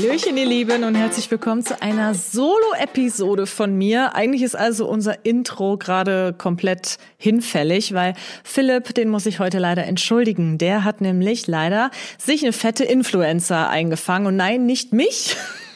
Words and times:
Hallöchen, 0.00 0.36
ihr 0.36 0.46
Lieben, 0.46 0.84
und 0.84 0.94
herzlich 0.94 1.28
willkommen 1.28 1.64
zu 1.64 1.82
einer 1.82 2.14
Solo-Episode 2.14 3.46
von 3.48 3.74
mir. 3.74 4.14
Eigentlich 4.14 4.42
ist 4.42 4.54
also 4.54 4.88
unser 4.88 5.26
Intro 5.26 5.76
gerade 5.76 6.32
komplett 6.38 6.98
hinfällig, 7.16 7.94
weil 7.94 8.14
Philipp, 8.44 8.94
den 8.94 9.08
muss 9.08 9.26
ich 9.26 9.40
heute 9.40 9.58
leider 9.58 9.86
entschuldigen. 9.86 10.56
Der 10.56 10.84
hat 10.84 11.00
nämlich 11.00 11.48
leider 11.48 11.90
sich 12.16 12.44
eine 12.44 12.52
fette 12.52 12.84
Influencer 12.84 13.70
eingefangen. 13.70 14.28
Und 14.28 14.36
nein, 14.36 14.66
nicht 14.66 14.92
mich. 14.92 15.36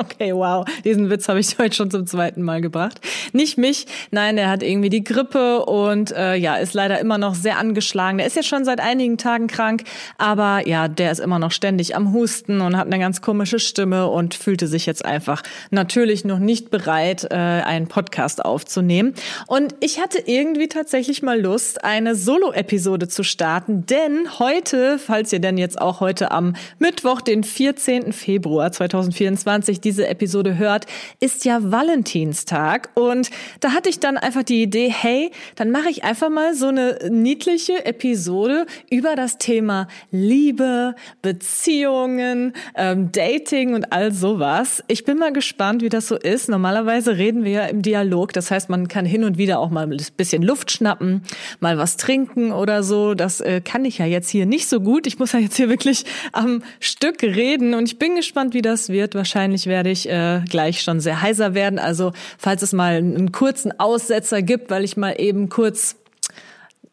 Okay, 0.00 0.34
wow. 0.34 0.64
Diesen 0.82 1.10
Witz 1.10 1.28
habe 1.28 1.40
ich 1.40 1.58
heute 1.58 1.76
schon 1.76 1.90
zum 1.90 2.06
zweiten 2.06 2.42
Mal 2.42 2.62
gebracht. 2.62 3.00
Nicht 3.34 3.58
mich, 3.58 3.86
nein, 4.10 4.36
der 4.36 4.48
hat 4.48 4.62
irgendwie 4.62 4.88
die 4.88 5.04
Grippe 5.04 5.66
und 5.66 6.10
äh, 6.12 6.36
ja, 6.36 6.56
ist 6.56 6.72
leider 6.72 6.98
immer 7.00 7.18
noch 7.18 7.34
sehr 7.34 7.58
angeschlagen. 7.58 8.16
Der 8.16 8.26
ist 8.26 8.34
jetzt 8.34 8.48
schon 8.48 8.64
seit 8.64 8.80
einigen 8.80 9.18
Tagen 9.18 9.46
krank, 9.46 9.84
aber 10.16 10.66
ja, 10.66 10.88
der 10.88 11.12
ist 11.12 11.18
immer 11.18 11.38
noch 11.38 11.52
ständig 11.52 11.96
am 11.96 12.14
Husten 12.14 12.62
und 12.62 12.78
hat 12.78 12.86
eine 12.86 12.98
ganz 12.98 13.20
komische 13.20 13.58
Stimme 13.58 14.08
und 14.08 14.34
fühlte 14.34 14.68
sich 14.68 14.86
jetzt 14.86 15.04
einfach 15.04 15.42
natürlich 15.70 16.24
noch 16.24 16.38
nicht 16.38 16.70
bereit, 16.70 17.26
äh, 17.30 17.34
einen 17.34 17.86
Podcast 17.86 18.42
aufzunehmen. 18.42 19.12
Und 19.48 19.74
ich 19.80 20.00
hatte 20.00 20.22
irgendwie 20.24 20.68
tatsächlich 20.68 21.22
mal 21.22 21.38
Lust, 21.38 21.84
eine 21.84 22.14
Solo-Episode 22.14 23.08
zu 23.08 23.22
starten, 23.22 23.84
denn 23.84 24.38
heute, 24.38 24.98
falls 24.98 25.30
ihr 25.30 25.40
denn 25.40 25.58
jetzt 25.58 25.78
auch 25.78 26.00
heute 26.00 26.30
am 26.30 26.56
Mittwoch, 26.78 27.20
den 27.20 27.44
14. 27.44 28.14
Februar 28.14 28.72
2024 28.72 29.82
diese 29.90 30.06
Episode 30.06 30.56
hört, 30.56 30.86
ist 31.18 31.44
ja 31.44 31.58
Valentinstag. 31.72 32.90
Und 32.94 33.30
da 33.58 33.72
hatte 33.72 33.88
ich 33.88 33.98
dann 33.98 34.16
einfach 34.16 34.44
die 34.44 34.62
Idee, 34.62 34.88
hey, 34.88 35.32
dann 35.56 35.72
mache 35.72 35.90
ich 35.90 36.04
einfach 36.04 36.30
mal 36.30 36.54
so 36.54 36.68
eine 36.68 36.96
niedliche 37.10 37.84
Episode 37.84 38.66
über 38.88 39.16
das 39.16 39.38
Thema 39.38 39.88
Liebe, 40.12 40.94
Beziehungen, 41.22 42.52
ähm, 42.76 43.10
Dating 43.10 43.74
und 43.74 43.92
all 43.92 44.12
sowas. 44.12 44.84
Ich 44.86 45.04
bin 45.04 45.18
mal 45.18 45.32
gespannt, 45.32 45.82
wie 45.82 45.88
das 45.88 46.06
so 46.06 46.14
ist. 46.16 46.48
Normalerweise 46.48 47.16
reden 47.16 47.42
wir 47.42 47.50
ja 47.50 47.64
im 47.64 47.82
Dialog. 47.82 48.32
Das 48.32 48.52
heißt, 48.52 48.70
man 48.70 48.86
kann 48.86 49.04
hin 49.04 49.24
und 49.24 49.38
wieder 49.38 49.58
auch 49.58 49.70
mal 49.70 49.90
ein 49.90 49.96
bisschen 50.16 50.42
Luft 50.42 50.70
schnappen, 50.70 51.22
mal 51.58 51.78
was 51.78 51.96
trinken 51.96 52.52
oder 52.52 52.84
so. 52.84 53.14
Das 53.14 53.40
äh, 53.40 53.60
kann 53.60 53.84
ich 53.84 53.98
ja 53.98 54.06
jetzt 54.06 54.30
hier 54.30 54.46
nicht 54.46 54.68
so 54.68 54.78
gut. 54.78 55.08
Ich 55.08 55.18
muss 55.18 55.32
ja 55.32 55.40
jetzt 55.40 55.56
hier 55.56 55.68
wirklich 55.68 56.04
am 56.30 56.62
Stück 56.78 57.24
reden 57.24 57.74
und 57.74 57.86
ich 57.86 57.98
bin 57.98 58.14
gespannt, 58.14 58.54
wie 58.54 58.62
das 58.62 58.88
wird. 58.88 59.16
Wahrscheinlich 59.16 59.66
werde 59.70 59.88
ich 59.88 60.06
äh, 60.06 60.42
gleich 60.46 60.82
schon 60.82 61.00
sehr 61.00 61.22
heiser 61.22 61.54
werden. 61.54 61.78
Also 61.78 62.12
falls 62.36 62.60
es 62.60 62.74
mal 62.74 62.96
einen 62.96 63.32
kurzen 63.32 63.80
Aussetzer 63.80 64.42
gibt, 64.42 64.70
weil 64.70 64.84
ich 64.84 64.98
mal 64.98 65.14
eben 65.18 65.48
kurz 65.48 65.96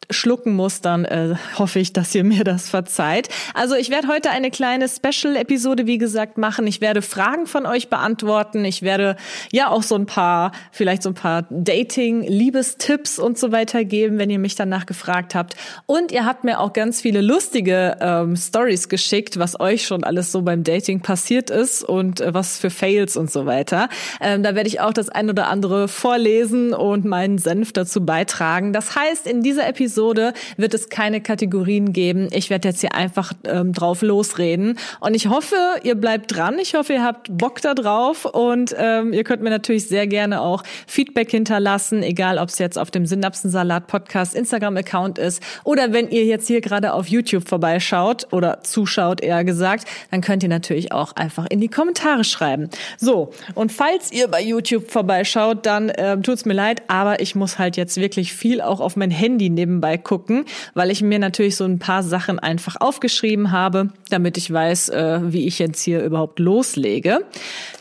schlucken 0.09 0.53
muss, 0.53 0.81
dann 0.81 1.05
äh, 1.05 1.35
hoffe 1.57 1.79
ich, 1.79 1.91
dass 1.91 2.15
ihr 2.15 2.23
mir 2.23 2.43
das 2.43 2.69
verzeiht. 2.69 3.29
Also 3.53 3.75
ich 3.75 3.89
werde 3.89 4.07
heute 4.07 4.29
eine 4.29 4.51
kleine 4.51 4.87
Special-Episode, 4.87 5.85
wie 5.85 5.97
gesagt, 5.97 6.37
machen. 6.37 6.65
Ich 6.65 6.81
werde 6.81 7.01
Fragen 7.01 7.45
von 7.45 7.65
euch 7.65 7.89
beantworten. 7.89 8.63
Ich 8.63 8.81
werde 8.81 9.17
ja 9.51 9.69
auch 9.69 9.83
so 9.83 9.95
ein 9.95 10.05
paar, 10.05 10.53
vielleicht 10.71 11.03
so 11.03 11.09
ein 11.09 11.15
paar 11.15 11.45
Dating, 11.49 12.21
Liebestipps 12.23 13.19
und 13.19 13.37
so 13.37 13.51
weiter 13.51 13.83
geben, 13.83 14.17
wenn 14.17 14.29
ihr 14.29 14.39
mich 14.39 14.55
danach 14.55 14.85
gefragt 14.85 15.35
habt. 15.35 15.55
Und 15.85 16.11
ihr 16.11 16.25
habt 16.25 16.43
mir 16.43 16.59
auch 16.59 16.73
ganz 16.73 17.01
viele 17.01 17.21
lustige 17.21 17.97
ähm, 17.99 18.35
Stories 18.37 18.87
geschickt, 18.89 19.37
was 19.39 19.59
euch 19.59 19.85
schon 19.85 20.03
alles 20.03 20.31
so 20.31 20.41
beim 20.41 20.63
Dating 20.63 21.01
passiert 21.01 21.49
ist 21.49 21.83
und 21.83 22.21
äh, 22.21 22.33
was 22.33 22.59
für 22.59 22.69
Fails 22.69 23.17
und 23.17 23.29
so 23.29 23.45
weiter. 23.45 23.89
Ähm, 24.21 24.41
da 24.41 24.55
werde 24.55 24.69
ich 24.69 24.79
auch 24.79 24.93
das 24.93 25.09
ein 25.09 25.29
oder 25.29 25.47
andere 25.47 25.89
vorlesen 25.89 26.73
und 26.73 27.03
meinen 27.03 27.37
Senf 27.37 27.73
dazu 27.73 28.05
beitragen. 28.05 28.71
Das 28.71 28.95
heißt, 28.95 29.27
in 29.27 29.43
dieser 29.43 29.67
Episode 29.67 29.86
Episode 29.87 30.33
wird 30.57 30.73
es 30.73 30.89
keine 30.89 31.21
Kategorien 31.21 31.93
geben. 31.93 32.27
Ich 32.33 32.49
werde 32.49 32.67
jetzt 32.67 32.81
hier 32.81 32.93
einfach 32.93 33.31
ähm, 33.45 33.71
drauf 33.71 34.01
losreden. 34.01 34.77
Und 34.99 35.15
ich 35.15 35.27
hoffe, 35.27 35.55
ihr 35.83 35.95
bleibt 35.95 36.35
dran. 36.35 36.59
Ich 36.59 36.75
hoffe, 36.75 36.91
ihr 36.91 37.03
habt 37.03 37.29
Bock 37.31 37.61
da 37.61 37.73
drauf. 37.73 38.25
Und 38.25 38.75
ähm, 38.77 39.13
ihr 39.13 39.23
könnt 39.23 39.41
mir 39.41 39.49
natürlich 39.49 39.87
sehr 39.87 40.05
gerne 40.05 40.41
auch 40.41 40.63
Feedback 40.87 41.31
hinterlassen, 41.31 42.03
egal 42.03 42.37
ob 42.37 42.49
es 42.49 42.59
jetzt 42.59 42.77
auf 42.77 42.91
dem 42.91 43.05
Synapsensalat 43.05 43.87
Podcast 43.87 44.35
Instagram-Account 44.35 45.19
ist 45.19 45.41
oder 45.63 45.93
wenn 45.93 46.09
ihr 46.09 46.25
jetzt 46.25 46.47
hier 46.47 46.59
gerade 46.59 46.93
auf 46.93 47.07
YouTube 47.07 47.47
vorbeischaut 47.47 48.27
oder 48.31 48.63
zuschaut, 48.63 49.21
eher 49.21 49.45
gesagt, 49.45 49.87
dann 50.11 50.19
könnt 50.19 50.43
ihr 50.43 50.49
natürlich 50.49 50.91
auch 50.91 51.13
einfach 51.15 51.45
in 51.49 51.61
die 51.61 51.69
Kommentare 51.69 52.25
schreiben. 52.25 52.69
So, 52.97 53.31
und 53.55 53.71
falls 53.71 54.11
ihr 54.11 54.27
bei 54.27 54.41
YouTube 54.41 54.91
vorbeischaut, 54.91 55.65
dann 55.65 55.89
äh, 55.89 56.19
tut's 56.19 56.43
mir 56.43 56.53
leid, 56.53 56.81
aber 56.87 57.21
ich 57.21 57.35
muss 57.35 57.57
halt 57.57 57.77
jetzt 57.77 57.97
wirklich 57.97 58.33
viel 58.33 58.59
auch 58.59 58.81
auf 58.81 58.97
mein 58.97 59.11
Handy 59.11 59.49
nebenbei 59.49 59.76
nebenbei 59.77 59.97
gucken, 59.97 60.45
weil 60.73 60.91
ich 60.91 61.01
mir 61.01 61.19
natürlich 61.19 61.55
so 61.55 61.65
ein 61.65 61.79
paar 61.79 62.03
Sachen 62.03 62.39
einfach 62.39 62.75
aufgeschrieben 62.79 63.51
habe, 63.51 63.89
damit 64.09 64.37
ich 64.37 64.51
weiß, 64.51 64.89
äh, 64.89 65.19
wie 65.23 65.47
ich 65.47 65.59
jetzt 65.59 65.81
hier 65.81 66.03
überhaupt 66.03 66.39
loslege. 66.39 67.19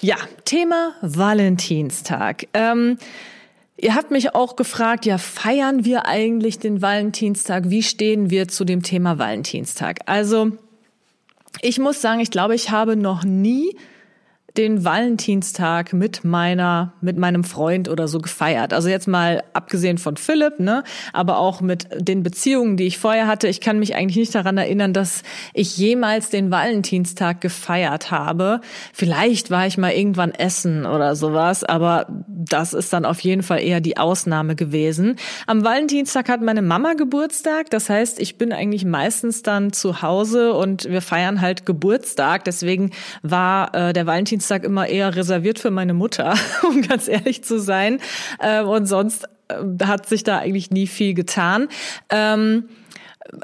Ja, 0.01 0.17
Thema 0.45 0.93
Valentinstag. 1.01 2.47
Ähm, 2.55 2.99
Ihr 3.79 3.95
habt 3.95 4.11
mich 4.11 4.35
auch 4.35 4.57
gefragt, 4.57 5.05
ja, 5.05 5.19
feiern 5.19 5.85
wir 5.85 6.07
eigentlich 6.07 6.59
den 6.59 6.81
Valentinstag? 6.81 7.69
Wie 7.69 7.83
stehen 7.83 8.31
wir 8.31 8.49
zu 8.49 8.65
dem 8.65 8.83
Thema 8.83 9.19
Valentinstag? 9.19 9.99
Also, 10.07 10.53
ich 11.61 11.79
muss 11.79 12.01
sagen, 12.01 12.21
ich 12.21 12.31
glaube, 12.31 12.55
ich 12.55 12.71
habe 12.71 12.97
noch 12.97 13.23
nie 13.23 13.77
den 14.59 14.85
Valentinstag 14.85 15.93
mit 15.93 16.25
meiner, 16.25 16.95
mit 17.01 17.19
meinem 17.19 17.45
Freund 17.45 17.89
oder 17.89 18.09
so 18.09 18.21
gefeiert. 18.21 18.73
Also 18.73 18.89
jetzt 18.89 19.07
mal 19.07 19.43
abgesehen 19.53 19.99
von 19.99 20.17
Philipp, 20.17 20.59
ne, 20.61 20.83
aber 21.13 21.39
auch 21.39 21.61
mit 21.61 21.87
den 21.99 22.23
Beziehungen, 22.23 22.77
die 22.77 22.85
ich 22.85 22.99
vorher 22.99 23.27
hatte. 23.27 23.49
Ich 23.49 23.61
kann 23.61 23.79
mich 23.79 23.95
eigentlich 23.95 24.17
nicht 24.17 24.35
daran 24.35 24.57
erinnern, 24.57 24.93
dass 24.93 25.23
ich 25.53 25.77
jemals 25.77 26.31
den 26.31 26.51
Valentinstag 26.51 27.41
gefeiert 27.41 28.11
habe. 28.11 28.61
Vielleicht 28.93 29.51
war 29.51 29.67
ich 29.67 29.77
mal 29.77 29.93
irgendwann 29.93 30.33
essen 30.33 30.87
oder 30.87 31.17
sowas, 31.17 31.63
aber 31.63 32.07
das 32.27 32.73
ist 32.73 32.93
dann 32.93 33.05
auf 33.05 33.21
jeden 33.21 33.43
Fall 33.43 33.61
eher 33.61 33.81
die 33.81 33.99
Ausnahme 33.99 34.57
gewesen. 34.57 35.17
Am 35.47 35.65
Valentinstag 35.65 36.29
hat 36.29 36.41
meine 36.41 36.63
Mama 36.63 36.95
Geburtstag. 36.95 37.71
Das 37.71 37.91
heißt, 37.91 38.21
ich 38.21 38.39
bin 38.39 38.53
eigentlich 38.53 38.85
meistens 38.85 39.43
dann 39.43 39.73
zu 39.73 40.03
Hause 40.03 40.55
und 40.55 40.89
wir 40.89 41.03
feiern 41.03 41.41
halt 41.41 41.67
Geburtstag. 41.67 42.45
Deswegen 42.45 42.91
war 43.23 43.75
äh, 43.75 43.93
der 43.93 44.07
Valentinstag 44.07 44.46
Valentinstag 44.47 44.65
immer 44.65 44.87
eher 44.87 45.15
reserviert 45.15 45.59
für 45.59 45.71
meine 45.71 45.95
Mutter, 45.95 46.35
um 46.63 46.83
ganz 46.83 47.09
ehrlich 47.09 47.43
zu 47.45 47.59
sein. 47.59 48.01
Äh, 48.39 48.63
und 48.63 48.87
sonst 48.87 49.29
äh, 49.49 49.85
hat 49.85 50.07
sich 50.07 50.25
da 50.25 50.39
eigentlich 50.39 50.71
nie 50.71 50.87
viel 50.87 51.15
getan. 51.15 51.69
Ähm, 52.11 52.69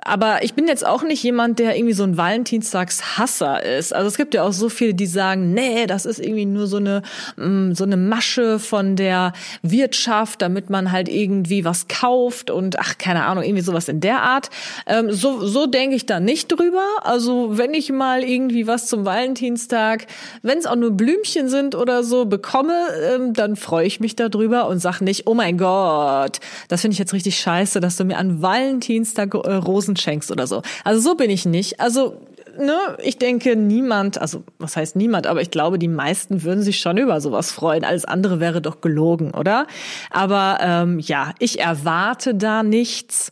aber 0.04 0.42
ich 0.42 0.54
bin 0.54 0.66
jetzt 0.66 0.86
auch 0.86 1.02
nicht 1.02 1.22
jemand, 1.22 1.58
der 1.58 1.76
irgendwie 1.76 1.94
so 1.94 2.04
ein 2.04 2.16
Valentinstagshasser 2.16 3.62
ist. 3.64 3.94
Also 3.94 4.08
es 4.08 4.16
gibt 4.16 4.34
ja 4.34 4.44
auch 4.44 4.52
so 4.52 4.68
viele, 4.68 4.94
die 4.94 5.06
sagen, 5.06 5.52
nee, 5.54 5.86
das 5.86 6.06
ist 6.06 6.18
irgendwie 6.18 6.46
nur 6.46 6.66
so 6.66 6.76
eine 6.76 7.02
mm, 7.36 7.72
so 7.72 7.84
eine 7.84 7.96
Masche 7.96 8.58
von 8.58 8.96
der 8.96 9.32
Wirtschaft, 9.62 10.42
damit 10.42 10.70
man 10.70 10.92
halt 10.92 11.08
irgendwie 11.08 11.64
was 11.64 11.88
kauft 11.88 12.50
und 12.50 12.78
ach 12.78 12.98
keine 12.98 13.24
Ahnung 13.24 13.44
irgendwie 13.44 13.62
sowas 13.62 13.88
in 13.88 14.00
der 14.00 14.22
Art. 14.22 14.50
Ähm, 14.86 15.12
so 15.12 15.44
so 15.46 15.66
denke 15.66 15.96
ich 15.96 16.06
da 16.06 16.20
nicht 16.20 16.48
drüber. 16.48 16.84
Also 17.02 17.58
wenn 17.58 17.74
ich 17.74 17.90
mal 17.90 18.22
irgendwie 18.22 18.66
was 18.66 18.86
zum 18.86 19.04
Valentinstag, 19.04 20.06
wenn 20.42 20.58
es 20.58 20.66
auch 20.66 20.76
nur 20.76 20.92
Blümchen 20.92 21.48
sind 21.48 21.74
oder 21.74 22.04
so 22.04 22.24
bekomme, 22.24 22.74
ähm, 23.02 23.34
dann 23.34 23.56
freue 23.56 23.86
ich 23.86 24.00
mich 24.00 24.16
darüber 24.16 24.68
und 24.68 24.78
sag 24.78 25.00
nicht, 25.00 25.26
oh 25.26 25.34
mein 25.34 25.58
Gott, 25.58 26.40
das 26.68 26.80
finde 26.80 26.92
ich 26.92 26.98
jetzt 26.98 27.12
richtig 27.12 27.38
scheiße, 27.38 27.80
dass 27.80 27.96
du 27.96 28.04
mir 28.04 28.18
an 28.18 28.42
Valentinstag 28.42 29.34
äh, 29.34 29.38
Rosen 29.72 29.96
schenkst 29.96 30.30
oder 30.30 30.46
so. 30.46 30.62
Also 30.84 31.00
so 31.00 31.14
bin 31.16 31.30
ich 31.30 31.46
nicht. 31.46 31.80
Also 31.80 32.20
ne, 32.58 32.96
ich 33.02 33.18
denke, 33.18 33.56
niemand, 33.56 34.20
also 34.20 34.44
was 34.58 34.76
heißt 34.76 34.96
niemand, 34.96 35.26
aber 35.26 35.40
ich 35.40 35.50
glaube, 35.50 35.78
die 35.78 35.88
meisten 35.88 36.42
würden 36.42 36.62
sich 36.62 36.78
schon 36.78 36.98
über 36.98 37.20
sowas 37.20 37.52
freuen. 37.52 37.84
Alles 37.84 38.04
andere 38.04 38.40
wäre 38.40 38.60
doch 38.60 38.80
gelogen, 38.80 39.32
oder? 39.32 39.66
Aber 40.10 40.58
ähm, 40.60 40.98
ja, 40.98 41.32
ich 41.38 41.60
erwarte 41.60 42.34
da 42.34 42.62
nichts. 42.62 43.30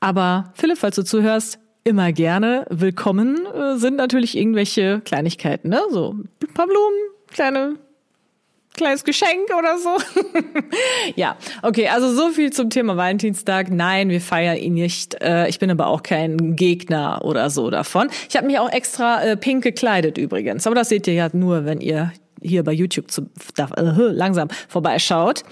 Aber 0.00 0.52
Philipp, 0.54 0.78
falls 0.78 0.96
du 0.96 1.04
zuhörst, 1.04 1.58
immer 1.84 2.12
gerne 2.12 2.66
willkommen 2.70 3.46
äh, 3.46 3.76
sind 3.76 3.96
natürlich 3.96 4.36
irgendwelche 4.36 5.00
Kleinigkeiten, 5.00 5.68
ne? 5.68 5.80
So 5.90 6.14
ein 6.14 6.54
paar 6.54 6.66
Blumen, 6.66 6.98
kleine 7.30 7.76
kleines 8.74 9.04
Geschenk 9.04 9.50
oder 9.58 9.78
so. 9.78 9.96
ja, 11.16 11.36
okay, 11.62 11.88
also 11.88 12.12
so 12.12 12.30
viel 12.30 12.52
zum 12.52 12.70
Thema 12.70 12.96
Valentinstag. 12.96 13.70
Nein, 13.70 14.08
wir 14.08 14.20
feiern 14.20 14.56
ihn 14.56 14.74
nicht. 14.74 15.20
Äh, 15.22 15.48
ich 15.48 15.58
bin 15.58 15.70
aber 15.70 15.86
auch 15.88 16.02
kein 16.02 16.56
Gegner 16.56 17.20
oder 17.24 17.50
so 17.50 17.70
davon. 17.70 18.10
Ich 18.28 18.36
habe 18.36 18.46
mich 18.46 18.58
auch 18.58 18.70
extra 18.70 19.22
äh, 19.22 19.36
pink 19.36 19.64
gekleidet 19.64 20.18
übrigens, 20.18 20.66
aber 20.66 20.76
das 20.76 20.88
seht 20.88 21.06
ihr 21.06 21.14
ja 21.14 21.28
nur, 21.32 21.64
wenn 21.64 21.80
ihr 21.80 22.12
hier 22.42 22.64
bei 22.64 22.72
YouTube 22.72 23.10
zu, 23.10 23.22
äh, 23.58 23.64
langsam 23.76 24.48
vorbeischaut. 24.68 25.42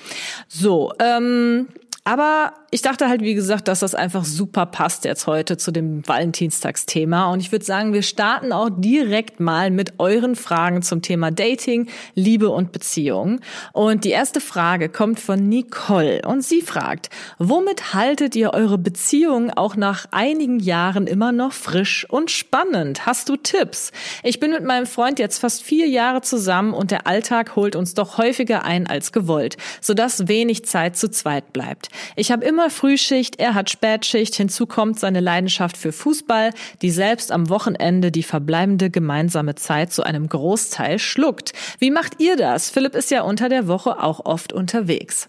So, 0.49 0.93
ähm, 0.99 1.69
aber 2.05 2.55
ich 2.71 2.83
dachte 2.83 3.09
halt, 3.09 3.23
wie 3.23 3.35
gesagt, 3.35 3.67
dass 3.67 3.81
das 3.81 3.95
einfach 3.95 4.27
super 4.27 4.67
passt 4.67 5.07
jetzt 5.07 5.27
heute 5.27 5.57
zu 5.57 5.71
dem 5.71 6.07
Valentinstagsthema. 6.07 7.33
Und 7.33 7.41
ich 7.41 7.51
würde 7.51 7.65
sagen, 7.65 7.95
wir 7.95 8.03
starten 8.03 8.53
auch 8.53 8.69
direkt 8.71 9.41
mal 9.41 9.71
mit 9.71 9.99
euren 9.99 10.37
Fragen 10.37 10.83
zum 10.83 11.01
Thema 11.01 11.31
Dating, 11.31 11.89
Liebe 12.15 12.51
und 12.51 12.71
Beziehung. 12.73 13.41
Und 13.73 14.05
die 14.05 14.11
erste 14.11 14.43
Frage 14.43 14.91
kommt 14.91 15.19
von 15.19 15.49
Nicole. 15.49 16.21
Und 16.27 16.45
sie 16.45 16.61
fragt, 16.61 17.09
womit 17.39 17.95
haltet 17.95 18.37
ihr 18.37 18.53
eure 18.53 18.77
Beziehung 18.77 19.51
auch 19.51 19.75
nach 19.75 20.05
einigen 20.11 20.61
Jahren 20.61 21.07
immer 21.07 21.33
noch 21.33 21.55
frisch 21.55 22.07
und 22.11 22.31
spannend? 22.31 23.07
Hast 23.07 23.31
du 23.31 23.37
Tipps? 23.37 23.93
Ich 24.23 24.41
bin 24.41 24.51
mit 24.51 24.65
meinem 24.65 24.87
Freund 24.87 25.19
jetzt 25.19 25.39
fast 25.39 25.63
vier 25.63 25.89
Jahre 25.89 26.21
zusammen 26.21 26.75
und 26.75 26.91
der 26.91 27.07
Alltag 27.07 27.57
holt 27.57 27.77
uns 27.77 27.95
doch 27.95 28.19
häufiger 28.19 28.67
ein 28.67 28.87
als 28.87 29.13
gewollt, 29.13 29.57
sodass 29.81 30.29
wenig 30.29 30.67
Zeit 30.67 30.99
zu 30.99 31.11
zweit 31.11 31.55
bleibt. 31.55 31.89
Ich 32.15 32.31
habe 32.31 32.45
immer 32.45 32.58
Frühschicht, 32.69 33.39
er 33.39 33.55
hat 33.55 33.71
Spätschicht, 33.71 34.35
hinzu 34.35 34.67
kommt 34.67 34.99
seine 34.99 35.21
Leidenschaft 35.21 35.77
für 35.77 35.93
Fußball, 35.93 36.53
die 36.83 36.91
selbst 36.91 37.33
am 37.33 37.49
Wochenende 37.49 38.11
die 38.11 38.23
verbleibende 38.23 38.91
gemeinsame 38.91 39.55
Zeit 39.55 39.93
zu 39.93 40.03
einem 40.03 40.29
Großteil 40.29 40.99
schluckt. 40.99 41.53
Wie 41.79 41.91
macht 41.91 42.21
ihr 42.21 42.37
das? 42.37 42.71
Philipp 42.71 42.95
ist 42.95 43.11
ja 43.11 43.23
unter 43.23 43.49
der 43.49 43.69
Woche 43.69 44.03
auch 44.03 44.25
oft 44.25 44.53
unterwegs. 44.53 45.29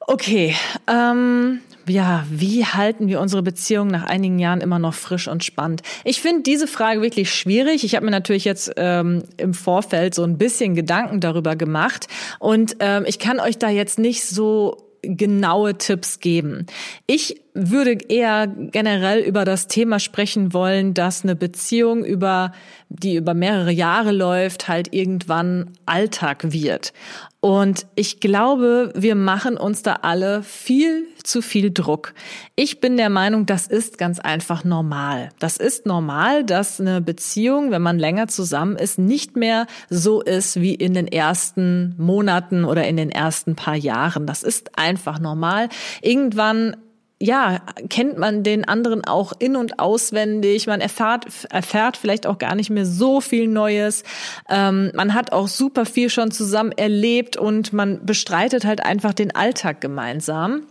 Okay, 0.00 0.54
ähm, 0.86 1.60
ja, 1.88 2.24
wie 2.30 2.64
halten 2.64 3.08
wir 3.08 3.20
unsere 3.20 3.42
Beziehung 3.42 3.88
nach 3.88 4.04
einigen 4.04 4.38
Jahren 4.38 4.60
immer 4.60 4.78
noch 4.78 4.94
frisch 4.94 5.28
und 5.28 5.44
spannend? 5.44 5.82
Ich 6.04 6.20
finde 6.20 6.42
diese 6.42 6.66
Frage 6.66 7.02
wirklich 7.02 7.32
schwierig. 7.32 7.84
Ich 7.84 7.94
habe 7.94 8.04
mir 8.04 8.10
natürlich 8.10 8.44
jetzt 8.44 8.72
ähm, 8.76 9.24
im 9.36 9.54
Vorfeld 9.54 10.14
so 10.14 10.22
ein 10.22 10.38
bisschen 10.38 10.74
Gedanken 10.74 11.20
darüber 11.20 11.56
gemacht 11.56 12.06
und 12.38 12.76
ähm, 12.80 13.04
ich 13.06 13.18
kann 13.18 13.40
euch 13.40 13.58
da 13.58 13.68
jetzt 13.68 13.98
nicht 13.98 14.24
so 14.24 14.85
genaue 15.08 15.78
Tipps 15.78 16.20
geben. 16.20 16.66
Ich 17.06 17.40
würde 17.56 17.98
eher 18.08 18.46
generell 18.46 19.20
über 19.20 19.44
das 19.44 19.66
Thema 19.66 19.98
sprechen 19.98 20.52
wollen, 20.52 20.92
dass 20.92 21.24
eine 21.24 21.34
Beziehung 21.34 22.04
über, 22.04 22.52
die 22.90 23.16
über 23.16 23.32
mehrere 23.32 23.72
Jahre 23.72 24.12
läuft, 24.12 24.68
halt 24.68 24.92
irgendwann 24.92 25.70
Alltag 25.86 26.52
wird. 26.52 26.92
Und 27.40 27.86
ich 27.94 28.20
glaube, 28.20 28.92
wir 28.96 29.14
machen 29.14 29.56
uns 29.56 29.82
da 29.82 30.00
alle 30.02 30.42
viel 30.42 31.06
zu 31.22 31.42
viel 31.42 31.70
Druck. 31.72 32.12
Ich 32.56 32.80
bin 32.80 32.96
der 32.96 33.08
Meinung, 33.08 33.46
das 33.46 33.68
ist 33.68 33.98
ganz 33.98 34.18
einfach 34.18 34.64
normal. 34.64 35.28
Das 35.38 35.56
ist 35.56 35.86
normal, 35.86 36.44
dass 36.44 36.80
eine 36.80 37.00
Beziehung, 37.00 37.70
wenn 37.70 37.82
man 37.82 37.98
länger 37.98 38.26
zusammen 38.26 38.76
ist, 38.76 38.98
nicht 38.98 39.36
mehr 39.36 39.66
so 39.88 40.22
ist 40.22 40.60
wie 40.60 40.74
in 40.74 40.94
den 40.94 41.06
ersten 41.06 41.94
Monaten 41.98 42.64
oder 42.64 42.86
in 42.88 42.96
den 42.96 43.10
ersten 43.10 43.54
paar 43.54 43.76
Jahren. 43.76 44.26
Das 44.26 44.42
ist 44.42 44.76
einfach 44.76 45.20
normal. 45.20 45.68
Irgendwann 46.02 46.76
ja, 47.18 47.60
kennt 47.88 48.18
man 48.18 48.42
den 48.42 48.68
anderen 48.68 49.04
auch 49.04 49.32
in- 49.38 49.56
und 49.56 49.78
auswendig. 49.78 50.66
Man 50.66 50.82
erfährt, 50.82 51.26
erfährt 51.48 51.96
vielleicht 51.96 52.26
auch 52.26 52.38
gar 52.38 52.54
nicht 52.54 52.68
mehr 52.68 52.84
so 52.84 53.22
viel 53.22 53.48
Neues. 53.48 54.02
Ähm, 54.50 54.90
man 54.94 55.14
hat 55.14 55.32
auch 55.32 55.48
super 55.48 55.86
viel 55.86 56.10
schon 56.10 56.30
zusammen 56.30 56.72
erlebt 56.72 57.38
und 57.38 57.72
man 57.72 58.04
bestreitet 58.04 58.66
halt 58.66 58.84
einfach 58.84 59.14
den 59.14 59.34
Alltag 59.34 59.80
gemeinsam. 59.80 60.66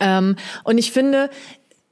Ähm, 0.00 0.36
und 0.64 0.76
ich 0.76 0.92
finde, 0.92 1.30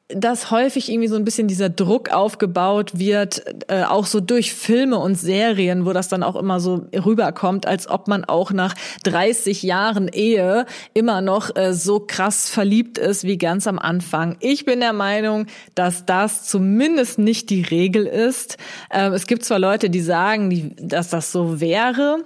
dass 0.08 0.52
häufig 0.52 0.88
irgendwie 0.88 1.08
so 1.08 1.16
ein 1.16 1.24
bisschen 1.24 1.48
dieser 1.48 1.68
Druck 1.68 2.10
aufgebaut 2.12 2.92
wird, 2.96 3.42
äh, 3.68 3.82
auch 3.82 4.06
so 4.06 4.20
durch 4.20 4.54
Filme 4.54 4.98
und 4.98 5.16
Serien, 5.16 5.84
wo 5.84 5.92
das 5.92 6.08
dann 6.08 6.22
auch 6.22 6.36
immer 6.36 6.60
so 6.60 6.86
rüberkommt, 6.94 7.66
als 7.66 7.88
ob 7.88 8.06
man 8.06 8.24
auch 8.24 8.52
nach 8.52 8.74
30 9.02 9.64
Jahren 9.64 10.06
Ehe 10.06 10.66
immer 10.94 11.22
noch 11.22 11.56
äh, 11.56 11.72
so 11.72 11.98
krass 11.98 12.48
verliebt 12.48 12.98
ist 12.98 13.24
wie 13.24 13.36
ganz 13.36 13.66
am 13.66 13.80
Anfang. 13.80 14.36
Ich 14.38 14.64
bin 14.64 14.78
der 14.78 14.92
Meinung, 14.92 15.46
dass 15.74 16.06
das 16.06 16.44
zumindest 16.44 17.18
nicht 17.18 17.50
die 17.50 17.62
Regel 17.62 18.06
ist. 18.06 18.58
Äh, 18.90 19.08
es 19.08 19.26
gibt 19.26 19.44
zwar 19.44 19.58
Leute, 19.58 19.90
die 19.90 20.00
sagen, 20.00 20.50
die, 20.50 20.70
dass 20.76 21.10
das 21.10 21.32
so 21.32 21.60
wäre, 21.60 22.24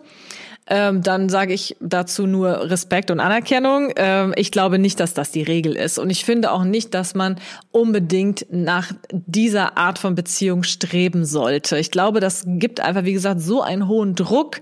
ähm, 0.70 1.02
dann 1.02 1.28
sage 1.28 1.52
ich 1.52 1.76
dazu 1.80 2.26
nur 2.26 2.70
Respekt 2.70 3.10
und 3.10 3.18
Anerkennung. 3.18 3.92
Ähm, 3.96 4.32
ich 4.36 4.52
glaube 4.52 4.78
nicht, 4.78 5.00
dass 5.00 5.14
das 5.14 5.32
die 5.32 5.42
Regel 5.42 5.76
ist. 5.76 5.98
Und 5.98 6.10
ich 6.10 6.24
finde 6.24 6.52
auch 6.52 6.62
nicht, 6.62 6.94
dass 6.94 7.14
man 7.16 7.36
unbedingt 7.72 8.46
nach 8.50 8.92
dieser 9.10 9.76
Art 9.76 9.98
von 9.98 10.14
Beziehung 10.14 10.62
streben 10.62 11.24
sollte. 11.24 11.76
Ich 11.76 11.90
glaube, 11.90 12.20
das 12.20 12.44
gibt 12.46 12.78
einfach, 12.80 13.04
wie 13.04 13.12
gesagt, 13.12 13.40
so 13.40 13.62
einen 13.62 13.88
hohen 13.88 14.14
Druck 14.14 14.60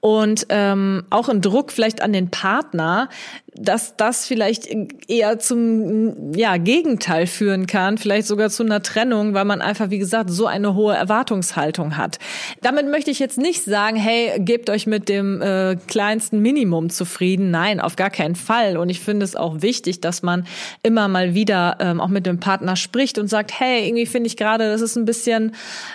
und 0.00 0.46
ähm, 0.48 1.04
auch 1.10 1.28
einen 1.28 1.42
Druck 1.42 1.72
vielleicht 1.72 2.00
an 2.00 2.14
den 2.14 2.30
Partner, 2.30 3.10
dass 3.54 3.96
das 3.96 4.26
vielleicht 4.26 4.68
eher 5.08 5.38
zum 5.38 6.32
ja, 6.34 6.56
Gegenteil 6.56 7.26
führen 7.26 7.66
kann, 7.66 7.98
vielleicht 7.98 8.26
sogar 8.26 8.48
zu 8.50 8.62
einer 8.62 8.82
Trennung, 8.82 9.34
weil 9.34 9.44
man 9.44 9.60
einfach, 9.60 9.90
wie 9.90 9.98
gesagt, 9.98 10.30
so 10.30 10.46
eine 10.46 10.74
hohe 10.74 10.94
Erwartungshaltung 10.94 11.96
hat. 11.96 12.18
Damit 12.62 12.88
möchte 12.88 13.10
ich 13.10 13.18
jetzt 13.18 13.38
nicht 13.38 13.64
sagen, 13.64 13.96
hey, 13.96 14.38
gebt 14.38 14.70
euch 14.70 14.86
mit 14.86 15.08
dem 15.08 15.42
äh, 15.42 15.76
kleinsten 15.88 16.40
Minimum 16.40 16.90
zufrieden. 16.90 17.50
Nein, 17.50 17.80
auf 17.80 17.96
gar 17.96 18.10
keinen 18.10 18.36
Fall. 18.36 18.76
Und 18.76 18.88
ich 18.88 19.00
finde 19.00 19.24
es 19.24 19.36
auch 19.36 19.62
wichtig, 19.62 20.00
dass 20.00 20.22
man 20.22 20.46
immer 20.82 21.08
mal 21.08 21.34
wieder 21.34 21.76
ähm, 21.80 22.00
auch 22.00 22.08
mit 22.08 22.26
dem 22.26 22.40
Partner 22.40 22.76
spricht 22.76 23.18
und 23.18 23.28
sagt, 23.28 23.58
hey, 23.58 23.86
irgendwie 23.86 24.06
finde 24.06 24.28
ich 24.28 24.36
gerade, 24.36 24.70
das 24.70 24.80
ist 24.80 24.96
ein 24.96 25.04
bisschen 25.04 25.54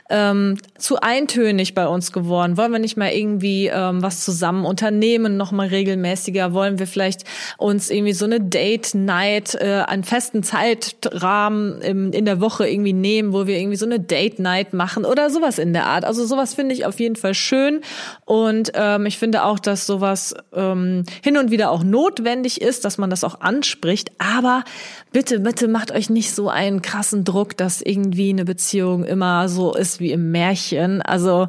ähm, 0.10 0.58
zu 0.78 1.00
eintönig 1.00 1.74
bei 1.74 1.88
uns 1.88 2.12
geworden. 2.12 2.58
Wollen 2.58 2.72
wir 2.72 2.80
nicht 2.80 2.98
mal 2.98 3.12
irgendwie 3.12 3.68
ähm, 3.68 4.02
was 4.02 4.24
zusammen 4.26 4.66
unternehmen, 4.66 5.38
noch 5.38 5.52
mal 5.52 5.68
regelmäßiger? 5.68 6.54
Wollen 6.54 6.80
wir 6.80 6.88
vielleicht 6.88 7.24
uns 7.58 7.90
irgendwie 7.90 8.14
so 8.14 8.26
eine 8.26 8.42
Date 8.42 8.96
Night, 8.96 9.56
äh, 9.56 9.84
einen 9.88 10.04
festen 10.04 10.44
Zeitrahmen 10.44 11.82
im, 11.82 12.12
in 12.12 12.26
der 12.26 12.42
Woche 12.42 12.68
irgendwie 12.68 12.94
nehmen, 12.94 13.34
wo 13.34 13.48
wir 13.48 13.58
irgendwie 13.58 13.78
so 13.78 13.86
eine 13.86 14.00
Date 14.00 14.40
Night 14.40 14.74
machen 14.74 15.06
oder 15.06 15.30
sowas 15.30 15.60
in 15.60 15.74
der 15.74 15.86
Art. 15.86 16.06
Also 16.06 16.26
sowas 16.26 16.54
finde 16.54 16.74
ich 16.74 16.86
auf 16.86 17.00
jeden 17.00 17.16
Fall 17.16 17.34
schön 17.34 17.82
und 18.26 18.72
ähm, 18.76 19.06
ich 19.06 19.18
finde 19.18 19.44
auch, 19.44 19.60
dass 19.60 19.86
sowas 19.86 20.36
ähm, 20.54 21.04
hin 21.24 21.38
und 21.38 21.52
wieder 21.52 21.72
auch 21.72 21.84
notwendig 21.84 22.62
ist, 22.62 22.86
dass 22.86 22.98
man 22.98 23.10
das 23.10 23.24
auch 23.24 23.42
anspricht. 23.42 24.12
Aber 24.18 24.64
bitte, 25.12 25.40
bitte 25.40 25.68
macht 25.68 25.92
euch 25.92 26.10
nicht 26.10 26.34
so 26.34 26.50
einen 26.50 26.82
krassen 26.82 27.24
Druck, 27.24 27.58
dass 27.58 27.82
irgendwie 27.82 28.30
eine 28.30 28.46
Beziehung 28.46 29.04
immer 29.06 29.50
so 29.50 29.74
ist 29.74 30.00
wie 30.00 30.12
im 30.12 30.32
Märchen. 30.32 31.02
Also 31.02 31.48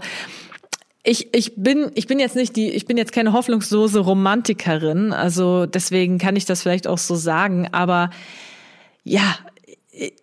ich, 1.07 1.35
ich 1.35 1.55
bin, 1.57 1.91
ich 1.95 2.09
bin 2.09 2.19
jetzt 2.19 2.35
nicht 2.35 2.57
die, 2.57 2.71
ich 2.71 2.85
bin 2.85 2.97
jetzt 2.97 3.13
keine 3.13 3.33
hoffnungslose 3.33 4.01
Romantikerin, 4.01 5.13
also 5.13 5.65
deswegen 5.65 6.19
kann 6.19 6.35
ich 6.35 6.45
das 6.45 6.63
vielleicht 6.63 6.89
auch 6.89 6.99
so 6.99 7.15
sagen, 7.15 7.69
aber 7.71 8.11
ja, 9.05 9.37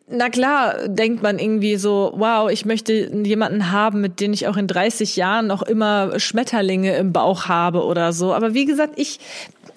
na 0.07 0.29
klar, 0.29 0.89
denkt 0.89 1.23
man 1.23 1.39
irgendwie 1.39 1.77
so, 1.77 2.11
wow, 2.15 2.51
ich 2.51 2.65
möchte 2.65 3.09
jemanden 3.23 3.71
haben, 3.71 4.01
mit 4.01 4.19
dem 4.19 4.33
ich 4.33 4.47
auch 4.47 4.57
in 4.57 4.67
30 4.67 5.15
Jahren 5.15 5.47
noch 5.47 5.63
immer 5.63 6.19
Schmetterlinge 6.19 6.95
im 6.97 7.13
Bauch 7.13 7.47
habe 7.47 7.83
oder 7.83 8.13
so. 8.13 8.33
Aber 8.33 8.53
wie 8.53 8.65
gesagt, 8.65 8.93
ich 8.97 9.19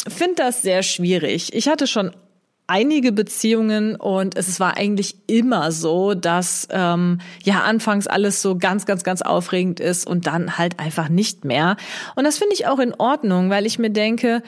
finde 0.08 0.34
das 0.36 0.60
sehr 0.60 0.82
schwierig. 0.82 1.54
Ich 1.54 1.68
hatte 1.68 1.86
schon 1.86 2.10
einige 2.66 3.12
Beziehungen 3.12 3.96
und 3.96 4.36
es 4.36 4.58
war 4.58 4.76
eigentlich 4.76 5.16
immer 5.26 5.70
so, 5.70 6.14
dass 6.14 6.66
ähm, 6.70 7.20
ja 7.44 7.62
anfangs 7.62 8.06
alles 8.06 8.42
so 8.42 8.56
ganz, 8.58 8.86
ganz, 8.86 9.04
ganz 9.04 9.22
aufregend 9.22 9.78
ist 9.78 10.06
und 10.06 10.26
dann 10.26 10.58
halt 10.58 10.80
einfach 10.80 11.08
nicht 11.08 11.44
mehr. 11.44 11.76
Und 12.16 12.24
das 12.24 12.38
finde 12.38 12.54
ich 12.54 12.66
auch 12.66 12.78
in 12.78 12.94
Ordnung, 12.94 13.50
weil 13.50 13.66
ich 13.66 13.78
mir 13.78 13.90
denke, 13.90 14.42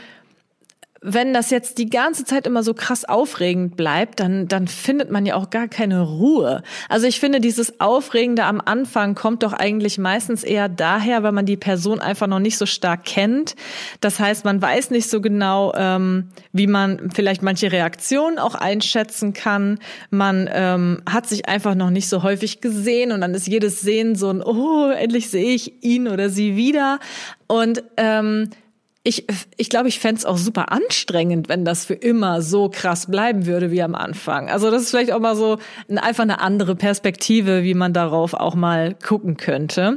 wenn 1.01 1.33
das 1.33 1.51
jetzt 1.51 1.79
die 1.79 1.89
ganze 1.89 2.25
Zeit 2.25 2.47
immer 2.47 2.63
so 2.63 2.75
krass 2.75 3.05
aufregend 3.05 3.77
bleibt, 3.77 4.19
dann, 4.19 4.49
dann 4.49 4.67
findet 4.67 5.11
man 5.11 5.27
ja 5.27 5.37
auch 5.37 5.51
gar 5.51 5.69
keine 5.69 6.03
Ruhe. 6.03 6.63
Also 6.89 7.07
ich 7.07 7.21
finde, 7.21 7.41
dieses 7.41 7.81
Aufregende 7.81 8.45
am 8.45 8.61
Anfang 8.65 9.15
kommt 9.15 9.45
doch 9.45 9.53
eigentlich 9.53 9.99
meistens 9.99 10.43
eher 10.43 10.69
daher, 10.69 11.23
weil 11.23 11.33
man 11.33 11.47
die 11.47 11.57
Person 11.57 12.01
einfach 12.01 12.27
noch 12.27 12.41
nicht 12.41 12.59
so 12.59 12.67
stark 12.67 13.05
kennt. 13.05 13.55
Das 14.01 14.19
heißt, 14.19 14.45
man 14.45 14.61
weiß 14.61 14.91
nicht 14.91 15.09
so 15.09 15.21
genau, 15.21 15.73
ähm, 15.77 16.31
wie 16.53 16.67
man 16.67 17.11
vielleicht 17.15 17.43
manche 17.43 17.71
Reaktionen 17.71 18.39
auch 18.39 18.57
einschätzen 18.57 19.33
kann. 19.33 19.79
Man 20.11 20.51
ähm, 20.53 21.03
hat 21.09 21.29
sich 21.29 21.49
einfach 21.49 21.77
noch 21.77 21.91
nicht 21.91 22.09
so 22.09 22.25
häufig 22.25 22.61
gesehen 22.61 23.13
und 23.13 23.21
dann 23.21 23.35
ist 23.35 23.47
jedes 23.47 23.81
Sehen 23.83 24.17
so 24.17 24.31
ein, 24.31 24.43
oh, 24.43 24.91
endlich 24.91 25.31
sehe 25.31 25.55
ich 25.55 25.85
ihn 25.85 26.09
oder 26.09 26.29
sie 26.29 26.57
wieder. 26.57 26.99
Und 27.47 27.85
ähm, 27.97 28.51
ich, 29.09 29.25
ich 29.57 29.71
glaube, 29.71 29.89
ich 29.89 30.01
fände 30.01 30.19
es 30.19 30.27
auch 30.27 30.37
super 30.37 30.71
anstrengend, 30.71 31.49
wenn 31.49 31.65
das 31.65 31.87
für 31.87 31.95
immer 31.95 32.43
so 32.43 32.69
krass 32.69 33.07
bleiben 33.07 33.47
würde 33.47 33.71
wie 33.71 33.83
am 33.83 33.95
Anfang. 33.95 34.51
Also 34.51 34.71
das 34.71 34.83
ist 34.83 34.91
vielleicht 34.91 35.13
auch 35.13 35.21
mal 35.21 35.35
so 35.35 35.57
ein, 35.89 35.97
einfach 35.97 36.25
eine 36.25 36.41
andere 36.41 36.77
Perspektive, 36.77 37.65
wie 37.65 37.73
man 37.73 37.95
darauf 37.95 38.35
auch 38.35 38.55
mal 38.55 38.95
gucken 38.95 39.39
könnte. 39.39 39.97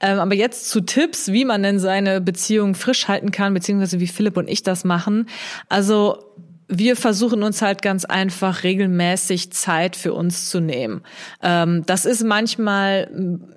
Ähm, 0.00 0.20
aber 0.20 0.36
jetzt 0.36 0.70
zu 0.70 0.82
Tipps, 0.82 1.32
wie 1.32 1.44
man 1.44 1.64
denn 1.64 1.80
seine 1.80 2.20
Beziehung 2.20 2.76
frisch 2.76 3.08
halten 3.08 3.32
kann, 3.32 3.54
beziehungsweise 3.54 3.98
wie 3.98 4.06
Philipp 4.06 4.36
und 4.36 4.48
ich 4.48 4.62
das 4.62 4.84
machen. 4.84 5.28
Also 5.68 6.18
wir 6.68 6.94
versuchen 6.94 7.42
uns 7.42 7.60
halt 7.60 7.82
ganz 7.82 8.04
einfach 8.04 8.62
regelmäßig 8.62 9.52
Zeit 9.52 9.96
für 9.96 10.12
uns 10.12 10.48
zu 10.48 10.60
nehmen. 10.60 11.02
Ähm, 11.42 11.82
das 11.86 12.04
ist 12.04 12.22
manchmal 12.22 13.10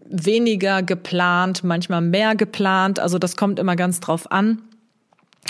weniger 0.10 0.82
geplant, 0.82 1.64
manchmal 1.64 2.02
mehr 2.02 2.36
geplant. 2.36 3.00
Also 3.00 3.20
das 3.20 3.36
kommt 3.38 3.60
immer 3.60 3.76
ganz 3.76 4.00
drauf 4.00 4.32
an. 4.32 4.64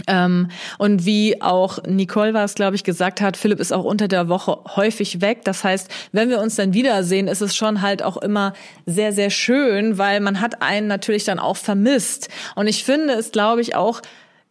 Ähm, 0.07 0.47
und 0.77 1.05
wie 1.05 1.41
auch 1.41 1.83
Nicole 1.83 2.33
war 2.33 2.45
es, 2.45 2.55
glaube 2.55 2.75
ich, 2.75 2.83
gesagt 2.83 3.19
hat, 3.19 3.35
Philipp 3.35 3.59
ist 3.59 3.73
auch 3.73 3.83
unter 3.83 4.07
der 4.07 4.29
Woche 4.29 4.57
häufig 4.75 5.21
weg. 5.21 5.41
Das 5.43 5.63
heißt, 5.63 5.89
wenn 6.11 6.29
wir 6.29 6.39
uns 6.39 6.55
dann 6.55 6.73
wiedersehen, 6.73 7.27
ist 7.27 7.41
es 7.41 7.55
schon 7.55 7.81
halt 7.81 8.01
auch 8.01 8.17
immer 8.17 8.53
sehr, 8.85 9.11
sehr 9.11 9.29
schön, 9.29 9.97
weil 9.97 10.21
man 10.21 10.39
hat 10.39 10.61
einen 10.61 10.87
natürlich 10.87 11.25
dann 11.25 11.39
auch 11.39 11.57
vermisst. 11.57 12.29
Und 12.55 12.67
ich 12.67 12.83
finde 12.83 13.13
es, 13.13 13.31
glaube 13.31 13.61
ich, 13.61 13.75
auch 13.75 14.01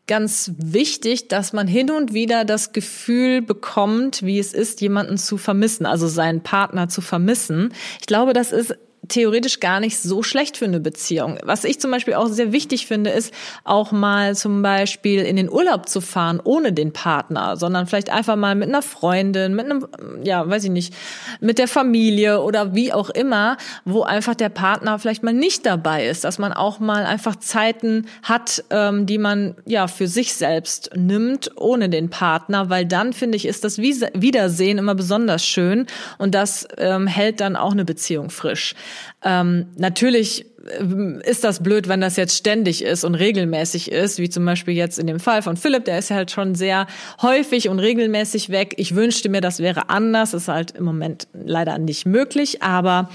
ganz 0.06 0.52
wichtig, 0.58 1.28
dass 1.28 1.52
man 1.52 1.68
hin 1.68 1.90
und 1.90 2.12
wieder 2.12 2.44
das 2.44 2.72
Gefühl 2.72 3.42
bekommt, 3.42 4.22
wie 4.24 4.40
es 4.40 4.52
ist, 4.52 4.80
jemanden 4.80 5.16
zu 5.16 5.36
vermissen, 5.38 5.86
also 5.86 6.08
seinen 6.08 6.42
Partner 6.42 6.88
zu 6.88 7.00
vermissen. 7.00 7.72
Ich 8.00 8.06
glaube, 8.06 8.32
das 8.32 8.50
ist 8.50 8.76
theoretisch 9.08 9.60
gar 9.60 9.80
nicht 9.80 9.98
so 9.98 10.22
schlecht 10.22 10.56
für 10.56 10.66
eine 10.66 10.80
Beziehung. 10.80 11.38
Was 11.42 11.64
ich 11.64 11.80
zum 11.80 11.90
Beispiel 11.90 12.14
auch 12.14 12.28
sehr 12.28 12.52
wichtig 12.52 12.86
finde, 12.86 13.10
ist 13.10 13.32
auch 13.64 13.92
mal 13.92 14.36
zum 14.36 14.62
Beispiel 14.62 15.22
in 15.22 15.36
den 15.36 15.50
Urlaub 15.50 15.88
zu 15.88 16.00
fahren 16.00 16.40
ohne 16.42 16.72
den 16.72 16.92
Partner, 16.92 17.56
sondern 17.56 17.86
vielleicht 17.86 18.10
einfach 18.10 18.36
mal 18.36 18.54
mit 18.54 18.68
einer 18.68 18.82
Freundin, 18.82 19.54
mit 19.54 19.66
einem, 19.66 19.86
ja, 20.22 20.48
weiß 20.48 20.64
ich 20.64 20.70
nicht, 20.70 20.94
mit 21.40 21.58
der 21.58 21.68
Familie 21.68 22.42
oder 22.42 22.74
wie 22.74 22.92
auch 22.92 23.10
immer, 23.10 23.56
wo 23.84 24.02
einfach 24.02 24.34
der 24.34 24.50
Partner 24.50 24.98
vielleicht 24.98 25.22
mal 25.22 25.32
nicht 25.32 25.66
dabei 25.66 26.06
ist, 26.06 26.24
dass 26.24 26.38
man 26.38 26.52
auch 26.52 26.78
mal 26.78 27.04
einfach 27.04 27.36
Zeiten 27.36 28.06
hat, 28.22 28.64
ähm, 28.70 29.06
die 29.06 29.18
man 29.18 29.56
ja 29.64 29.88
für 29.88 30.08
sich 30.08 30.34
selbst 30.34 30.90
nimmt 30.94 31.50
ohne 31.56 31.88
den 31.88 32.10
Partner, 32.10 32.68
weil 32.68 32.84
dann 32.84 33.12
finde 33.12 33.36
ich 33.36 33.46
ist 33.46 33.64
das 33.64 33.78
Wiedersehen 33.78 34.78
immer 34.78 34.94
besonders 34.94 35.44
schön 35.44 35.86
und 36.18 36.34
das 36.34 36.68
ähm, 36.76 37.06
hält 37.06 37.40
dann 37.40 37.56
auch 37.56 37.72
eine 37.72 37.84
Beziehung 37.84 38.30
frisch. 38.30 38.74
Ähm, 39.22 39.66
natürlich 39.76 40.46
äh, 40.66 41.28
ist 41.28 41.44
das 41.44 41.62
blöd, 41.62 41.88
wenn 41.88 42.00
das 42.00 42.16
jetzt 42.16 42.36
ständig 42.36 42.82
ist 42.82 43.04
und 43.04 43.14
regelmäßig 43.14 43.90
ist, 43.90 44.18
wie 44.18 44.28
zum 44.28 44.44
Beispiel 44.44 44.74
jetzt 44.74 44.98
in 44.98 45.06
dem 45.06 45.20
Fall 45.20 45.42
von 45.42 45.56
Philipp, 45.56 45.84
der 45.84 45.98
ist 45.98 46.10
halt 46.10 46.30
schon 46.30 46.54
sehr 46.54 46.86
häufig 47.22 47.68
und 47.68 47.78
regelmäßig 47.78 48.50
weg. 48.50 48.74
Ich 48.76 48.94
wünschte 48.94 49.28
mir, 49.28 49.40
das 49.40 49.58
wäre 49.60 49.88
anders, 49.88 50.34
ist 50.34 50.48
halt 50.48 50.72
im 50.72 50.84
Moment 50.84 51.28
leider 51.32 51.78
nicht 51.78 52.06
möglich, 52.06 52.62
aber 52.62 53.10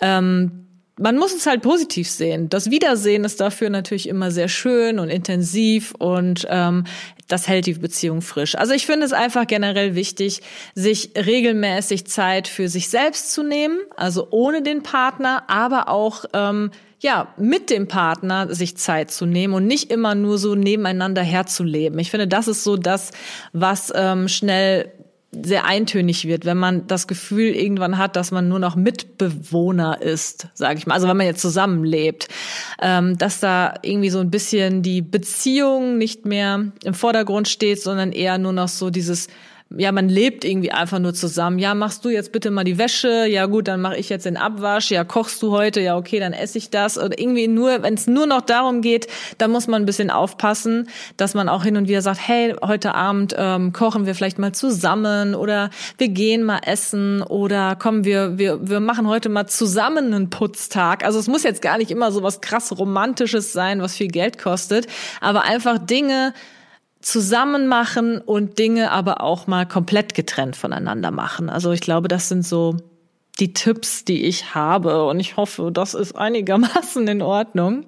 ähm, 0.00 0.67
man 0.98 1.16
muss 1.16 1.34
es 1.34 1.46
halt 1.46 1.62
positiv 1.62 2.10
sehen. 2.10 2.48
Das 2.48 2.70
Wiedersehen 2.70 3.24
ist 3.24 3.40
dafür 3.40 3.70
natürlich 3.70 4.08
immer 4.08 4.30
sehr 4.30 4.48
schön 4.48 4.98
und 4.98 5.08
intensiv 5.08 5.94
und 5.98 6.46
ähm, 6.50 6.84
das 7.28 7.46
hält 7.46 7.66
die 7.66 7.74
Beziehung 7.74 8.22
frisch. 8.22 8.54
Also 8.56 8.72
ich 8.72 8.86
finde 8.86 9.06
es 9.06 9.12
einfach 9.12 9.46
generell 9.46 9.94
wichtig, 9.94 10.40
sich 10.74 11.10
regelmäßig 11.14 12.06
Zeit 12.06 12.48
für 12.48 12.68
sich 12.68 12.88
selbst 12.88 13.32
zu 13.32 13.42
nehmen, 13.42 13.78
also 13.96 14.28
ohne 14.30 14.62
den 14.62 14.82
Partner, 14.82 15.44
aber 15.48 15.88
auch 15.88 16.24
ähm, 16.32 16.70
ja, 17.00 17.32
mit 17.36 17.70
dem 17.70 17.86
Partner 17.86 18.52
sich 18.52 18.76
Zeit 18.76 19.10
zu 19.10 19.24
nehmen 19.24 19.54
und 19.54 19.66
nicht 19.66 19.92
immer 19.92 20.14
nur 20.14 20.36
so 20.38 20.54
nebeneinander 20.56 21.22
herzuleben. 21.22 21.98
Ich 22.00 22.10
finde, 22.10 22.26
das 22.26 22.48
ist 22.48 22.64
so 22.64 22.76
das, 22.76 23.12
was 23.52 23.92
ähm, 23.94 24.26
schnell 24.26 24.92
sehr 25.30 25.66
eintönig 25.66 26.26
wird, 26.26 26.46
wenn 26.46 26.56
man 26.56 26.86
das 26.86 27.06
Gefühl 27.06 27.54
irgendwann 27.54 27.98
hat, 27.98 28.16
dass 28.16 28.30
man 28.30 28.48
nur 28.48 28.58
noch 28.58 28.76
Mitbewohner 28.76 30.00
ist, 30.00 30.48
sage 30.54 30.78
ich 30.78 30.86
mal. 30.86 30.94
Also 30.94 31.06
wenn 31.06 31.18
man 31.18 31.26
jetzt 31.26 31.42
zusammenlebt, 31.42 32.28
ähm, 32.80 33.18
dass 33.18 33.38
da 33.40 33.74
irgendwie 33.82 34.08
so 34.08 34.20
ein 34.20 34.30
bisschen 34.30 34.82
die 34.82 35.02
Beziehung 35.02 35.98
nicht 35.98 36.24
mehr 36.24 36.72
im 36.82 36.94
Vordergrund 36.94 37.46
steht, 37.46 37.82
sondern 37.82 38.12
eher 38.12 38.38
nur 38.38 38.54
noch 38.54 38.68
so 38.68 38.88
dieses 38.88 39.28
ja, 39.76 39.92
man 39.92 40.08
lebt 40.08 40.46
irgendwie 40.46 40.72
einfach 40.72 40.98
nur 40.98 41.12
zusammen. 41.12 41.58
Ja, 41.58 41.74
machst 41.74 42.02
du 42.02 42.08
jetzt 42.08 42.32
bitte 42.32 42.50
mal 42.50 42.64
die 42.64 42.78
Wäsche? 42.78 43.26
Ja, 43.26 43.44
gut, 43.44 43.68
dann 43.68 43.82
mache 43.82 43.98
ich 43.98 44.08
jetzt 44.08 44.24
den 44.24 44.38
Abwasch. 44.38 44.90
Ja, 44.90 45.04
kochst 45.04 45.42
du 45.42 45.50
heute? 45.50 45.80
Ja, 45.82 45.98
okay, 45.98 46.20
dann 46.20 46.32
esse 46.32 46.56
ich 46.56 46.70
das. 46.70 46.96
Und 46.96 47.20
irgendwie 47.20 47.48
nur, 47.48 47.82
wenn 47.82 47.92
es 47.92 48.06
nur 48.06 48.26
noch 48.26 48.40
darum 48.40 48.80
geht, 48.80 49.08
da 49.36 49.46
muss 49.46 49.66
man 49.66 49.82
ein 49.82 49.86
bisschen 49.86 50.10
aufpassen, 50.10 50.88
dass 51.18 51.34
man 51.34 51.50
auch 51.50 51.64
hin 51.64 51.76
und 51.76 51.86
wieder 51.86 52.00
sagt, 52.00 52.18
hey, 52.26 52.54
heute 52.64 52.94
Abend 52.94 53.34
ähm, 53.36 53.74
kochen 53.74 54.06
wir 54.06 54.14
vielleicht 54.14 54.38
mal 54.38 54.52
zusammen 54.52 55.34
oder 55.34 55.68
wir 55.98 56.08
gehen 56.08 56.44
mal 56.44 56.60
essen 56.64 57.22
oder 57.22 57.76
kommen 57.76 58.06
wir, 58.06 58.38
wir, 58.38 58.66
wir 58.66 58.80
machen 58.80 59.06
heute 59.06 59.28
mal 59.28 59.48
zusammen 59.48 60.14
einen 60.14 60.30
Putztag. 60.30 61.04
Also 61.04 61.18
es 61.18 61.28
muss 61.28 61.42
jetzt 61.42 61.60
gar 61.60 61.76
nicht 61.76 61.90
immer 61.90 62.10
so 62.10 62.22
was 62.22 62.40
krass 62.40 62.78
Romantisches 62.78 63.52
sein, 63.52 63.82
was 63.82 63.96
viel 63.96 64.08
Geld 64.08 64.38
kostet, 64.38 64.86
aber 65.20 65.42
einfach 65.42 65.78
Dinge, 65.78 66.32
zusammen 67.00 67.66
machen 67.66 68.18
und 68.18 68.58
Dinge 68.58 68.90
aber 68.90 69.22
auch 69.22 69.46
mal 69.46 69.66
komplett 69.66 70.14
getrennt 70.14 70.56
voneinander 70.56 71.10
machen. 71.10 71.48
Also 71.48 71.72
ich 71.72 71.80
glaube, 71.80 72.08
das 72.08 72.28
sind 72.28 72.44
so 72.44 72.76
die 73.38 73.52
Tipps, 73.52 74.04
die 74.04 74.24
ich 74.24 74.54
habe 74.54 75.04
und 75.06 75.20
ich 75.20 75.36
hoffe, 75.36 75.70
das 75.72 75.94
ist 75.94 76.16
einigermaßen 76.16 77.06
in 77.06 77.22
Ordnung. 77.22 77.86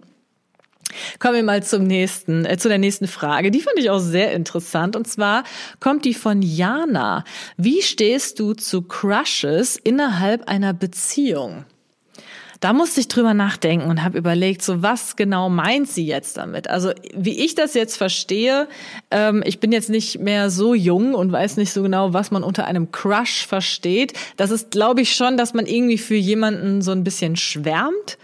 Kommen 1.18 1.34
wir 1.36 1.42
mal 1.42 1.62
zum 1.62 1.84
nächsten, 1.84 2.44
äh, 2.44 2.56
zu 2.56 2.68
der 2.68 2.78
nächsten 2.78 3.06
Frage. 3.06 3.50
Die 3.50 3.60
fand 3.60 3.78
ich 3.78 3.90
auch 3.90 4.00
sehr 4.00 4.32
interessant. 4.32 4.96
Und 4.96 5.06
zwar 5.06 5.44
kommt 5.78 6.04
die 6.04 6.14
von 6.14 6.42
Jana. 6.42 7.24
Wie 7.56 7.82
stehst 7.82 8.40
du 8.40 8.54
zu 8.54 8.82
Crushes 8.82 9.76
innerhalb 9.76 10.48
einer 10.48 10.72
Beziehung? 10.72 11.64
Da 12.60 12.74
musste 12.74 13.00
ich 13.00 13.08
drüber 13.08 13.32
nachdenken 13.32 13.88
und 13.88 14.04
habe 14.04 14.18
überlegt, 14.18 14.62
so 14.62 14.82
was 14.82 15.16
genau 15.16 15.48
meint 15.48 15.88
sie 15.88 16.04
jetzt 16.04 16.36
damit? 16.36 16.68
Also 16.68 16.92
wie 17.14 17.42
ich 17.42 17.54
das 17.54 17.72
jetzt 17.72 17.96
verstehe, 17.96 18.68
ähm, 19.10 19.42
ich 19.46 19.60
bin 19.60 19.72
jetzt 19.72 19.88
nicht 19.88 20.20
mehr 20.20 20.50
so 20.50 20.74
jung 20.74 21.14
und 21.14 21.32
weiß 21.32 21.56
nicht 21.56 21.72
so 21.72 21.82
genau, 21.82 22.12
was 22.12 22.30
man 22.30 22.42
unter 22.42 22.66
einem 22.66 22.92
Crush 22.92 23.46
versteht. 23.46 24.12
Das 24.36 24.50
ist, 24.50 24.70
glaube 24.70 25.00
ich, 25.00 25.16
schon, 25.16 25.38
dass 25.38 25.54
man 25.54 25.64
irgendwie 25.64 25.96
für 25.96 26.16
jemanden 26.16 26.82
so 26.82 26.92
ein 26.92 27.02
bisschen 27.02 27.36
schwärmt. 27.36 28.18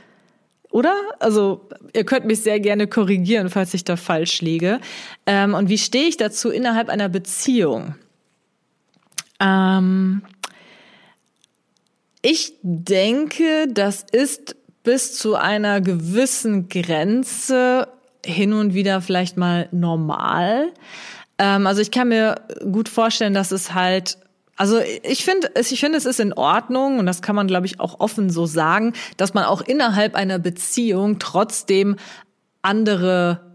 Oder? 0.71 0.95
Also, 1.21 1.67
ihr 1.95 2.05
könnt 2.05 2.27
mich 2.27 2.43
sehr 2.43 2.61
gerne 2.61 2.87
korrigieren, 2.87 3.49
falls 3.49 3.73
ich 3.73 3.85
da 3.85 3.97
falsch 3.97 4.43
liege. 4.43 4.81
Ähm, 5.25 5.55
und 5.55 5.71
wie 5.71 5.79
stehe 5.79 6.09
ich 6.09 6.19
dazu 6.19 6.51
innerhalb 6.51 6.91
einer 6.91 7.09
Beziehung? 7.09 7.95
Ähm, 9.41 10.21
ich 12.29 12.55
denke, 12.63 13.69
das 13.71 14.05
ist 14.11 14.57
bis 14.83 15.17
zu 15.17 15.37
einer 15.37 15.81
gewissen 15.81 16.69
Grenze 16.69 17.87
hin 18.25 18.53
und 18.53 18.75
wieder 18.75 19.01
vielleicht 19.01 19.37
mal 19.37 19.69
normal. 19.71 20.73
Ähm, 21.39 21.69
also 21.69 21.81
ich 21.81 21.93
kann 21.93 22.09
mir 22.09 22.35
gut 22.73 22.89
vorstellen, 22.89 23.33
dass 23.33 23.53
es 23.53 23.75
halt 23.75 24.19
also 24.57 24.81
ich 24.81 25.25
finde, 25.25 25.51
ich 25.55 25.79
finde, 25.79 25.99
es 25.99 26.07
ist 26.07 26.19
in 26.19 26.33
Ordnung 26.33 26.99
und 26.99 27.07
das 27.07 27.23
kann 27.23 27.37
man, 27.37 27.47
glaube 27.47 27.67
ich, 27.67 27.79
auch 27.79 28.01
offen 28.01 28.31
so 28.31 28.47
sagen, 28.47 28.95
dass 29.19 29.35
man 29.35 29.45
auch 29.45 29.61
innerhalb 29.61 30.15
einer 30.17 30.39
Beziehung 30.39 31.19
trotzdem 31.19 31.97
andere 32.63 33.46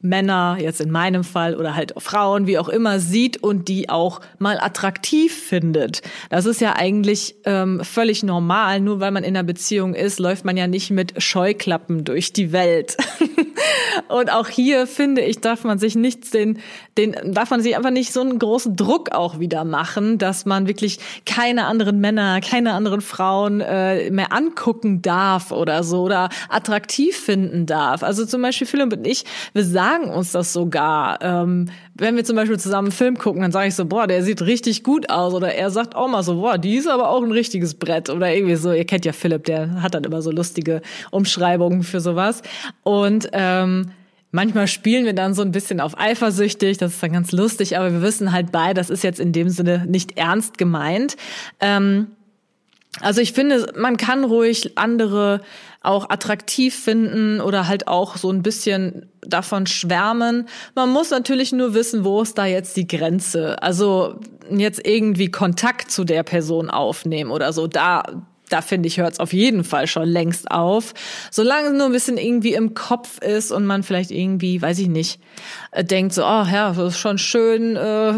Männer, 0.00 0.56
jetzt 0.60 0.80
in 0.80 0.90
meinem 0.90 1.24
Fall, 1.24 1.56
oder 1.56 1.74
halt 1.74 1.94
Frauen, 1.98 2.46
wie 2.46 2.58
auch 2.58 2.68
immer, 2.68 2.98
sieht 3.00 3.42
und 3.42 3.68
die 3.68 3.90
auch 3.90 4.20
mal 4.38 4.58
attraktiv 4.60 5.34
findet. 5.34 6.02
Das 6.30 6.46
ist 6.46 6.60
ja 6.60 6.74
eigentlich 6.76 7.36
ähm, 7.44 7.80
völlig 7.84 8.22
normal. 8.22 8.80
Nur 8.80 9.00
weil 9.00 9.10
man 9.10 9.24
in 9.24 9.36
einer 9.36 9.44
Beziehung 9.44 9.94
ist, 9.94 10.18
läuft 10.18 10.44
man 10.44 10.56
ja 10.56 10.66
nicht 10.66 10.90
mit 10.90 11.22
Scheuklappen 11.22 12.04
durch 12.04 12.32
die 12.32 12.52
Welt. 12.52 12.96
und 14.08 14.32
auch 14.32 14.48
hier 14.48 14.86
finde 14.86 15.22
ich, 15.22 15.40
darf 15.40 15.64
man 15.64 15.78
sich 15.78 15.94
nicht 15.94 16.32
den, 16.34 16.58
den, 16.96 17.14
darf 17.32 17.50
man 17.50 17.60
sich 17.60 17.76
einfach 17.76 17.90
nicht 17.90 18.12
so 18.12 18.20
einen 18.20 18.38
großen 18.38 18.76
Druck 18.76 19.12
auch 19.12 19.38
wieder 19.38 19.64
machen, 19.64 20.18
dass 20.18 20.46
man 20.46 20.66
wirklich 20.66 20.98
keine 21.26 21.66
anderen 21.66 22.00
Männer, 22.00 22.40
keine 22.40 22.72
anderen 22.72 23.00
Frauen 23.00 23.60
äh, 23.60 24.10
mehr 24.10 24.32
angucken 24.32 25.02
darf 25.02 25.52
oder 25.52 25.84
so 25.84 26.02
oder 26.02 26.28
attraktiv 26.48 27.16
finden 27.16 27.66
darf. 27.66 28.02
Also 28.02 28.24
zum 28.26 28.42
Beispiel 28.42 28.66
Philipp 28.66 28.92
und 28.92 29.06
ich, 29.06 29.24
wir 29.52 29.64
sagen 29.64 30.00
sagen 30.00 30.10
uns 30.10 30.32
das 30.32 30.52
sogar. 30.52 31.18
Ähm, 31.22 31.66
wenn 32.00 32.16
wir 32.16 32.24
zum 32.24 32.36
Beispiel 32.36 32.58
zusammen 32.58 32.88
einen 32.88 32.92
Film 32.92 33.18
gucken, 33.18 33.42
dann 33.42 33.52
sage 33.52 33.68
ich 33.68 33.74
so, 33.74 33.84
boah, 33.84 34.06
der 34.06 34.22
sieht 34.22 34.42
richtig 34.42 34.82
gut 34.82 35.10
aus. 35.10 35.34
Oder 35.34 35.54
er 35.54 35.70
sagt 35.70 35.94
auch 35.94 36.08
mal 36.08 36.22
so, 36.22 36.36
boah, 36.36 36.58
die 36.58 36.76
ist 36.76 36.88
aber 36.88 37.10
auch 37.10 37.22
ein 37.22 37.32
richtiges 37.32 37.74
Brett. 37.74 38.10
Oder 38.10 38.34
irgendwie 38.34 38.56
so, 38.56 38.72
ihr 38.72 38.84
kennt 38.84 39.04
ja 39.04 39.12
Philipp, 39.12 39.44
der 39.44 39.82
hat 39.82 39.94
dann 39.94 40.04
immer 40.04 40.22
so 40.22 40.30
lustige 40.30 40.80
Umschreibungen 41.10 41.82
für 41.82 42.00
sowas. 42.00 42.42
Und 42.82 43.28
ähm, 43.32 43.90
Manchmal 44.32 44.68
spielen 44.68 45.04
wir 45.04 45.12
dann 45.12 45.34
so 45.34 45.42
ein 45.42 45.50
bisschen 45.50 45.80
auf 45.80 45.98
eifersüchtig, 45.98 46.78
das 46.78 46.92
ist 46.92 47.02
dann 47.02 47.12
ganz 47.12 47.32
lustig, 47.32 47.76
aber 47.76 47.92
wir 47.92 48.00
wissen 48.00 48.30
halt 48.30 48.52
beide, 48.52 48.74
das 48.74 48.88
ist 48.88 49.02
jetzt 49.02 49.18
in 49.18 49.32
dem 49.32 49.48
Sinne 49.48 49.86
nicht 49.88 50.16
ernst 50.16 50.56
gemeint. 50.56 51.16
Ähm, 51.58 52.12
also 53.00 53.20
ich 53.20 53.32
finde, 53.32 53.72
man 53.76 53.96
kann 53.96 54.24
ruhig 54.24 54.76
andere 54.76 55.40
auch 55.82 56.10
attraktiv 56.10 56.74
finden 56.74 57.40
oder 57.40 57.66
halt 57.66 57.88
auch 57.88 58.16
so 58.16 58.30
ein 58.30 58.42
bisschen 58.42 59.10
davon 59.22 59.66
schwärmen. 59.66 60.46
Man 60.74 60.90
muss 60.90 61.10
natürlich 61.10 61.52
nur 61.52 61.72
wissen, 61.74 62.04
wo 62.04 62.20
ist 62.20 62.36
da 62.36 62.44
jetzt 62.44 62.76
die 62.76 62.86
Grenze. 62.86 63.62
Also 63.62 64.20
jetzt 64.50 64.86
irgendwie 64.86 65.30
Kontakt 65.30 65.90
zu 65.90 66.04
der 66.04 66.22
Person 66.22 66.68
aufnehmen 66.68 67.30
oder 67.30 67.52
so. 67.52 67.66
Da, 67.66 68.02
da 68.50 68.62
finde 68.62 68.88
ich, 68.88 68.98
hört 68.98 69.14
es 69.14 69.20
auf 69.20 69.32
jeden 69.32 69.64
Fall 69.64 69.86
schon 69.86 70.08
längst 70.08 70.50
auf. 70.50 70.92
Solange 71.30 71.68
es 71.68 71.74
nur 71.74 71.86
ein 71.86 71.92
bisschen 71.92 72.18
irgendwie 72.18 72.54
im 72.54 72.74
Kopf 72.74 73.18
ist 73.18 73.50
und 73.52 73.66
man 73.66 73.82
vielleicht 73.82 74.10
irgendwie, 74.10 74.60
weiß 74.60 74.78
ich 74.78 74.88
nicht, 74.88 75.20
äh, 75.70 75.84
denkt 75.84 76.12
so, 76.12 76.22
oh 76.22 76.44
ja, 76.50 76.72
das 76.72 76.94
ist 76.94 76.98
schon 76.98 77.18
schön, 77.18 77.76
äh, 77.76 78.14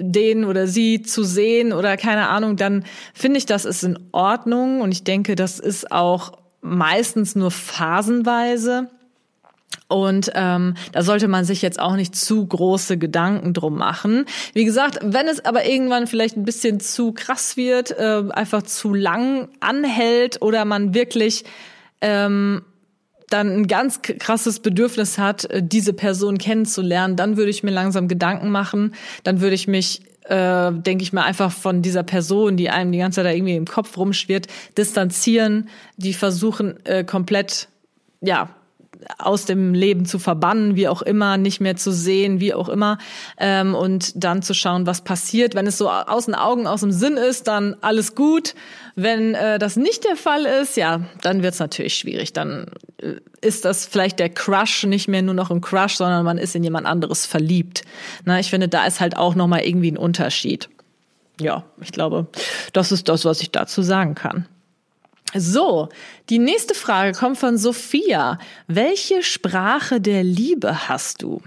den 0.00 0.44
oder 0.44 0.66
sie 0.66 1.02
zu 1.02 1.24
sehen 1.24 1.72
oder 1.72 1.96
keine 1.96 2.28
Ahnung, 2.28 2.56
dann 2.56 2.84
finde 3.14 3.38
ich, 3.38 3.46
das 3.46 3.64
ist 3.64 3.82
in 3.82 3.98
Ordnung 4.12 4.80
und 4.80 4.92
ich 4.92 5.04
denke, 5.04 5.34
das 5.34 5.58
ist 5.58 5.90
auch 5.90 6.32
meistens 6.60 7.34
nur 7.34 7.50
phasenweise. 7.50 8.88
Und 9.88 10.32
ähm, 10.34 10.74
da 10.92 11.02
sollte 11.02 11.28
man 11.28 11.44
sich 11.44 11.62
jetzt 11.62 11.78
auch 11.78 11.94
nicht 11.94 12.16
zu 12.16 12.44
große 12.44 12.98
Gedanken 12.98 13.54
drum 13.54 13.76
machen. 13.76 14.24
Wie 14.52 14.64
gesagt, 14.64 14.98
wenn 15.02 15.28
es 15.28 15.44
aber 15.44 15.64
irgendwann 15.66 16.06
vielleicht 16.06 16.36
ein 16.36 16.44
bisschen 16.44 16.80
zu 16.80 17.12
krass 17.12 17.56
wird, 17.56 17.92
äh, 17.92 18.24
einfach 18.30 18.62
zu 18.62 18.94
lang 18.94 19.48
anhält 19.60 20.42
oder 20.42 20.64
man 20.64 20.92
wirklich 20.92 21.44
ähm, 22.00 22.62
dann 23.28 23.48
ein 23.48 23.66
ganz 23.66 24.02
krasses 24.02 24.60
Bedürfnis 24.60 25.18
hat, 25.18 25.44
äh, 25.46 25.62
diese 25.62 25.92
Person 25.92 26.38
kennenzulernen, 26.38 27.14
dann 27.14 27.36
würde 27.36 27.50
ich 27.50 27.62
mir 27.62 27.70
langsam 27.70 28.08
Gedanken 28.08 28.50
machen. 28.50 28.92
Dann 29.22 29.40
würde 29.40 29.54
ich 29.54 29.68
mich 29.68 30.02
äh, 30.24 30.72
denke 30.72 31.04
ich 31.04 31.12
mal, 31.12 31.22
einfach 31.22 31.52
von 31.52 31.82
dieser 31.82 32.02
Person, 32.02 32.56
die 32.56 32.68
einem 32.68 32.90
die 32.90 32.98
ganze 32.98 33.16
Zeit 33.16 33.26
da 33.26 33.30
irgendwie 33.30 33.54
im 33.54 33.64
Kopf 33.64 33.96
rumschwirrt, 33.96 34.48
distanzieren, 34.76 35.68
die 35.96 36.14
versuchen 36.14 36.84
äh, 36.84 37.04
komplett, 37.04 37.68
ja, 38.20 38.50
aus 39.18 39.44
dem 39.44 39.74
Leben 39.74 40.06
zu 40.06 40.18
verbannen, 40.18 40.76
wie 40.76 40.88
auch 40.88 41.02
immer, 41.02 41.36
nicht 41.36 41.60
mehr 41.60 41.76
zu 41.76 41.92
sehen, 41.92 42.40
wie 42.40 42.54
auch 42.54 42.68
immer, 42.68 42.98
ähm, 43.38 43.74
und 43.74 44.12
dann 44.22 44.42
zu 44.42 44.54
schauen, 44.54 44.86
was 44.86 45.02
passiert. 45.02 45.54
Wenn 45.54 45.66
es 45.66 45.78
so 45.78 45.90
aus 45.90 46.26
den 46.26 46.34
Augen, 46.34 46.66
aus 46.66 46.80
dem 46.80 46.92
Sinn 46.92 47.16
ist, 47.16 47.48
dann 47.48 47.76
alles 47.80 48.14
gut. 48.14 48.54
Wenn 48.94 49.34
äh, 49.34 49.58
das 49.58 49.76
nicht 49.76 50.04
der 50.04 50.16
Fall 50.16 50.46
ist, 50.46 50.76
ja, 50.76 51.02
dann 51.22 51.42
wird 51.42 51.54
es 51.54 51.60
natürlich 51.60 51.94
schwierig. 51.94 52.32
Dann 52.32 52.66
äh, 52.98 53.16
ist 53.40 53.64
das 53.64 53.86
vielleicht 53.86 54.18
der 54.18 54.30
Crush 54.30 54.84
nicht 54.84 55.08
mehr 55.08 55.22
nur 55.22 55.34
noch 55.34 55.50
ein 55.50 55.60
Crush, 55.60 55.96
sondern 55.96 56.24
man 56.24 56.38
ist 56.38 56.56
in 56.56 56.64
jemand 56.64 56.86
anderes 56.86 57.26
verliebt. 57.26 57.82
Na, 58.24 58.40
ich 58.40 58.50
finde, 58.50 58.68
da 58.68 58.86
ist 58.86 59.00
halt 59.00 59.16
auch 59.16 59.34
noch 59.34 59.46
mal 59.46 59.60
irgendwie 59.60 59.90
ein 59.90 59.98
Unterschied. 59.98 60.68
Ja, 61.40 61.64
ich 61.80 61.92
glaube, 61.92 62.26
das 62.72 62.92
ist 62.92 63.08
das, 63.08 63.24
was 63.24 63.42
ich 63.42 63.50
dazu 63.50 63.82
sagen 63.82 64.14
kann. 64.14 64.46
So, 65.34 65.88
die 66.30 66.38
nächste 66.38 66.74
Frage 66.74 67.12
kommt 67.18 67.36
von 67.38 67.58
Sophia. 67.58 68.38
Welche 68.68 69.22
Sprache 69.22 70.00
der 70.00 70.22
Liebe 70.22 70.88
hast 70.88 71.22
du? 71.22 71.42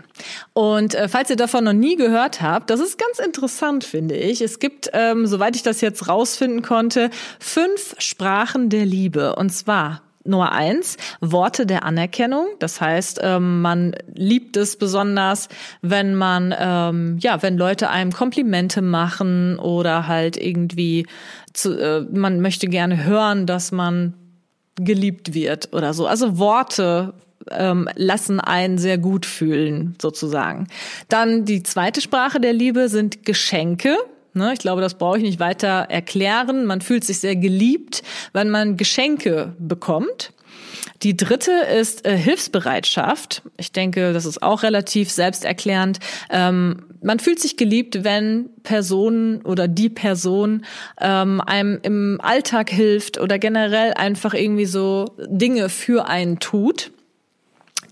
Und 0.54 0.96
äh, 0.96 1.08
falls 1.08 1.30
ihr 1.30 1.38
davon 1.38 1.64
noch 1.64 1.74
nie 1.74 1.96
gehört 1.96 2.42
habt, 2.42 2.70
das 2.70 2.82
ist 2.82 2.98
ganz 2.98 3.20
interessant, 3.20 3.84
finde 3.84 4.16
ich. 4.16 4.42
Es 4.42 4.60
gibt, 4.60 4.90
ähm, 4.94 5.26
soweit 5.28 5.56
ich 5.56 5.64
das 5.64 5.82
jetzt 5.82 6.08
rausfinden 6.08 6.62
konnte, 6.62 7.10
fünf 7.40 7.96
Sprachen 8.00 8.70
der 8.70 8.86
Liebe. 8.86 9.36
Und 9.36 9.52
zwar 9.52 10.02
Nummer 10.30 10.52
eins, 10.52 10.98
Worte 11.20 11.66
der 11.66 11.84
Anerkennung. 11.84 12.46
Das 12.60 12.80
heißt, 12.80 13.20
ähm, 13.24 13.62
man 13.62 13.96
liebt 14.14 14.56
es 14.58 14.78
besonders, 14.78 15.50
wenn 15.82 16.16
man, 16.16 16.54
ähm, 16.58 17.18
ja, 17.20 17.42
wenn 17.42 17.58
Leute 17.58 17.90
einem 17.90 18.12
Komplimente 18.12 18.82
machen 18.82 19.60
oder 19.60 20.08
halt 20.08 20.38
irgendwie, 20.38 21.06
zu, 21.54 21.78
äh, 21.78 22.02
man 22.12 22.40
möchte 22.42 22.68
gerne 22.68 23.04
hören, 23.04 23.46
dass 23.46 23.72
man 23.72 24.14
geliebt 24.76 25.34
wird 25.34 25.74
oder 25.74 25.94
so. 25.94 26.08
Also 26.08 26.38
Worte 26.38 27.14
ähm, 27.52 27.90
lassen 27.96 28.40
einen 28.40 28.78
sehr 28.78 28.98
gut 28.98 29.26
fühlen, 29.26 29.96
sozusagen. 30.02 30.68
Dann 31.08 31.46
die 31.46 31.64
zweite 31.64 32.02
Sprache 32.02 32.40
der 32.40 32.54
Liebe 32.54 32.90
sind 32.90 33.26
Geschenke. 33.26 33.96
Ne, 34.40 34.54
ich 34.54 34.60
glaube, 34.60 34.82
das 34.82 34.94
brauche 34.94 35.18
ich 35.18 35.24
nicht 35.24 35.42
weiter 35.42 35.88
erklären. 35.90 36.66
Man 36.66 36.80
fühlt 36.80 37.04
sich 37.04 37.20
sehr 37.20 37.36
geliebt, 37.36 38.04
wenn 38.32 38.50
man 38.50 38.78
Geschenke 38.78 39.54
bekommt. 39.60 40.32
Die 41.04 41.18
dritte 41.18 41.52
ist 41.52 42.06
äh, 42.06 42.16
Hilfsbereitschaft. 42.16 43.42
Ich 43.58 43.74
denke, 43.74 44.14
das 44.14 44.26
ist 44.26 44.42
auch 44.42 44.64
relativ 44.64 45.12
selbsterklärend. 45.12 46.00
Ähm, 46.30 46.86
man 47.02 47.20
fühlt 47.20 47.42
sich 47.42 47.58
geliebt, 47.58 48.06
wenn 48.06 48.50
Personen 48.64 49.42
oder 49.42 49.68
die 49.68 49.90
Person 49.90 50.64
ähm, 51.02 51.42
einem 51.42 51.78
im 51.84 52.22
Alltag 52.24 52.70
hilft 52.70 53.20
oder 53.20 53.40
generell 53.40 53.94
einfach 53.94 54.34
irgendwie 54.34 54.66
so 54.66 55.18
Dinge 55.28 55.68
für 55.68 56.08
einen 56.08 56.40
tut. 56.40 56.92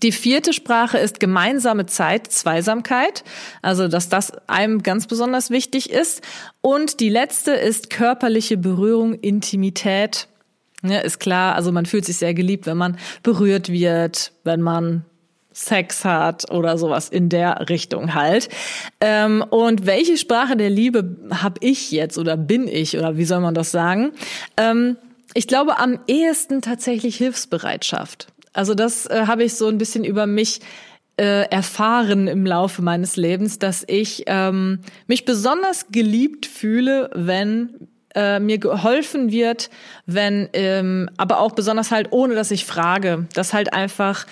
Die 0.02 0.12
vierte 0.12 0.52
Sprache 0.52 0.98
ist 0.98 1.20
gemeinsame 1.20 1.86
Zeit, 1.86 2.30
Zweisamkeit, 2.30 3.24
also 3.62 3.88
dass 3.88 4.08
das 4.08 4.32
einem 4.48 4.82
ganz 4.82 5.06
besonders 5.06 5.50
wichtig 5.50 5.90
ist. 5.90 6.22
Und 6.60 7.00
die 7.00 7.08
letzte 7.08 7.52
ist 7.52 7.90
körperliche 7.90 8.56
Berührung, 8.56 9.14
Intimität. 9.14 10.28
Ja, 10.82 11.00
ist 11.00 11.18
klar, 11.18 11.56
also 11.56 11.72
man 11.72 11.86
fühlt 11.86 12.04
sich 12.04 12.18
sehr 12.18 12.34
geliebt, 12.34 12.66
wenn 12.66 12.76
man 12.76 12.98
berührt 13.22 13.68
wird, 13.68 14.32
wenn 14.44 14.62
man 14.62 15.04
Sex 15.52 16.04
hat 16.04 16.50
oder 16.52 16.78
sowas 16.78 17.08
in 17.08 17.28
der 17.28 17.68
Richtung 17.68 18.14
halt. 18.14 18.48
Ähm, 19.00 19.44
und 19.50 19.86
welche 19.86 20.16
Sprache 20.16 20.56
der 20.56 20.70
Liebe 20.70 21.16
habe 21.32 21.56
ich 21.60 21.90
jetzt 21.90 22.16
oder 22.16 22.36
bin 22.36 22.68
ich 22.68 22.96
oder 22.96 23.16
wie 23.16 23.24
soll 23.24 23.40
man 23.40 23.54
das 23.54 23.72
sagen? 23.72 24.12
Ähm, 24.56 24.96
ich 25.34 25.48
glaube 25.48 25.78
am 25.78 25.98
ehesten 26.06 26.62
tatsächlich 26.62 27.16
Hilfsbereitschaft. 27.16 28.28
Also 28.58 28.74
das 28.74 29.06
äh, 29.06 29.26
habe 29.28 29.44
ich 29.44 29.54
so 29.54 29.68
ein 29.68 29.78
bisschen 29.78 30.02
über 30.02 30.26
mich 30.26 30.58
äh, 31.16 31.48
erfahren 31.48 32.26
im 32.26 32.44
Laufe 32.44 32.82
meines 32.82 33.14
Lebens, 33.14 33.60
dass 33.60 33.84
ich 33.86 34.24
ähm, 34.26 34.80
mich 35.06 35.24
besonders 35.24 35.86
geliebt 35.92 36.44
fühle, 36.44 37.08
wenn 37.14 37.88
äh, 38.16 38.40
mir 38.40 38.58
geholfen 38.58 39.30
wird, 39.30 39.70
wenn, 40.06 40.48
ähm, 40.54 41.08
aber 41.18 41.38
auch 41.38 41.52
besonders 41.52 41.92
halt 41.92 42.08
ohne, 42.10 42.34
dass 42.34 42.50
ich 42.50 42.64
frage, 42.64 43.28
dass 43.32 43.52
halt 43.52 43.72
einfach, 43.72 44.26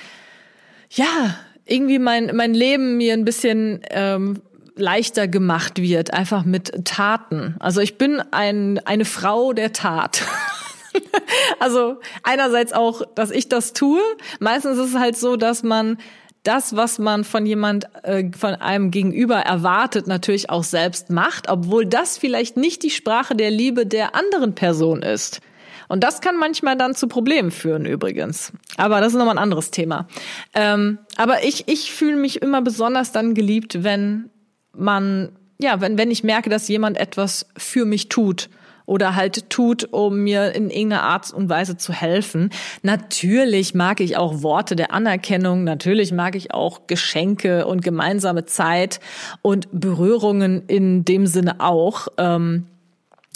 ja, 0.91 1.39
irgendwie 1.65 2.01
mein, 2.01 2.35
mein 2.35 2.53
Leben 2.53 2.97
mir 2.97 3.13
ein 3.13 3.25
bisschen 3.25 3.81
ähm, 3.91 4.43
leichter 4.75 5.29
gemacht 5.29 5.81
wird, 5.81 6.13
einfach 6.13 6.45
mit 6.45 6.85
Taten. 6.85 7.55
Also 7.61 7.81
ich 7.81 7.97
bin 7.97 8.21
ein, 8.33 8.81
eine 8.87 9.05
Frau 9.05 9.53
der 9.53 9.73
Tat. 9.73 10.25
also 11.61 11.97
einerseits 12.23 12.73
auch, 12.73 13.03
dass 13.15 13.31
ich 13.31 13.49
das 13.49 13.73
tue. 13.73 14.01
Meistens 14.41 14.79
ist 14.79 14.91
es 14.91 14.99
halt 14.99 15.17
so, 15.17 15.37
dass 15.37 15.63
man 15.63 15.99
das, 16.43 16.77
was 16.77 16.99
man 16.99 17.25
von 17.25 17.45
jemand, 17.45 17.87
äh, 18.05 18.31
von 18.37 18.55
einem 18.55 18.91
Gegenüber 18.91 19.37
erwartet, 19.37 20.07
natürlich 20.07 20.49
auch 20.49 20.65
selbst 20.65 21.11
macht, 21.11 21.49
obwohl 21.49 21.87
das 21.87 22.19
vielleicht 22.19 22.57
nicht 22.57 22.83
die 22.83 22.91
Sprache 22.91 23.35
der 23.35 23.51
Liebe 23.51 23.87
der 23.87 24.15
anderen 24.15 24.55
Person 24.55 25.03
ist. 25.03 25.41
Und 25.89 26.03
das 26.03 26.21
kann 26.21 26.37
manchmal 26.37 26.77
dann 26.77 26.95
zu 26.95 27.09
Problemen 27.09 27.51
führen, 27.51 27.87
übrigens. 27.87 28.53
Aber 28.77 29.01
das 29.01 29.13
ist 29.13 29.19
nochmal 29.19 29.37
ein 29.37 29.43
anderes 29.43 29.71
Thema. 29.71 30.09
Ähm, 30.55 30.99
aber 31.17 31.45
ich, 31.45 31.69
ich 31.69 31.93
fühle 31.93 32.17
mich 32.17 32.43
immer 32.43 32.63
besonders 32.63 33.13
dann 33.13 33.35
geliebt, 33.35 33.85
wenn 33.85 34.31
man, 34.73 35.33
ja, 35.61 35.81
wenn, 35.81 35.97
wenn 35.97 36.11
ich 36.11 36.25
merke, 36.25 36.51
dass 36.51 36.69
jemand 36.69 36.99
etwas 36.99 37.47
für 37.57 37.85
mich 37.85 38.09
tut 38.09 38.51
oder 38.87 39.17
halt 39.17 39.51
tut, 39.51 39.93
um 39.93 40.21
mir 40.21 40.55
in 40.55 40.71
irgendeiner 40.71 41.03
Art 41.03 41.33
und 41.33 41.49
Weise 41.49 41.77
zu 41.77 41.93
helfen. 41.93 42.51
Natürlich 42.83 43.75
mag 43.75 44.01
ich 44.01 44.17
auch 44.17 44.43
Worte 44.43 44.77
der 44.77 44.93
Anerkennung, 44.93 45.65
natürlich 45.65 46.13
mag 46.13 46.37
ich 46.37 46.55
auch 46.55 46.87
Geschenke 46.87 47.67
und 47.67 47.83
gemeinsame 47.83 48.47
Zeit 48.47 49.01
und 49.43 49.69
Berührungen 49.73 50.63
in 50.67 51.05
dem 51.05 51.27
Sinne 51.27 51.61
auch. 51.61 52.09
Ähm, 52.17 52.67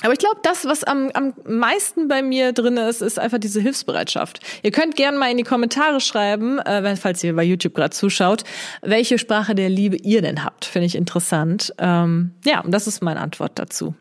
aber 0.03 0.13
ich 0.13 0.19
glaube, 0.19 0.39
das, 0.43 0.65
was 0.65 0.85
am, 0.85 1.11
am 1.13 1.35
meisten 1.45 2.09
bei 2.09 2.23
mir 2.23 2.53
drin 2.53 2.77
ist, 2.77 3.03
ist 3.03 3.19
einfach 3.19 3.39
diese 3.39 3.61
Hilfsbereitschaft. 3.61 4.41
Ihr 4.63 4.71
könnt 4.71 4.97
gerne 4.97 5.19
mal 5.19 5.31
in 5.31 5.37
die 5.37 5.43
Kommentare 5.43 6.01
schreiben, 6.01 6.59
äh, 6.59 6.97
falls 6.97 7.23
ihr 7.23 7.37
bei 7.37 7.43
YouTube 7.43 7.75
gerade 7.75 7.91
zuschaut, 7.91 8.45
welche 8.81 9.19
Sprache 9.19 9.55
der 9.55 9.69
Liebe 9.69 9.97
ihr 9.97 10.23
denn 10.23 10.45
habt. 10.45 10.65
Finde 10.65 10.87
ich 10.87 10.95
interessant. 10.95 11.75
Ähm, 11.79 12.33
ja, 12.45 12.61
und 12.61 12.73
das 12.73 12.87
ist 12.87 13.03
meine 13.03 13.21
Antwort 13.21 13.59
dazu. 13.59 13.95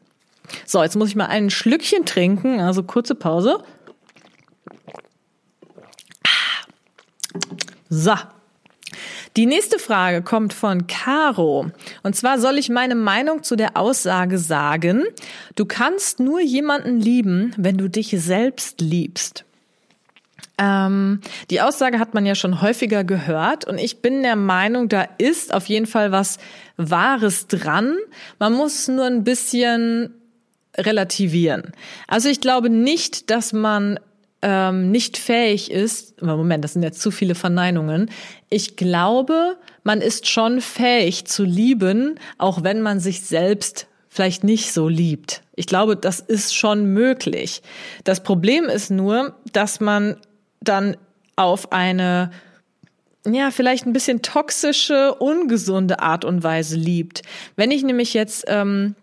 So, 0.66 0.84
jetzt 0.84 0.96
muss 0.96 1.10
ich 1.10 1.16
mal 1.16 1.28
ein 1.28 1.50
Schlückchen 1.50 2.06
trinken, 2.06 2.60
also 2.60 2.84
kurze 2.84 3.16
Pause. 3.16 3.64
So. 7.90 8.14
Die 9.38 9.46
nächste 9.46 9.80
Frage 9.80 10.22
kommt 10.22 10.54
von 10.54 10.88
Caro. 10.88 11.72
Und 12.04 12.16
zwar 12.16 12.40
soll 12.40 12.58
ich 12.58 12.70
meine 12.70 12.96
Meinung 12.96 13.44
zu 13.44 13.56
der 13.56 13.78
Aussage 13.78 14.38
sagen, 14.38 15.04
du 15.56 15.66
kannst 15.66 16.20
nur 16.20 16.42
jemanden 16.42 17.00
lieben, 17.00 17.54
wenn 17.56 17.78
du 17.78 17.90
dich 17.90 18.10
selbst 18.18 18.82
liebst. 18.82 19.46
Ähm, 20.58 21.22
die 21.50 21.62
Aussage 21.62 22.00
hat 22.00 22.14
man 22.14 22.26
ja 22.26 22.36
schon 22.36 22.62
häufiger 22.62 23.06
gehört 23.06 23.66
und 23.66 23.78
ich 23.78 24.02
bin 24.02 24.24
der 24.24 24.36
Meinung, 24.36 24.90
da 24.90 25.08
ist 25.18 25.54
auf 25.54 25.68
jeden 25.68 25.86
Fall 25.86 26.12
was 26.12 26.38
Wahres 26.76 27.48
dran. 27.48 27.96
Man 28.40 28.54
muss 28.54 28.90
nur 28.90 29.06
ein 29.06 29.24
bisschen 29.24 30.19
relativieren. 30.78 31.72
Also 32.08 32.30
ich 32.30 32.42
glaube 32.42 32.70
nicht, 32.70 33.30
dass 33.30 33.54
man 33.54 34.00
ähm, 34.42 34.92
nicht 34.92 35.18
fähig 35.18 35.72
ist, 35.72 36.22
Moment, 36.22 36.64
das 36.64 36.74
sind 36.74 36.84
jetzt 36.84 37.02
zu 37.02 37.12
viele 37.12 37.36
Verneinungen. 37.36 38.10
Ich 38.50 38.78
glaube, 38.78 39.58
man 39.84 40.02
ist 40.02 40.28
schon 40.28 40.62
fähig 40.62 41.26
zu 41.26 41.44
lieben, 41.44 42.16
auch 42.38 42.64
wenn 42.64 42.82
man 42.82 43.00
sich 43.00 43.22
selbst 43.22 43.88
vielleicht 44.08 44.44
nicht 44.44 44.72
so 44.72 44.88
liebt. 44.88 45.44
Ich 45.56 45.68
glaube, 45.68 45.96
das 45.96 46.20
ist 46.20 46.56
schon 46.56 46.86
möglich. 46.94 47.62
Das 48.06 48.24
Problem 48.24 48.66
ist 48.66 48.92
nur, 48.92 49.36
dass 49.52 49.80
man 49.80 50.18
dann 50.62 50.98
auf 51.36 51.72
eine 51.72 52.32
ja, 53.26 53.52
vielleicht 53.52 53.86
ein 53.86 53.94
bisschen 53.94 54.22
toxische, 54.22 55.14
ungesunde 55.16 56.00
Art 56.00 56.24
und 56.24 56.42
Weise 56.42 56.78
liebt. 56.78 57.22
Wenn 57.58 57.70
ich 57.70 57.84
nämlich 57.84 58.14
jetzt 58.14 58.46
ähm, 58.48 58.96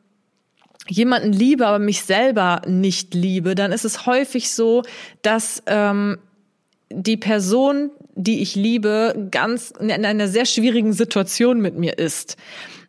jemanden 0.88 1.33
liebe, 1.33 1.66
aber 1.66 1.79
mich 1.79 2.03
selber 2.03 2.62
nicht 2.66 3.14
liebe, 3.14 3.55
dann 3.55 3.72
ist 3.72 3.85
es 3.85 4.07
häufig 4.07 4.51
so, 4.51 4.83
dass 5.22 5.62
ähm, 5.66 6.18
die 6.90 7.16
Person, 7.16 7.90
die 8.14 8.42
ich 8.42 8.55
liebe, 8.55 9.29
ganz 9.31 9.72
in 9.79 9.90
einer 9.90 10.29
sehr 10.29 10.46
schwierigen 10.46 10.92
Situation 10.92 11.61
mit 11.61 11.77
mir 11.77 11.99
ist. 11.99 12.37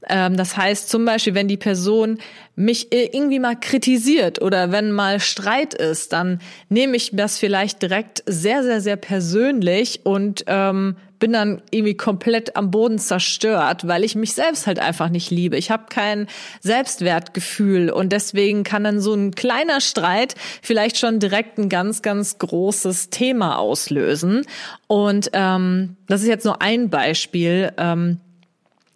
Ähm, 0.07 0.38
das 0.38 0.55
heißt 0.55 0.89
zum 0.89 1.05
Beispiel, 1.05 1.36
wenn 1.36 1.47
die 1.47 1.57
Person 1.57 2.19
mich 2.55 2.91
irgendwie 2.91 3.39
mal 3.39 3.60
kritisiert 3.60 4.41
oder 4.41 4.71
wenn 4.71 4.91
mal 4.91 5.19
Streit 5.19 5.73
ist, 5.73 6.13
dann 6.13 6.39
nehme 6.69 6.95
ich 6.95 7.12
das 7.13 7.38
vielleicht 7.38 7.81
direkt 7.81 8.23
sehr, 8.25 8.63
sehr, 8.63 8.81
sehr 8.81 8.95
persönlich 8.95 10.01
und 10.05 10.43
ähm, 10.47 10.95
bin 11.19 11.34
dann 11.34 11.62
irgendwie 11.71 11.95
komplett 11.95 12.56
am 12.56 12.71
Boden 12.71 12.99
zerstört, 12.99 13.88
weil 13.88 14.03
ich 14.03 14.15
mich 14.15 14.34
selbst 14.34 14.67
halt 14.67 14.80
einfach 14.80 15.10
nicht 15.10 15.32
liebe. 15.32 15.58
Ich 15.58 15.71
habe 15.71 15.86
kein 15.89 16.27
Selbstwertgefühl 16.62 17.89
und 17.89 18.12
deswegen 18.12 18.63
kann 18.63 18.84
dann 18.84 18.99
so 18.99 19.13
ein 19.13 19.34
kleiner 19.34 19.82
Streit 19.82 20.36
vielleicht 20.62 20.97
schon 20.97 21.19
direkt 21.19 21.58
ein 21.58 21.69
ganz, 21.69 22.01
ganz 22.01 22.38
großes 22.38 23.10
Thema 23.10 23.58
auslösen. 23.58 24.43
Und 24.88 25.30
ähm, 25.34 25.97
das 26.08 26.21
ist 26.21 26.27
jetzt 26.27 26.45
nur 26.45 26.62
ein 26.62 26.89
Beispiel. 26.89 27.71
Ähm, 27.77 28.19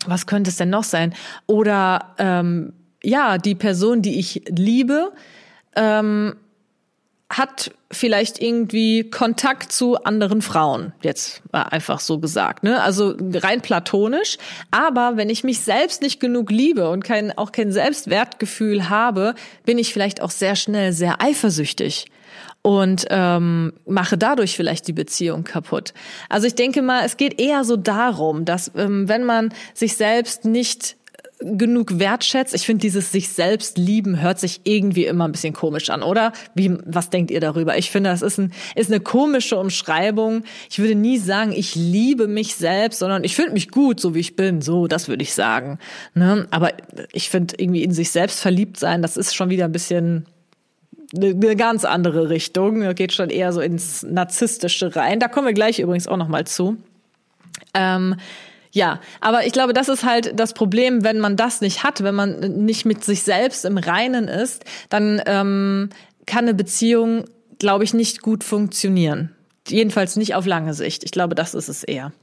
was 0.06 0.26
könnte 0.26 0.50
es 0.50 0.58
denn 0.58 0.70
noch 0.70 0.84
sein? 0.84 1.14
Oder 1.48 2.16
ähm, 2.18 2.74
ja, 3.04 3.38
die 3.38 3.56
Person, 3.56 4.02
die 4.02 4.20
ich 4.20 4.44
liebe, 4.50 5.12
ähm, 5.76 6.36
hat 7.32 7.72
vielleicht 7.90 8.42
irgendwie 8.42 9.10
Kontakt 9.10 9.72
zu 9.72 10.04
anderen 10.04 10.42
Frauen, 10.42 10.94
jetzt 11.02 11.42
einfach 11.52 12.00
so 12.00 12.20
gesagt, 12.20 12.64
ne? 12.64 12.82
Also 12.82 13.16
rein 13.20 13.62
platonisch. 13.62 14.38
Aber 14.70 15.18
wenn 15.18 15.30
ich 15.30 15.44
mich 15.44 15.62
selbst 15.62 16.02
nicht 16.02 16.20
genug 16.20 16.52
liebe 16.52 16.90
und 16.90 17.04
kein, 17.04 17.38
auch 17.38 17.52
kein 17.52 17.72
Selbstwertgefühl 17.72 18.90
habe, 18.90 19.36
bin 19.66 19.78
ich 19.78 19.94
vielleicht 19.94 20.22
auch 20.22 20.32
sehr 20.32 20.56
schnell 20.56 20.94
sehr 20.94 21.22
eifersüchtig 21.22 22.08
und 22.62 23.06
ähm, 23.10 23.74
mache 23.86 24.18
dadurch 24.18 24.56
vielleicht 24.56 24.88
die 24.88 24.94
Beziehung 24.94 25.44
kaputt. 25.44 25.94
Also 26.30 26.48
ich 26.48 26.56
denke 26.56 26.82
mal, 26.82 27.06
es 27.06 27.18
geht 27.18 27.40
eher 27.42 27.64
so 27.64 27.76
darum, 27.78 28.46
dass 28.46 28.72
ähm, 28.76 29.08
wenn 29.08 29.24
man 29.24 29.54
sich 29.74 29.96
selbst 29.96 30.46
nicht 30.46 30.98
genug 31.42 32.00
wertschätzt. 32.00 32.54
Ich 32.54 32.66
finde, 32.66 32.82
dieses 32.82 33.12
sich 33.12 33.30
selbst 33.30 33.78
lieben 33.78 34.22
hört 34.22 34.40
sich 34.40 34.62
irgendwie 34.64 35.06
immer 35.06 35.28
ein 35.28 35.32
bisschen 35.32 35.54
komisch 35.54 35.90
an, 35.90 36.04
oder? 36.04 36.34
Wie, 36.54 36.78
was 36.86 37.10
denkt 37.10 37.32
ihr 37.32 37.40
darüber? 37.40 37.78
Ich 37.78 37.92
finde, 37.92 38.10
das 38.10 38.22
ist, 38.22 38.38
ein, 38.38 38.54
ist 38.76 38.92
eine 38.92 39.00
komische 39.00 39.58
Umschreibung. 39.58 40.44
Ich 40.70 40.80
würde 40.80 40.96
nie 40.96 41.18
sagen, 41.18 41.52
ich 41.52 41.76
liebe 41.76 42.28
mich 42.28 42.56
selbst, 42.56 43.00
sondern 43.00 43.24
ich 43.24 43.36
finde 43.36 43.54
mich 43.54 43.70
gut, 43.70 44.00
so 44.00 44.16
wie 44.16 44.20
ich 44.20 44.36
bin. 44.36 44.62
So, 44.62 44.88
das 44.88 45.08
würde 45.08 45.24
ich 45.24 45.34
sagen. 45.34 45.80
Ne? 46.14 46.48
Aber 46.52 46.72
ich 47.12 47.30
finde, 47.30 47.56
irgendwie 47.58 47.84
in 47.84 47.92
sich 47.92 48.12
selbst 48.12 48.40
verliebt 48.40 48.78
sein, 48.78 49.02
das 49.02 49.18
ist 49.18 49.36
schon 49.36 49.50
wieder 49.50 49.66
ein 49.66 49.72
bisschen 49.72 50.26
eine 51.16 51.56
ganz 51.56 51.86
andere 51.86 52.30
Richtung. 52.30 52.82
Das 52.82 52.96
geht 52.96 53.14
schon 53.14 53.30
eher 53.30 53.52
so 53.52 53.62
ins 53.62 54.04
Narzisstische 54.04 54.96
rein. 54.96 55.20
Da 55.20 55.28
kommen 55.28 55.48
wir 55.48 55.54
gleich 55.54 55.80
übrigens 55.80 56.08
auch 56.08 56.18
noch 56.18 56.28
mal 56.28 56.46
zu. 56.46 56.78
Ähm, 57.74 58.16
ja, 58.72 59.02
aber 59.20 59.46
ich 59.46 59.52
glaube, 59.52 59.74
das 59.74 59.90
ist 59.90 60.04
halt 60.04 60.40
das 60.40 60.54
Problem, 60.54 61.04
wenn 61.04 61.20
man 61.20 61.36
das 61.36 61.62
nicht 61.62 61.84
hat, 61.84 62.04
wenn 62.04 62.16
man 62.16 62.40
nicht 62.40 62.86
mit 62.86 63.04
sich 63.04 63.24
selbst 63.24 63.66
im 63.66 63.78
Reinen 63.78 64.28
ist, 64.28 64.64
dann 64.90 65.22
ähm, 65.26 65.90
kann 66.26 66.46
eine 66.46 66.54
Beziehung, 66.54 67.26
glaube 67.60 67.84
ich, 67.84 67.94
nicht 67.94 68.22
gut 68.22 68.44
funktionieren. 68.44 69.36
Jedenfalls 69.68 70.16
nicht 70.16 70.36
auf 70.36 70.46
lange 70.46 70.74
Sicht. 70.74 71.04
Ich 71.04 71.12
glaube, 71.12 71.36
das 71.36 71.54
ist 71.54 71.68
es 71.68 71.84
eher. 71.84 72.14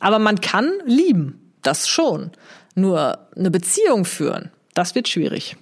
Aber 0.00 0.18
man 0.18 0.40
kann 0.40 0.72
lieben, 0.84 1.52
das 1.62 1.88
schon. 1.88 2.30
Nur 2.74 3.18
eine 3.36 3.50
Beziehung 3.50 4.04
führen, 4.04 4.50
das 4.74 4.94
wird 4.94 5.08
schwierig. 5.08 5.56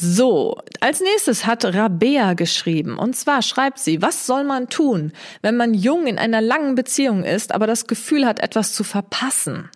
So, 0.00 0.56
als 0.78 1.00
nächstes 1.00 1.44
hat 1.44 1.64
Rabea 1.64 2.34
geschrieben. 2.34 2.98
Und 2.98 3.16
zwar 3.16 3.42
schreibt 3.42 3.80
sie, 3.80 4.00
was 4.00 4.26
soll 4.26 4.44
man 4.44 4.68
tun, 4.68 5.12
wenn 5.42 5.56
man 5.56 5.74
jung 5.74 6.06
in 6.06 6.18
einer 6.18 6.40
langen 6.40 6.76
Beziehung 6.76 7.24
ist, 7.24 7.52
aber 7.52 7.66
das 7.66 7.88
Gefühl 7.88 8.24
hat, 8.24 8.38
etwas 8.38 8.72
zu 8.74 8.84
verpassen? 8.84 9.68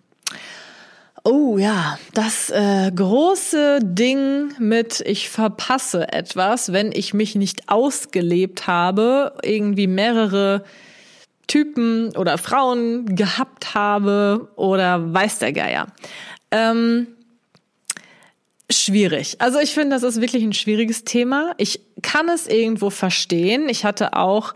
Oh 1.24 1.58
ja, 1.58 1.98
das 2.14 2.50
äh, 2.50 2.92
große 2.94 3.80
Ding 3.82 4.52
mit 4.60 5.00
ich 5.04 5.28
verpasse 5.28 6.12
etwas, 6.12 6.72
wenn 6.72 6.92
ich 6.92 7.14
mich 7.14 7.34
nicht 7.34 7.68
ausgelebt 7.68 8.68
habe, 8.68 9.34
irgendwie 9.42 9.88
mehrere 9.88 10.62
Typen 11.48 12.16
oder 12.16 12.38
Frauen 12.38 13.16
gehabt 13.16 13.74
habe 13.74 14.50
oder 14.54 15.12
weiß 15.12 15.40
der 15.40 15.52
Geier. 15.52 15.88
Ähm, 16.52 17.08
Schwierig. 18.72 19.36
Also 19.38 19.58
ich 19.58 19.74
finde, 19.74 19.96
das 19.96 20.02
ist 20.02 20.20
wirklich 20.20 20.42
ein 20.42 20.52
schwieriges 20.52 21.04
Thema. 21.04 21.54
Ich 21.58 21.80
kann 22.02 22.28
es 22.28 22.46
irgendwo 22.46 22.90
verstehen. 22.90 23.68
Ich 23.68 23.84
hatte 23.84 24.14
auch 24.14 24.54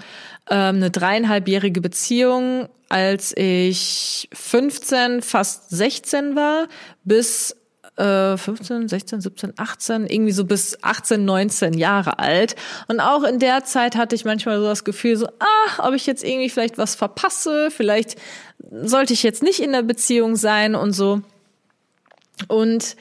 ähm, 0.51 0.77
eine 0.77 0.91
dreieinhalbjährige 0.91 1.81
Beziehung, 1.81 2.69
als 2.89 3.37
ich 3.37 4.29
15, 4.33 5.23
fast 5.23 5.71
16 5.71 6.37
war, 6.37 6.69
bis 7.05 7.57
äh, 7.97 8.37
15, 8.37 8.89
16, 8.89 9.21
17, 9.21 9.53
18, 9.57 10.07
irgendwie 10.07 10.33
so 10.33 10.45
bis 10.45 10.83
18, 10.83 11.25
19 11.25 11.75
Jahre 11.75 12.19
alt. 12.19 12.57
Und 12.89 13.01
auch 13.01 13.25
in 13.25 13.39
der 13.39 13.65
Zeit 13.65 13.97
hatte 13.97 14.15
ich 14.15 14.25
manchmal 14.25 14.59
so 14.59 14.67
das 14.67 14.85
Gefühl, 14.85 15.17
so, 15.17 15.27
ah, 15.27 15.89
ob 15.89 15.95
ich 15.95 16.07
jetzt 16.07 16.25
irgendwie 16.25 16.51
vielleicht 16.51 16.79
was 16.79 16.95
verpasse, 16.95 17.71
vielleicht 17.71 18.17
sollte 18.71 19.13
ich 19.13 19.23
jetzt 19.23 19.43
nicht 19.43 19.61
in 19.61 19.73
der 19.73 19.83
Beziehung 19.83 20.37
sein 20.37 20.75
und 20.75 20.93
so. 20.93 21.23
Und 22.49 22.97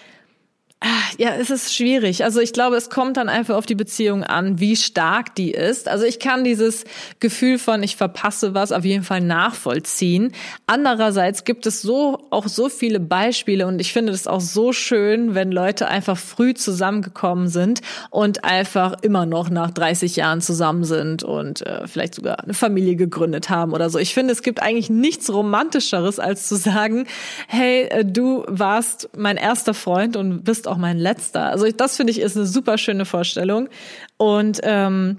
ja, 1.17 1.33
es 1.35 1.49
ist 1.49 1.73
schwierig. 1.73 2.23
Also 2.23 2.41
ich 2.41 2.53
glaube, 2.53 2.75
es 2.75 2.89
kommt 2.89 3.17
dann 3.17 3.29
einfach 3.29 3.55
auf 3.55 3.65
die 3.65 3.75
Beziehung 3.75 4.23
an, 4.23 4.59
wie 4.59 4.75
stark 4.75 5.33
die 5.35 5.51
ist. 5.51 5.87
Also 5.87 6.05
ich 6.05 6.19
kann 6.19 6.43
dieses 6.43 6.83
Gefühl 7.19 7.57
von 7.57 7.81
ich 7.81 7.95
verpasse 7.95 8.53
was 8.53 8.71
auf 8.71 8.83
jeden 8.83 9.03
Fall 9.03 9.21
nachvollziehen. 9.21 10.33
Andererseits 10.67 11.43
gibt 11.43 11.65
es 11.65 11.81
so 11.81 12.27
auch 12.29 12.47
so 12.47 12.69
viele 12.69 12.99
Beispiele 12.99 13.65
und 13.67 13.79
ich 13.79 13.93
finde 13.93 14.11
es 14.11 14.27
auch 14.27 14.41
so 14.41 14.73
schön, 14.73 15.33
wenn 15.33 15.51
Leute 15.51 15.87
einfach 15.87 16.17
früh 16.17 16.53
zusammengekommen 16.53 17.47
sind 17.47 17.81
und 18.09 18.43
einfach 18.43 19.01
immer 19.01 19.25
noch 19.25 19.49
nach 19.49 19.71
30 19.71 20.15
Jahren 20.17 20.41
zusammen 20.41 20.83
sind 20.83 21.23
und 21.23 21.65
äh, 21.65 21.87
vielleicht 21.87 22.15
sogar 22.15 22.43
eine 22.43 22.53
Familie 22.53 22.95
gegründet 22.95 23.49
haben 23.49 23.73
oder 23.73 23.89
so. 23.89 23.97
Ich 23.99 24.13
finde, 24.13 24.33
es 24.33 24.43
gibt 24.43 24.61
eigentlich 24.61 24.89
nichts 24.89 25.31
romantischeres 25.31 26.19
als 26.19 26.47
zu 26.47 26.55
sagen, 26.55 27.07
hey, 27.47 27.83
äh, 27.85 28.05
du 28.05 28.43
warst 28.47 29.09
mein 29.17 29.37
erster 29.37 29.73
Freund 29.73 30.17
und 30.17 30.43
bist 30.43 30.64
auch 30.67 30.75
auch 30.75 30.79
mein 30.79 30.99
letzter. 30.99 31.49
Also 31.49 31.67
das 31.69 31.95
finde 31.95 32.11
ich 32.11 32.19
ist 32.19 32.35
eine 32.35 32.45
super 32.45 32.77
schöne 32.77 33.05
Vorstellung. 33.05 33.69
Und 34.17 34.59
ähm, 34.63 35.17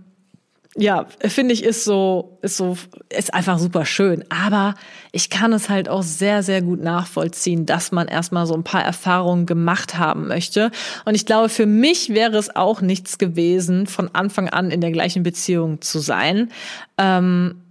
ja, 0.78 1.06
finde 1.24 1.54
ich 1.54 1.64
ist 1.64 1.84
so 1.84 2.38
ist 2.42 2.58
so 2.58 2.76
ist 3.08 3.32
einfach 3.32 3.58
super 3.58 3.86
schön, 3.86 4.24
aber 4.28 4.74
ich 5.10 5.30
kann 5.30 5.54
es 5.54 5.70
halt 5.70 5.88
auch 5.88 6.02
sehr 6.02 6.42
sehr 6.42 6.60
gut 6.60 6.82
nachvollziehen, 6.82 7.64
dass 7.64 7.92
man 7.92 8.08
erstmal 8.08 8.46
so 8.46 8.52
ein 8.52 8.64
paar 8.64 8.84
Erfahrungen 8.84 9.46
gemacht 9.46 9.96
haben 9.98 10.28
möchte. 10.28 10.70
Und 11.06 11.14
ich 11.14 11.24
glaube, 11.24 11.48
für 11.48 11.64
mich 11.64 12.10
wäre 12.10 12.36
es 12.36 12.54
auch 12.54 12.82
nichts 12.82 13.16
gewesen, 13.16 13.86
von 13.86 14.10
Anfang 14.14 14.50
an 14.50 14.70
in 14.70 14.82
der 14.82 14.92
gleichen 14.92 15.22
Beziehung 15.22 15.80
zu 15.80 15.98
sein, 15.98 16.50
ähm, 16.98 17.62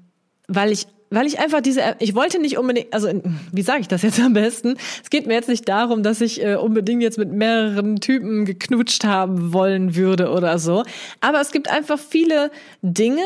weil 0.47 0.71
ich 0.71 0.87
weil 1.15 1.25
ich 1.27 1.39
einfach 1.39 1.61
diese, 1.61 1.81
ich 1.99 2.13
wollte 2.13 2.39
nicht 2.39 2.57
unbedingt, 2.57 2.93
also 2.93 3.07
wie 3.51 3.61
sage 3.61 3.81
ich 3.81 3.87
das 3.87 4.01
jetzt 4.01 4.19
am 4.19 4.33
besten? 4.33 4.75
Es 5.01 5.09
geht 5.09 5.27
mir 5.27 5.33
jetzt 5.33 5.49
nicht 5.49 5.67
darum, 5.67 6.03
dass 6.03 6.21
ich 6.21 6.43
äh, 6.43 6.55
unbedingt 6.55 7.01
jetzt 7.01 7.17
mit 7.17 7.31
mehreren 7.31 7.95
Typen 8.01 8.45
geknutscht 8.45 9.05
haben 9.05 9.53
wollen 9.53 9.95
würde 9.95 10.29
oder 10.29 10.59
so. 10.59 10.83
Aber 11.21 11.39
es 11.39 11.51
gibt 11.51 11.71
einfach 11.71 11.97
viele 11.97 12.51
Dinge, 12.81 13.23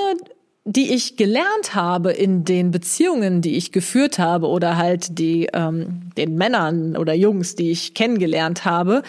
die 0.66 0.94
ich 0.94 1.18
gelernt 1.18 1.74
habe 1.74 2.12
in 2.12 2.46
den 2.46 2.70
Beziehungen, 2.70 3.42
die 3.42 3.58
ich 3.58 3.72
geführt 3.72 4.20
habe 4.20 4.48
oder 4.48 4.78
halt 4.78 5.18
die 5.18 5.50
ähm, 5.52 6.12
den 6.16 6.36
Männern 6.36 6.96
oder 6.96 7.16
Jungs, 7.16 7.56
die 7.56 7.72
ich 7.72 7.96
kennengelernt 7.96 8.66
habe, 8.66 9.02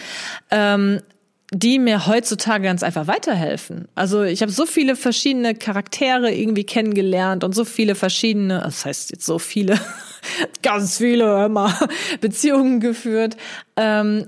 ähm, 0.49 1.01
die 1.53 1.79
mir 1.79 2.07
heutzutage 2.07 2.63
ganz 2.63 2.81
einfach 2.81 3.07
weiterhelfen. 3.07 3.89
Also 3.93 4.23
ich 4.23 4.41
habe 4.41 4.51
so 4.51 4.65
viele 4.65 4.95
verschiedene 4.95 5.53
Charaktere 5.53 6.33
irgendwie 6.33 6.63
kennengelernt 6.63 7.43
und 7.43 7.53
so 7.53 7.65
viele 7.65 7.95
verschiedene, 7.95 8.61
das 8.63 8.85
heißt 8.85 9.11
jetzt 9.11 9.25
so 9.25 9.37
viele, 9.37 9.77
ganz 10.63 10.97
viele 10.97 11.45
immer 11.45 11.77
Beziehungen 12.21 12.79
geführt. 12.79 13.35
Ähm, 13.75 14.27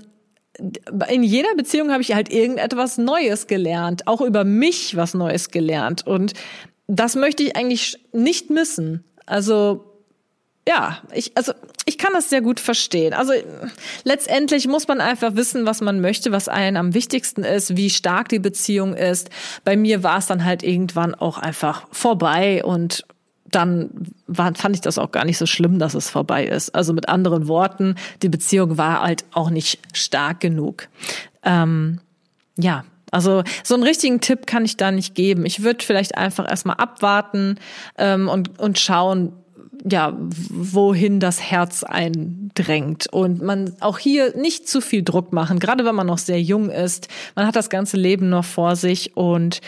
in 1.08 1.22
jeder 1.22 1.54
Beziehung 1.56 1.90
habe 1.90 2.02
ich 2.02 2.14
halt 2.14 2.30
irgendetwas 2.30 2.98
Neues 2.98 3.46
gelernt, 3.46 4.06
auch 4.06 4.20
über 4.20 4.44
mich 4.44 4.94
was 4.94 5.14
Neues 5.14 5.50
gelernt 5.50 6.06
und 6.06 6.34
das 6.86 7.16
möchte 7.16 7.42
ich 7.42 7.56
eigentlich 7.56 7.98
nicht 8.12 8.50
missen. 8.50 9.02
Also 9.24 9.93
ja, 10.66 10.98
ich, 11.12 11.36
also 11.36 11.52
ich 11.84 11.98
kann 11.98 12.12
das 12.14 12.30
sehr 12.30 12.40
gut 12.40 12.58
verstehen. 12.58 13.12
Also 13.12 13.32
letztendlich 14.04 14.66
muss 14.66 14.88
man 14.88 15.00
einfach 15.00 15.36
wissen, 15.36 15.66
was 15.66 15.82
man 15.82 16.00
möchte, 16.00 16.32
was 16.32 16.48
einem 16.48 16.76
am 16.78 16.94
wichtigsten 16.94 17.44
ist, 17.44 17.76
wie 17.76 17.90
stark 17.90 18.30
die 18.30 18.38
Beziehung 18.38 18.94
ist. 18.94 19.28
Bei 19.64 19.76
mir 19.76 20.02
war 20.02 20.18
es 20.18 20.26
dann 20.26 20.44
halt 20.44 20.62
irgendwann 20.62 21.14
auch 21.14 21.36
einfach 21.36 21.86
vorbei 21.92 22.64
und 22.64 23.04
dann 23.44 23.90
war, 24.26 24.54
fand 24.54 24.74
ich 24.74 24.80
das 24.80 24.98
auch 24.98 25.12
gar 25.12 25.24
nicht 25.26 25.38
so 25.38 25.46
schlimm, 25.46 25.78
dass 25.78 25.94
es 25.94 26.08
vorbei 26.08 26.46
ist. 26.46 26.74
Also 26.74 26.92
mit 26.92 27.08
anderen 27.08 27.46
Worten, 27.46 27.94
die 28.22 28.30
Beziehung 28.30 28.78
war 28.78 29.02
halt 29.02 29.24
auch 29.32 29.50
nicht 29.50 29.78
stark 29.92 30.40
genug. 30.40 30.88
Ähm, 31.42 32.00
ja, 32.56 32.84
Also 33.10 33.44
so 33.62 33.74
einen 33.74 33.84
richtigen 33.84 34.20
Tipp 34.20 34.46
kann 34.46 34.64
ich 34.64 34.76
da 34.76 34.90
nicht 34.90 35.14
geben. 35.14 35.46
Ich 35.46 35.62
würde 35.62 35.84
vielleicht 35.84 36.16
einfach 36.16 36.50
erstmal 36.50 36.76
abwarten 36.76 37.60
ähm, 37.96 38.28
und, 38.28 38.58
und 38.58 38.78
schauen, 38.80 39.32
ja, 39.88 40.16
wohin 40.18 41.20
das 41.20 41.40
Herz 41.40 41.82
eindrängt. 41.82 43.06
Und 43.12 43.42
man 43.42 43.74
auch 43.80 43.98
hier 43.98 44.36
nicht 44.36 44.68
zu 44.68 44.80
viel 44.80 45.02
Druck 45.02 45.32
machen, 45.32 45.58
gerade 45.58 45.84
wenn 45.84 45.94
man 45.94 46.06
noch 46.06 46.18
sehr 46.18 46.40
jung 46.40 46.70
ist. 46.70 47.08
Man 47.34 47.46
hat 47.46 47.56
das 47.56 47.70
ganze 47.70 47.96
Leben 47.96 48.28
noch 48.28 48.44
vor 48.44 48.76
sich 48.76 49.16
und 49.16 49.60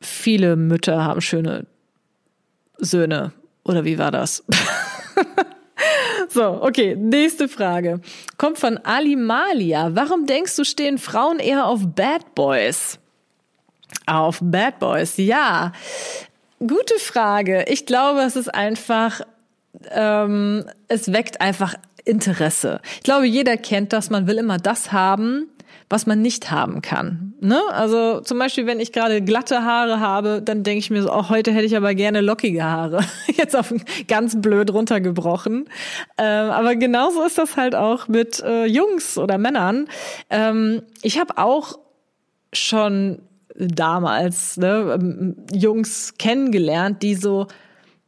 viele 0.00 0.56
Mütter 0.56 1.04
haben 1.04 1.20
schöne 1.20 1.66
Söhne. 2.78 3.32
Oder 3.64 3.84
wie 3.84 3.98
war 3.98 4.10
das? 4.10 4.44
So, 6.28 6.62
okay, 6.62 6.94
nächste 6.94 7.48
Frage. 7.48 8.00
Kommt 8.36 8.58
von 8.58 8.78
Ali 8.78 9.16
Malia. 9.16 9.94
Warum 9.94 10.26
denkst 10.26 10.56
du, 10.56 10.64
stehen 10.64 10.98
Frauen 10.98 11.38
eher 11.38 11.66
auf 11.66 11.80
Bad 11.94 12.34
Boys? 12.34 12.98
Auf 14.06 14.38
Bad 14.42 14.78
Boys, 14.78 15.16
ja. 15.16 15.72
Gute 16.60 16.98
Frage. 16.98 17.66
Ich 17.68 17.86
glaube, 17.86 18.20
es 18.20 18.34
ist 18.34 18.52
einfach, 18.52 19.20
ähm, 19.90 20.64
es 20.88 21.12
weckt 21.12 21.40
einfach 21.40 21.74
Interesse. 22.04 22.80
Ich 22.96 23.02
glaube, 23.02 23.26
jeder 23.26 23.56
kennt 23.56 23.92
das. 23.92 24.10
Man 24.10 24.26
will 24.26 24.38
immer 24.38 24.58
das 24.58 24.90
haben, 24.90 25.46
was 25.88 26.06
man 26.06 26.20
nicht 26.20 26.50
haben 26.50 26.82
kann. 26.82 27.34
Ne? 27.40 27.60
Also 27.70 28.20
zum 28.20 28.38
Beispiel, 28.40 28.66
wenn 28.66 28.80
ich 28.80 28.90
gerade 28.90 29.22
glatte 29.22 29.62
Haare 29.62 30.00
habe, 30.00 30.42
dann 30.42 30.64
denke 30.64 30.80
ich 30.80 30.90
mir 30.90 31.02
so, 31.02 31.10
auch 31.10 31.28
heute 31.28 31.52
hätte 31.52 31.64
ich 31.64 31.76
aber 31.76 31.94
gerne 31.94 32.22
lockige 32.22 32.64
Haare. 32.64 33.04
Jetzt 33.36 33.54
auf 33.54 33.72
ganz 34.08 34.40
blöd 34.40 34.72
runtergebrochen. 34.72 35.68
Ähm, 36.18 36.50
aber 36.50 36.74
genauso 36.74 37.22
ist 37.22 37.38
das 37.38 37.56
halt 37.56 37.76
auch 37.76 38.08
mit 38.08 38.40
äh, 38.40 38.64
Jungs 38.64 39.16
oder 39.16 39.38
Männern. 39.38 39.88
Ähm, 40.28 40.82
ich 41.02 41.20
habe 41.20 41.38
auch 41.38 41.78
schon 42.52 43.20
damals 43.58 44.56
ne, 44.56 44.96
ähm, 44.98 45.36
Jungs 45.52 46.14
kennengelernt, 46.18 47.02
die 47.02 47.14
so 47.14 47.48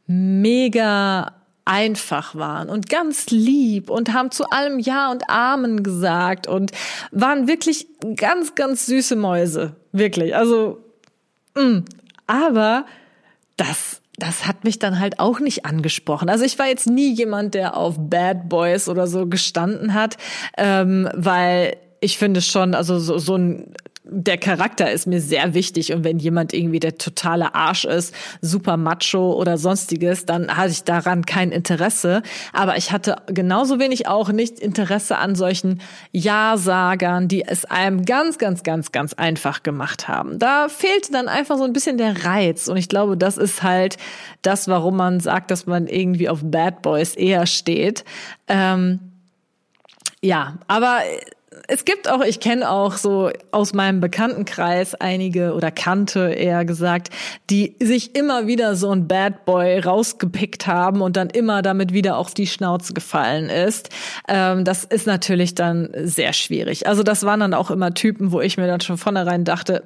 mega 0.07 1.33
einfach 1.65 2.35
waren 2.35 2.69
und 2.69 2.89
ganz 2.89 3.29
lieb 3.29 3.89
und 3.89 4.13
haben 4.13 4.31
zu 4.31 4.49
allem 4.49 4.79
Ja 4.79 5.11
und 5.11 5.29
Amen 5.29 5.83
gesagt 5.83 6.47
und 6.47 6.71
waren 7.11 7.47
wirklich 7.47 7.87
ganz, 8.15 8.55
ganz 8.55 8.87
süße 8.87 9.15
Mäuse. 9.15 9.75
Wirklich. 9.91 10.35
Also, 10.35 10.79
mh. 11.55 11.63
Mm. 11.63 11.85
aber 12.27 12.85
das, 13.57 14.01
das 14.17 14.47
hat 14.47 14.63
mich 14.63 14.79
dann 14.79 14.99
halt 14.99 15.19
auch 15.19 15.39
nicht 15.39 15.65
angesprochen. 15.65 16.29
Also 16.29 16.45
ich 16.45 16.57
war 16.57 16.67
jetzt 16.67 16.87
nie 16.87 17.13
jemand, 17.13 17.53
der 17.53 17.77
auf 17.77 17.95
Bad 17.97 18.49
Boys 18.49 18.89
oder 18.89 19.05
so 19.05 19.27
gestanden 19.27 19.93
hat, 19.93 20.17
ähm, 20.57 21.09
weil 21.13 21.77
ich 21.99 22.17
finde 22.17 22.41
schon, 22.41 22.73
also 22.73 22.97
so, 22.99 23.19
so 23.19 23.35
ein 23.35 23.75
der 24.03 24.37
Charakter 24.37 24.91
ist 24.91 25.05
mir 25.05 25.21
sehr 25.21 25.53
wichtig 25.53 25.93
und 25.93 26.03
wenn 26.03 26.17
jemand 26.17 26.53
irgendwie 26.53 26.79
der 26.79 26.97
totale 26.97 27.53
Arsch 27.53 27.85
ist, 27.85 28.15
super 28.41 28.75
macho 28.75 29.33
oder 29.33 29.59
sonstiges, 29.59 30.25
dann 30.25 30.57
hatte 30.57 30.71
ich 30.71 30.83
daran 30.83 31.25
kein 31.25 31.51
Interesse. 31.51 32.23
Aber 32.51 32.77
ich 32.77 32.91
hatte 32.91 33.17
genauso 33.27 33.79
wenig 33.79 34.07
auch 34.07 34.31
nicht 34.31 34.59
Interesse 34.59 35.19
an 35.19 35.35
solchen 35.35 35.81
Ja-Sagern, 36.11 37.27
die 37.27 37.43
es 37.43 37.65
einem 37.65 38.03
ganz, 38.03 38.39
ganz, 38.39 38.63
ganz, 38.63 38.91
ganz 38.91 39.13
einfach 39.13 39.61
gemacht 39.61 40.07
haben. 40.07 40.39
Da 40.39 40.67
fehlte 40.67 41.11
dann 41.11 41.27
einfach 41.27 41.57
so 41.57 41.63
ein 41.63 41.73
bisschen 41.73 41.97
der 41.99 42.25
Reiz 42.25 42.67
und 42.67 42.77
ich 42.77 42.89
glaube, 42.89 43.17
das 43.17 43.37
ist 43.37 43.61
halt 43.61 43.97
das, 44.41 44.67
warum 44.67 44.97
man 44.97 45.19
sagt, 45.19 45.51
dass 45.51 45.67
man 45.67 45.85
irgendwie 45.85 46.27
auf 46.27 46.39
Bad 46.43 46.81
Boys 46.81 47.13
eher 47.13 47.45
steht. 47.45 48.03
Ähm, 48.47 48.99
ja, 50.23 50.57
aber 50.67 50.99
es 51.67 51.83
gibt 51.83 52.09
auch, 52.09 52.21
ich 52.21 52.39
kenne 52.39 52.69
auch 52.69 52.95
so 52.95 53.29
aus 53.51 53.73
meinem 53.73 53.99
Bekanntenkreis 53.99 54.95
einige 54.95 55.53
oder 55.53 55.69
kannte 55.69 56.29
eher 56.29 56.63
gesagt, 56.63 57.09
die 57.49 57.75
sich 57.81 58.15
immer 58.15 58.47
wieder 58.47 58.77
so 58.77 58.89
ein 58.91 59.09
Bad 59.09 59.43
Boy 59.43 59.79
rausgepickt 59.79 60.67
haben 60.67 61.01
und 61.01 61.17
dann 61.17 61.29
immer 61.29 61.61
damit 61.61 61.91
wieder 61.91 62.15
auf 62.15 62.33
die 62.33 62.47
Schnauze 62.47 62.93
gefallen 62.93 63.49
ist. 63.49 63.89
Ähm, 64.29 64.63
das 64.63 64.85
ist 64.85 65.07
natürlich 65.07 65.53
dann 65.53 65.89
sehr 65.93 66.31
schwierig. 66.31 66.87
Also 66.87 67.03
das 67.03 67.25
waren 67.25 67.41
dann 67.41 67.53
auch 67.53 67.69
immer 67.69 67.93
Typen, 67.93 68.31
wo 68.31 68.39
ich 68.39 68.57
mir 68.57 68.67
dann 68.67 68.79
schon 68.79 68.97
vornherein 68.97 69.43
dachte, 69.43 69.83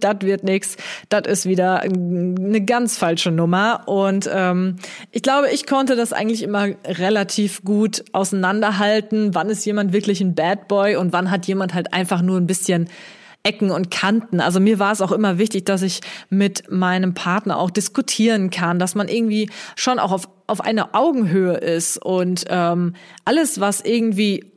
das 0.00 0.16
wird 0.22 0.42
nix, 0.42 0.76
das 1.10 1.22
ist 1.28 1.46
wieder 1.46 1.80
eine 1.80 2.64
ganz 2.64 2.98
falsche 2.98 3.30
Nummer. 3.30 3.82
Und 3.86 4.28
ähm, 4.32 4.76
ich 5.12 5.22
glaube, 5.22 5.48
ich 5.50 5.64
konnte 5.64 5.94
das 5.94 6.12
eigentlich 6.12 6.42
immer 6.42 6.66
relativ 6.84 7.62
gut 7.62 8.04
auseinanderhalten, 8.12 9.34
wann 9.36 9.48
ist 9.48 9.64
jemand 9.64 9.92
wirklich 9.92 10.20
ein 10.20 10.34
Bad 10.34 10.66
Boy 10.66 10.87
Boy 10.88 10.96
und 10.96 11.12
wann 11.12 11.30
hat 11.30 11.46
jemand 11.46 11.74
halt 11.74 11.92
einfach 11.92 12.22
nur 12.22 12.38
ein 12.38 12.46
bisschen 12.46 12.88
Ecken 13.42 13.70
und 13.70 13.90
Kanten. 13.90 14.40
Also 14.40 14.58
mir 14.58 14.78
war 14.78 14.92
es 14.92 15.00
auch 15.00 15.12
immer 15.12 15.38
wichtig, 15.38 15.64
dass 15.64 15.82
ich 15.82 16.00
mit 16.28 16.70
meinem 16.70 17.14
Partner 17.14 17.58
auch 17.58 17.70
diskutieren 17.70 18.50
kann, 18.50 18.78
dass 18.78 18.94
man 18.94 19.08
irgendwie 19.08 19.48
schon 19.76 19.98
auch 19.98 20.12
auf, 20.12 20.28
auf 20.46 20.60
einer 20.60 20.94
Augenhöhe 20.94 21.54
ist 21.54 21.98
und 21.98 22.44
ähm, 22.48 22.94
alles, 23.24 23.60
was 23.60 23.80
irgendwie 23.80 24.52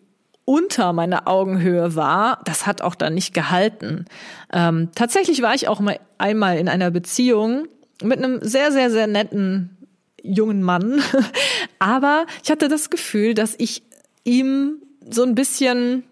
unter 0.46 0.94
meiner 0.94 1.28
Augenhöhe 1.28 1.96
war, 1.96 2.42
das 2.46 2.66
hat 2.66 2.82
auch 2.82 2.96
dann 2.96 3.14
nicht 3.14 3.34
gehalten. 3.34 4.06
Ähm, 4.52 4.90
tatsächlich 4.96 5.42
war 5.42 5.54
ich 5.54 5.68
auch 5.68 5.80
mal 5.80 6.00
einmal 6.18 6.58
in 6.58 6.68
einer 6.68 6.92
Beziehung 6.92 7.68
mit 8.04 8.18
einem 8.18 8.40
sehr, 8.42 8.72
sehr, 8.72 8.90
sehr 8.90 9.06
netten 9.06 9.78
jungen 10.24 10.64
Mann. 10.64 11.02
Aber 11.80 12.26
ich 12.44 12.50
hatte 12.50 12.68
das 12.68 12.90
Gefühl, 12.90 13.36
dass 13.36 13.56
ich 13.58 13.84
ihm 14.24 14.82
so 15.10 15.24
ein 15.24 15.36
bisschen 15.36 16.04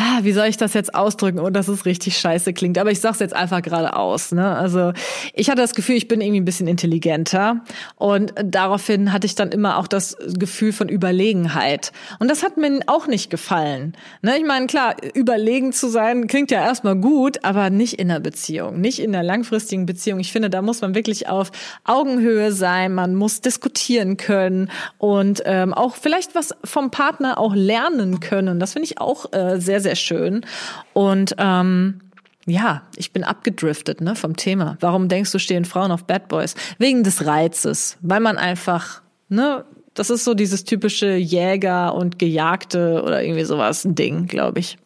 Ah, 0.00 0.20
wie 0.22 0.30
soll 0.30 0.46
ich 0.46 0.56
das 0.56 0.74
jetzt 0.74 0.94
ausdrücken, 0.94 1.40
und 1.40 1.54
dass 1.54 1.66
es 1.66 1.84
richtig 1.84 2.18
scheiße 2.18 2.52
klingt. 2.52 2.78
Aber 2.78 2.92
ich 2.92 3.00
sag's 3.00 3.18
jetzt 3.18 3.34
einfach 3.34 3.62
geradeaus. 3.62 4.30
Ne? 4.30 4.56
Also 4.56 4.92
ich 5.34 5.50
hatte 5.50 5.60
das 5.60 5.74
Gefühl, 5.74 5.96
ich 5.96 6.06
bin 6.06 6.20
irgendwie 6.20 6.38
ein 6.38 6.44
bisschen 6.44 6.68
intelligenter. 6.68 7.64
Und 7.96 8.32
daraufhin 8.44 9.12
hatte 9.12 9.26
ich 9.26 9.34
dann 9.34 9.50
immer 9.50 9.76
auch 9.76 9.88
das 9.88 10.16
Gefühl 10.38 10.72
von 10.72 10.88
Überlegenheit. 10.88 11.90
Und 12.20 12.30
das 12.30 12.44
hat 12.44 12.56
mir 12.56 12.78
auch 12.86 13.08
nicht 13.08 13.28
gefallen. 13.28 13.96
Ne? 14.22 14.38
Ich 14.38 14.44
meine, 14.44 14.68
klar, 14.68 14.94
überlegen 15.14 15.72
zu 15.72 15.88
sein 15.88 16.28
klingt 16.28 16.52
ja 16.52 16.62
erstmal 16.62 16.94
gut, 16.94 17.44
aber 17.44 17.68
nicht 17.68 17.94
in 17.94 18.06
der 18.06 18.20
Beziehung, 18.20 18.80
nicht 18.80 19.00
in 19.00 19.10
der 19.10 19.24
langfristigen 19.24 19.84
Beziehung. 19.84 20.20
Ich 20.20 20.30
finde, 20.30 20.48
da 20.48 20.62
muss 20.62 20.80
man 20.80 20.94
wirklich 20.94 21.28
auf 21.28 21.50
Augenhöhe 21.82 22.52
sein. 22.52 22.94
Man 22.94 23.16
muss 23.16 23.40
diskutieren 23.40 24.16
können 24.16 24.70
und 24.98 25.42
ähm, 25.44 25.74
auch 25.74 25.96
vielleicht 25.96 26.36
was 26.36 26.54
vom 26.62 26.92
Partner 26.92 27.38
auch 27.38 27.56
lernen 27.56 28.20
können. 28.20 28.60
Das 28.60 28.74
finde 28.74 28.84
ich 28.84 29.00
auch 29.00 29.32
äh, 29.32 29.58
sehr, 29.58 29.80
sehr 29.80 29.87
sehr 29.88 29.96
schön. 29.96 30.44
Und 30.92 31.34
ähm, 31.38 32.00
ja, 32.46 32.82
ich 32.96 33.12
bin 33.12 33.24
abgedriftet 33.24 34.02
ne, 34.02 34.14
vom 34.14 34.36
Thema. 34.36 34.76
Warum 34.80 35.08
denkst 35.08 35.32
du, 35.32 35.38
stehen 35.38 35.64
Frauen 35.64 35.90
auf 35.90 36.04
Bad 36.04 36.28
Boys? 36.28 36.54
Wegen 36.76 37.04
des 37.04 37.24
Reizes, 37.24 37.96
weil 38.02 38.20
man 38.20 38.36
einfach, 38.36 39.00
ne, 39.30 39.64
das 39.94 40.10
ist 40.10 40.24
so 40.24 40.34
dieses 40.34 40.64
typische 40.64 41.14
Jäger 41.14 41.94
und 41.94 42.18
Gejagte 42.18 43.02
oder 43.02 43.22
irgendwie 43.22 43.44
sowas, 43.44 43.84
ein 43.84 43.94
Ding, 43.94 44.26
glaube 44.26 44.60
ich. 44.60 44.76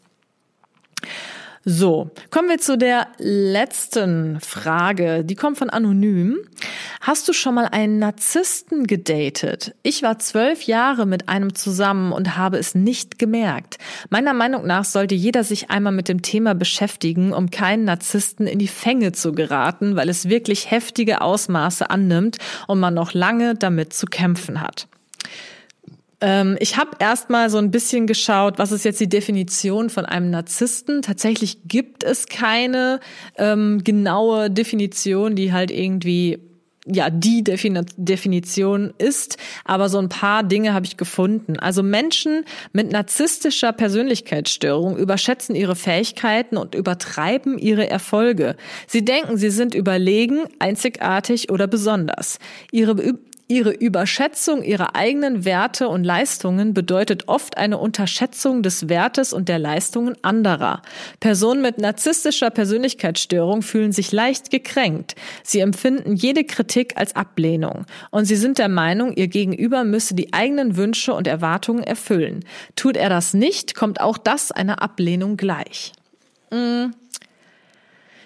So, 1.64 2.10
kommen 2.30 2.48
wir 2.48 2.58
zu 2.58 2.76
der 2.76 3.06
letzten 3.18 4.40
Frage. 4.40 5.24
Die 5.24 5.36
kommt 5.36 5.58
von 5.58 5.70
Anonym. 5.70 6.38
Hast 7.00 7.28
du 7.28 7.32
schon 7.32 7.54
mal 7.54 7.66
einen 7.66 8.00
Narzissten 8.00 8.88
gedatet? 8.88 9.72
Ich 9.84 10.02
war 10.02 10.18
zwölf 10.18 10.64
Jahre 10.64 11.06
mit 11.06 11.28
einem 11.28 11.54
zusammen 11.54 12.10
und 12.10 12.36
habe 12.36 12.58
es 12.58 12.74
nicht 12.74 13.20
gemerkt. 13.20 13.78
Meiner 14.10 14.34
Meinung 14.34 14.66
nach 14.66 14.84
sollte 14.84 15.14
jeder 15.14 15.44
sich 15.44 15.70
einmal 15.70 15.92
mit 15.92 16.08
dem 16.08 16.22
Thema 16.22 16.56
beschäftigen, 16.56 17.32
um 17.32 17.50
keinen 17.50 17.84
Narzissten 17.84 18.48
in 18.48 18.58
die 18.58 18.66
Fänge 18.66 19.12
zu 19.12 19.30
geraten, 19.32 19.94
weil 19.94 20.08
es 20.08 20.28
wirklich 20.28 20.68
heftige 20.68 21.20
Ausmaße 21.20 21.90
annimmt 21.90 22.38
und 22.66 22.80
man 22.80 22.94
noch 22.94 23.14
lange 23.14 23.54
damit 23.54 23.92
zu 23.92 24.06
kämpfen 24.06 24.60
hat. 24.60 24.88
Ähm, 26.22 26.56
ich 26.60 26.76
habe 26.76 26.92
erstmal 27.00 27.50
so 27.50 27.58
ein 27.58 27.70
bisschen 27.70 28.06
geschaut, 28.06 28.58
was 28.58 28.72
ist 28.72 28.84
jetzt 28.84 29.00
die 29.00 29.08
Definition 29.08 29.90
von 29.90 30.06
einem 30.06 30.30
Narzissten. 30.30 31.02
Tatsächlich 31.02 31.58
gibt 31.66 32.04
es 32.04 32.26
keine 32.26 33.00
ähm, 33.36 33.82
genaue 33.84 34.48
Definition, 34.48 35.34
die 35.34 35.52
halt 35.52 35.70
irgendwie 35.70 36.38
ja 36.86 37.10
die 37.10 37.44
Definition 37.44 38.92
ist, 38.98 39.36
aber 39.64 39.88
so 39.88 39.98
ein 39.98 40.08
paar 40.08 40.42
Dinge 40.42 40.74
habe 40.74 40.86
ich 40.86 40.96
gefunden. 40.96 41.58
Also 41.58 41.82
Menschen 41.82 42.44
mit 42.72 42.90
narzisstischer 42.90 43.72
Persönlichkeitsstörung 43.72 44.96
überschätzen 44.96 45.54
ihre 45.54 45.76
Fähigkeiten 45.76 46.56
und 46.56 46.74
übertreiben 46.74 47.58
ihre 47.58 47.88
Erfolge. 47.88 48.56
Sie 48.86 49.04
denken, 49.04 49.36
sie 49.36 49.50
sind 49.50 49.74
überlegen, 49.74 50.40
einzigartig 50.58 51.50
oder 51.50 51.68
besonders. 51.68 52.38
Ihre 52.72 52.96
Ihre 53.48 53.70
Überschätzung 53.70 54.62
ihrer 54.62 54.96
eigenen 54.96 55.44
Werte 55.44 55.88
und 55.88 56.04
Leistungen 56.04 56.74
bedeutet 56.74 57.28
oft 57.28 57.58
eine 57.58 57.78
Unterschätzung 57.78 58.62
des 58.62 58.88
Wertes 58.88 59.32
und 59.32 59.48
der 59.48 59.58
Leistungen 59.58 60.16
anderer. 60.22 60.82
Personen 61.20 61.60
mit 61.60 61.78
narzisstischer 61.78 62.50
Persönlichkeitsstörung 62.50 63.62
fühlen 63.62 63.92
sich 63.92 64.12
leicht 64.12 64.50
gekränkt. 64.50 65.16
Sie 65.42 65.60
empfinden 65.60 66.14
jede 66.14 66.44
Kritik 66.44 66.96
als 66.96 67.16
Ablehnung. 67.16 67.84
Und 68.10 68.24
sie 68.24 68.36
sind 68.36 68.58
der 68.58 68.68
Meinung, 68.68 69.12
ihr 69.12 69.28
Gegenüber 69.28 69.84
müsse 69.84 70.14
die 70.14 70.32
eigenen 70.32 70.76
Wünsche 70.76 71.12
und 71.12 71.26
Erwartungen 71.26 71.82
erfüllen. 71.82 72.44
Tut 72.76 72.96
er 72.96 73.08
das 73.08 73.34
nicht, 73.34 73.74
kommt 73.74 74.00
auch 74.00 74.18
das 74.18 74.52
einer 74.52 74.80
Ablehnung 74.82 75.36
gleich. 75.36 75.92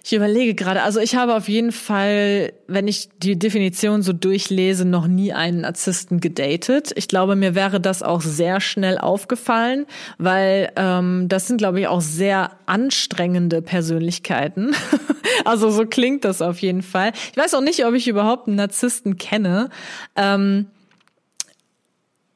Ich 0.09 0.13
überlege 0.13 0.55
gerade, 0.55 0.83
also 0.83 1.01
ich 1.01 1.17
habe 1.17 1.35
auf 1.35 1.49
jeden 1.49 1.73
Fall, 1.73 2.53
wenn 2.69 2.87
ich 2.87 3.09
die 3.19 3.37
Definition 3.37 4.03
so 4.03 4.13
durchlese, 4.13 4.85
noch 4.85 5.09
nie 5.09 5.33
einen 5.33 5.63
Narzissten 5.63 6.21
gedatet. 6.21 6.93
Ich 6.95 7.09
glaube, 7.09 7.35
mir 7.35 7.57
wäre 7.57 7.81
das 7.81 8.05
auch 8.05 8.21
sehr 8.21 8.61
schnell 8.61 8.99
aufgefallen, 8.99 9.85
weil 10.17 10.71
ähm, 10.77 11.27
das 11.29 11.49
sind, 11.49 11.57
glaube 11.57 11.81
ich, 11.81 11.89
auch 11.89 12.01
sehr 12.01 12.53
anstrengende 12.67 13.63
Persönlichkeiten. 13.63 14.77
also 15.45 15.71
so 15.71 15.85
klingt 15.87 16.25
das 16.25 16.41
auf 16.41 16.61
jeden 16.61 16.83
Fall. 16.83 17.11
Ich 17.33 17.37
weiß 17.37 17.55
auch 17.55 17.61
nicht, 17.61 17.85
ob 17.85 17.95
ich 17.95 18.07
überhaupt 18.07 18.47
einen 18.47 18.59
Narzissten 18.59 19.19
kenne. 19.19 19.71
Ähm, 20.15 20.67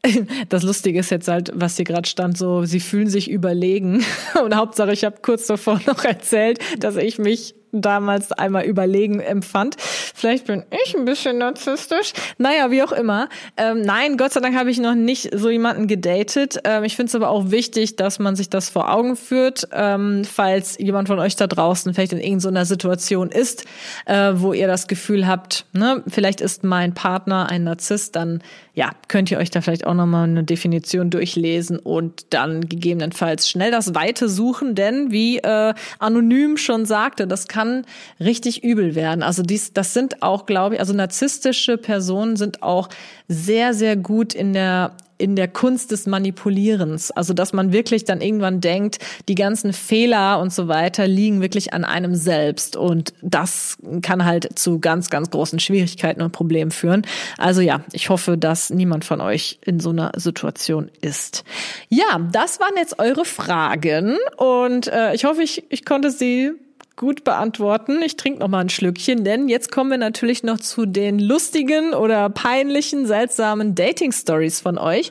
das 0.48 0.64
Lustige 0.64 0.98
ist 0.98 1.10
jetzt 1.10 1.28
halt, 1.28 1.52
was 1.54 1.76
hier 1.76 1.84
gerade 1.84 2.08
stand, 2.08 2.36
so, 2.36 2.64
sie 2.64 2.80
fühlen 2.80 3.08
sich 3.08 3.30
überlegen. 3.30 4.04
Und 4.44 4.56
Hauptsache, 4.56 4.92
ich 4.92 5.04
habe 5.04 5.18
kurz 5.22 5.46
davor 5.46 5.80
noch 5.86 6.04
erzählt, 6.04 6.58
dass 6.80 6.96
ich 6.96 7.20
mich 7.20 7.54
damals 7.72 8.32
einmal 8.32 8.64
überlegen 8.64 9.20
empfand. 9.20 9.76
Vielleicht 9.78 10.46
bin 10.46 10.64
ich 10.84 10.96
ein 10.96 11.04
bisschen 11.04 11.38
narzisstisch. 11.38 12.12
Naja, 12.38 12.70
wie 12.70 12.82
auch 12.82 12.92
immer. 12.92 13.28
Ähm, 13.56 13.82
nein, 13.82 14.16
Gott 14.16 14.32
sei 14.32 14.40
Dank 14.40 14.56
habe 14.56 14.70
ich 14.70 14.78
noch 14.78 14.94
nicht 14.94 15.30
so 15.32 15.50
jemanden 15.50 15.86
gedatet. 15.86 16.58
Ähm, 16.64 16.84
ich 16.84 16.96
finde 16.96 17.08
es 17.08 17.14
aber 17.14 17.30
auch 17.30 17.50
wichtig, 17.50 17.96
dass 17.96 18.18
man 18.18 18.36
sich 18.36 18.50
das 18.50 18.68
vor 18.68 18.92
Augen 18.92 19.16
führt, 19.16 19.68
ähm, 19.72 20.24
falls 20.24 20.78
jemand 20.78 21.08
von 21.08 21.18
euch 21.18 21.36
da 21.36 21.46
draußen 21.46 21.94
vielleicht 21.94 22.12
in 22.12 22.20
irgendeiner 22.20 22.64
Situation 22.64 23.30
ist, 23.30 23.64
äh, 24.06 24.32
wo 24.34 24.52
ihr 24.52 24.66
das 24.66 24.88
Gefühl 24.88 25.26
habt, 25.26 25.66
ne, 25.72 26.02
vielleicht 26.06 26.40
ist 26.40 26.64
mein 26.64 26.94
Partner 26.94 27.48
ein 27.48 27.64
Narzisst, 27.64 28.16
dann 28.16 28.42
ja, 28.74 28.90
könnt 29.08 29.30
ihr 29.30 29.38
euch 29.38 29.50
da 29.50 29.60
vielleicht 29.60 29.86
auch 29.86 29.94
nochmal 29.94 30.28
eine 30.28 30.44
Definition 30.44 31.10
durchlesen 31.10 31.78
und 31.78 32.32
dann 32.32 32.68
gegebenenfalls 32.68 33.48
schnell 33.48 33.70
das 33.70 33.94
Weite 33.94 34.28
suchen, 34.28 34.74
denn 34.74 35.10
wie 35.10 35.38
äh, 35.38 35.74
Anonym 35.98 36.56
schon 36.56 36.86
sagte, 36.86 37.26
das 37.26 37.48
kann 37.48 37.84
richtig 38.20 38.62
übel 38.62 38.94
werden. 38.94 39.22
Also 39.22 39.42
dies, 39.42 39.72
das 39.72 39.92
sind 39.92 40.22
auch, 40.22 40.46
glaube 40.46 40.76
ich, 40.76 40.80
also 40.80 40.92
narzisstische 40.92 41.78
Personen 41.78 42.36
sind 42.36 42.62
auch 42.62 42.88
sehr, 43.28 43.74
sehr 43.74 43.96
gut 43.96 44.34
in 44.34 44.52
der 44.52 44.92
in 45.20 45.36
der 45.36 45.48
Kunst 45.48 45.90
des 45.90 46.06
Manipulierens. 46.06 47.10
Also, 47.10 47.34
dass 47.34 47.52
man 47.52 47.72
wirklich 47.72 48.04
dann 48.04 48.20
irgendwann 48.20 48.60
denkt, 48.60 48.98
die 49.28 49.34
ganzen 49.34 49.72
Fehler 49.72 50.40
und 50.40 50.52
so 50.52 50.68
weiter 50.68 51.06
liegen 51.06 51.40
wirklich 51.40 51.72
an 51.72 51.84
einem 51.84 52.14
selbst. 52.14 52.76
Und 52.76 53.12
das 53.22 53.76
kann 54.02 54.24
halt 54.24 54.58
zu 54.58 54.80
ganz, 54.80 55.10
ganz 55.10 55.30
großen 55.30 55.60
Schwierigkeiten 55.60 56.22
und 56.22 56.32
Problemen 56.32 56.70
führen. 56.70 57.02
Also 57.38 57.60
ja, 57.60 57.84
ich 57.92 58.08
hoffe, 58.08 58.38
dass 58.38 58.70
niemand 58.70 59.04
von 59.04 59.20
euch 59.20 59.58
in 59.64 59.80
so 59.80 59.90
einer 59.90 60.12
Situation 60.16 60.90
ist. 61.00 61.44
Ja, 61.88 62.20
das 62.32 62.60
waren 62.60 62.74
jetzt 62.76 62.98
eure 62.98 63.24
Fragen 63.24 64.16
und 64.36 64.88
äh, 64.88 65.14
ich 65.14 65.24
hoffe, 65.24 65.42
ich, 65.42 65.64
ich 65.68 65.84
konnte 65.84 66.10
sie 66.10 66.52
gut 67.00 67.24
beantworten. 67.24 68.02
Ich 68.02 68.16
trinke 68.16 68.40
noch 68.40 68.48
mal 68.48 68.58
ein 68.58 68.68
Schlückchen, 68.68 69.24
denn 69.24 69.48
jetzt 69.48 69.72
kommen 69.72 69.90
wir 69.90 69.96
natürlich 69.96 70.42
noch 70.42 70.58
zu 70.58 70.84
den 70.84 71.18
lustigen 71.18 71.94
oder 71.94 72.28
peinlichen, 72.28 73.06
seltsamen 73.06 73.74
Dating-Stories 73.74 74.60
von 74.60 74.76
euch. 74.76 75.10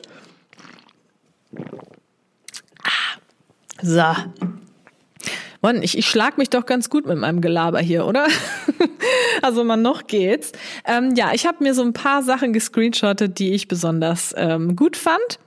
Ah, 2.84 3.18
so. 3.82 4.04
Mann, 5.62 5.82
ich, 5.82 5.98
ich 5.98 6.06
schlag 6.06 6.38
mich 6.38 6.48
doch 6.48 6.64
ganz 6.64 6.90
gut 6.90 7.06
mit 7.06 7.18
meinem 7.18 7.40
Gelaber 7.40 7.80
hier, 7.80 8.06
oder? 8.06 8.28
also 9.42 9.64
man 9.64 9.82
noch 9.82 10.06
geht's. 10.06 10.52
Ähm, 10.84 11.16
ja, 11.16 11.32
ich 11.34 11.44
habe 11.44 11.64
mir 11.64 11.74
so 11.74 11.82
ein 11.82 11.92
paar 11.92 12.22
Sachen 12.22 12.52
gescreenshottet, 12.52 13.40
die 13.40 13.52
ich 13.52 13.66
besonders 13.66 14.32
ähm, 14.36 14.76
gut 14.76 14.96
fand. 14.96 15.40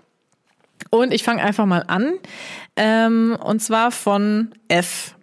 Und 0.89 1.13
ich 1.13 1.23
fange 1.23 1.41
einfach 1.41 1.65
mal 1.65 1.86
an. 1.88 2.15
Ähm, 2.75 3.38
und 3.41 3.62
zwar 3.62 3.91
von 3.91 4.51
F. 4.67 5.15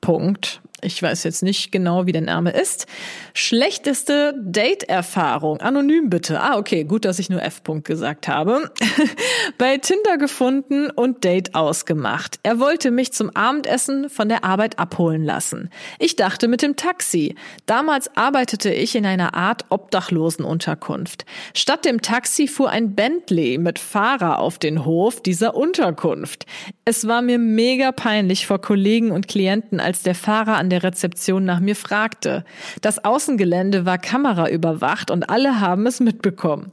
ich 0.82 1.02
weiß 1.02 1.24
jetzt 1.24 1.42
nicht 1.42 1.72
genau, 1.72 2.06
wie 2.06 2.12
der 2.12 2.22
Name 2.22 2.50
ist. 2.50 2.86
Schlechteste 3.34 4.34
Date-Erfahrung. 4.38 5.60
Anonym 5.60 6.10
bitte. 6.10 6.40
Ah, 6.40 6.58
okay, 6.58 6.84
gut, 6.84 7.04
dass 7.04 7.18
ich 7.18 7.30
nur 7.30 7.42
F. 7.42 7.62
-Punkt 7.64 7.82
gesagt 7.82 8.28
habe. 8.28 8.70
Bei 9.58 9.78
Tinder 9.78 10.18
gefunden 10.18 10.90
und 10.90 11.24
Date 11.24 11.54
ausgemacht. 11.54 12.38
Er 12.42 12.58
wollte 12.58 12.90
mich 12.90 13.12
zum 13.12 13.30
Abendessen 13.34 14.10
von 14.10 14.28
der 14.28 14.44
Arbeit 14.44 14.78
abholen 14.78 15.24
lassen. 15.24 15.70
Ich 15.98 16.16
dachte 16.16 16.48
mit 16.48 16.62
dem 16.62 16.76
Taxi. 16.76 17.34
Damals 17.66 18.16
arbeitete 18.16 18.72
ich 18.72 18.94
in 18.96 19.06
einer 19.06 19.34
Art 19.34 19.66
Obdachlosenunterkunft. 19.68 21.24
Statt 21.54 21.84
dem 21.84 22.02
Taxi 22.02 22.48
fuhr 22.48 22.70
ein 22.70 22.94
Bentley 22.94 23.58
mit 23.58 23.78
Fahrer 23.78 24.38
auf 24.38 24.58
den 24.58 24.84
Hof 24.84 25.22
dieser 25.22 25.54
Unterkunft. 25.54 26.46
Es 26.84 27.06
war 27.06 27.22
mir 27.22 27.38
mega 27.38 27.92
peinlich 27.92 28.46
vor 28.46 28.60
Kollegen 28.60 29.10
und 29.10 29.28
Klienten, 29.28 29.80
als 29.80 30.02
der 30.02 30.14
Fahrer 30.14 30.56
an 30.56 30.70
der 30.70 30.82
Rezeption 30.82 31.44
nach 31.44 31.60
mir 31.60 31.76
fragte. 31.76 32.44
Das 32.80 33.04
Außengelände 33.20 33.84
war 33.84 33.98
kameraüberwacht 33.98 35.10
und 35.10 35.28
alle 35.28 35.60
haben 35.60 35.86
es 35.86 36.00
mitbekommen. 36.00 36.72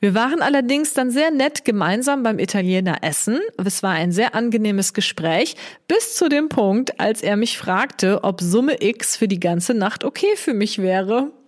Wir 0.00 0.14
waren 0.14 0.40
allerdings 0.40 0.94
dann 0.94 1.10
sehr 1.10 1.30
nett 1.30 1.66
gemeinsam 1.66 2.22
beim 2.22 2.38
Italiener 2.38 3.02
essen. 3.02 3.40
Es 3.62 3.82
war 3.82 3.90
ein 3.90 4.10
sehr 4.10 4.34
angenehmes 4.34 4.94
Gespräch, 4.94 5.54
bis 5.88 6.14
zu 6.14 6.30
dem 6.30 6.48
Punkt, 6.48 6.98
als 6.98 7.20
er 7.20 7.36
mich 7.36 7.58
fragte, 7.58 8.24
ob 8.24 8.40
Summe 8.40 8.82
X 8.82 9.18
für 9.18 9.28
die 9.28 9.38
ganze 9.38 9.74
Nacht 9.74 10.02
okay 10.02 10.34
für 10.36 10.54
mich 10.54 10.78
wäre. 10.78 11.30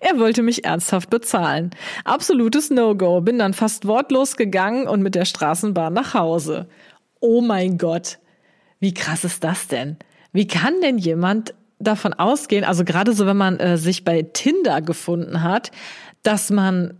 Er 0.00 0.18
wollte 0.18 0.42
mich 0.42 0.64
ernsthaft 0.64 1.10
bezahlen. 1.10 1.70
Absolutes 2.04 2.70
No-Go. 2.70 3.20
Bin 3.20 3.38
dann 3.38 3.52
fast 3.52 3.86
wortlos 3.86 4.36
gegangen 4.36 4.88
und 4.88 5.02
mit 5.02 5.14
der 5.14 5.26
Straßenbahn 5.26 5.92
nach 5.92 6.14
Hause. 6.14 6.66
Oh 7.20 7.42
mein 7.42 7.76
Gott. 7.76 8.18
Wie 8.80 8.94
krass 8.94 9.22
ist 9.24 9.44
das 9.44 9.68
denn? 9.68 9.98
Wie 10.32 10.46
kann 10.46 10.80
denn 10.80 10.96
jemand 10.96 11.54
davon 11.78 12.14
ausgehen, 12.14 12.64
also 12.64 12.84
gerade 12.84 13.12
so, 13.12 13.26
wenn 13.26 13.36
man 13.36 13.58
äh, 13.58 13.76
sich 13.78 14.04
bei 14.04 14.22
Tinder 14.22 14.80
gefunden 14.80 15.42
hat, 15.42 15.70
dass 16.22 16.50
man 16.50 16.94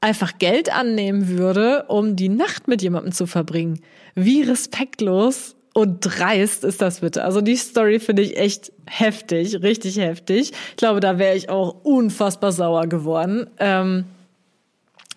einfach 0.00 0.38
Geld 0.38 0.74
annehmen 0.74 1.28
würde, 1.28 1.84
um 1.88 2.16
die 2.16 2.28
Nacht 2.28 2.68
mit 2.68 2.82
jemandem 2.82 3.12
zu 3.12 3.26
verbringen? 3.26 3.80
Wie 4.14 4.42
respektlos 4.42 5.56
und 5.74 6.00
dreist 6.00 6.64
ist 6.64 6.82
das 6.82 7.00
bitte? 7.00 7.24
Also 7.24 7.40
die 7.40 7.56
Story 7.56 8.00
finde 8.00 8.22
ich 8.22 8.36
echt 8.36 8.72
heftig, 8.86 9.62
richtig 9.62 9.98
heftig. 9.98 10.52
Ich 10.70 10.76
glaube, 10.76 11.00
da 11.00 11.18
wäre 11.18 11.36
ich 11.36 11.48
auch 11.48 11.84
unfassbar 11.84 12.52
sauer 12.52 12.86
geworden. 12.86 13.48
Ähm, 13.58 14.04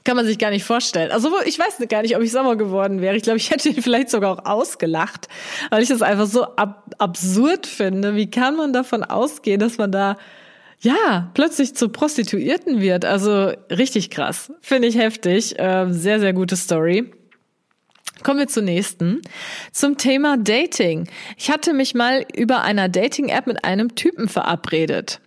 kann 0.03 0.15
man 0.17 0.25
sich 0.25 0.37
gar 0.37 0.49
nicht 0.49 0.65
vorstellen. 0.65 1.11
Also 1.11 1.31
ich 1.45 1.57
weiß 1.57 1.77
gar 1.87 2.01
nicht, 2.01 2.15
ob 2.15 2.21
ich 2.21 2.31
sauer 2.31 2.57
geworden 2.57 3.01
wäre. 3.01 3.15
Ich 3.15 3.23
glaube, 3.23 3.37
ich 3.37 3.49
hätte 3.51 3.69
ihn 3.69 3.81
vielleicht 3.81 4.09
sogar 4.09 4.31
auch 4.31 4.45
ausgelacht, 4.45 5.27
weil 5.69 5.81
ich 5.81 5.89
das 5.89 6.01
einfach 6.01 6.27
so 6.27 6.43
ab 6.43 6.93
absurd 6.97 7.67
finde. 7.67 8.15
Wie 8.15 8.29
kann 8.29 8.55
man 8.55 8.73
davon 8.73 9.03
ausgehen, 9.03 9.59
dass 9.59 9.77
man 9.77 9.91
da 9.91 10.17
ja 10.81 11.31
plötzlich 11.33 11.75
zu 11.75 11.89
Prostituierten 11.89 12.81
wird? 12.81 13.05
Also 13.05 13.51
richtig 13.69 14.09
krass. 14.09 14.51
Finde 14.61 14.87
ich 14.87 14.97
heftig. 14.97 15.57
Äh, 15.57 15.87
sehr, 15.89 16.19
sehr 16.19 16.33
gute 16.33 16.55
Story. 16.55 17.11
Kommen 18.21 18.39
wir 18.39 18.47
zur 18.47 18.63
nächsten. 18.63 19.21
Zum 19.71 19.97
Thema 19.97 20.37
Dating. 20.37 21.09
Ich 21.37 21.49
hatte 21.49 21.73
mich 21.73 21.93
mal 21.93 22.25
über 22.35 22.61
einer 22.61 22.87
Dating-App 22.87 23.47
mit 23.47 23.65
einem 23.65 23.95
Typen 23.95 24.29
verabredet. 24.29 25.19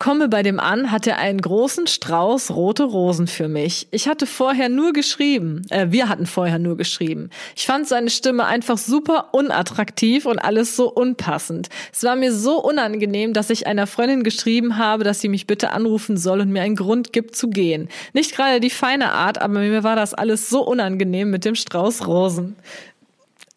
Komme 0.00 0.28
bei 0.28 0.42
dem 0.42 0.58
an, 0.58 0.90
hat 0.90 1.06
er 1.06 1.18
einen 1.18 1.42
großen 1.42 1.86
Strauß 1.86 2.52
rote 2.52 2.84
Rosen 2.84 3.26
für 3.26 3.48
mich. 3.48 3.86
Ich 3.90 4.08
hatte 4.08 4.24
vorher 4.24 4.70
nur 4.70 4.94
geschrieben, 4.94 5.66
äh, 5.68 5.88
wir 5.90 6.08
hatten 6.08 6.24
vorher 6.24 6.58
nur 6.58 6.78
geschrieben. 6.78 7.28
Ich 7.54 7.66
fand 7.66 7.86
seine 7.86 8.08
Stimme 8.08 8.46
einfach 8.46 8.78
super 8.78 9.28
unattraktiv 9.32 10.24
und 10.24 10.38
alles 10.38 10.74
so 10.74 10.90
unpassend. 10.90 11.68
Es 11.92 12.02
war 12.02 12.16
mir 12.16 12.32
so 12.32 12.64
unangenehm, 12.64 13.34
dass 13.34 13.50
ich 13.50 13.66
einer 13.66 13.86
Freundin 13.86 14.24
geschrieben 14.24 14.78
habe, 14.78 15.04
dass 15.04 15.20
sie 15.20 15.28
mich 15.28 15.46
bitte 15.46 15.72
anrufen 15.72 16.16
soll 16.16 16.40
und 16.40 16.50
mir 16.50 16.62
einen 16.62 16.76
Grund 16.76 17.12
gibt 17.12 17.36
zu 17.36 17.50
gehen. 17.50 17.90
Nicht 18.14 18.34
gerade 18.34 18.58
die 18.60 18.70
feine 18.70 19.12
Art, 19.12 19.38
aber 19.42 19.60
mir 19.60 19.84
war 19.84 19.96
das 19.96 20.14
alles 20.14 20.48
so 20.48 20.66
unangenehm 20.66 21.30
mit 21.30 21.44
dem 21.44 21.56
Strauß 21.56 22.06
Rosen. 22.06 22.56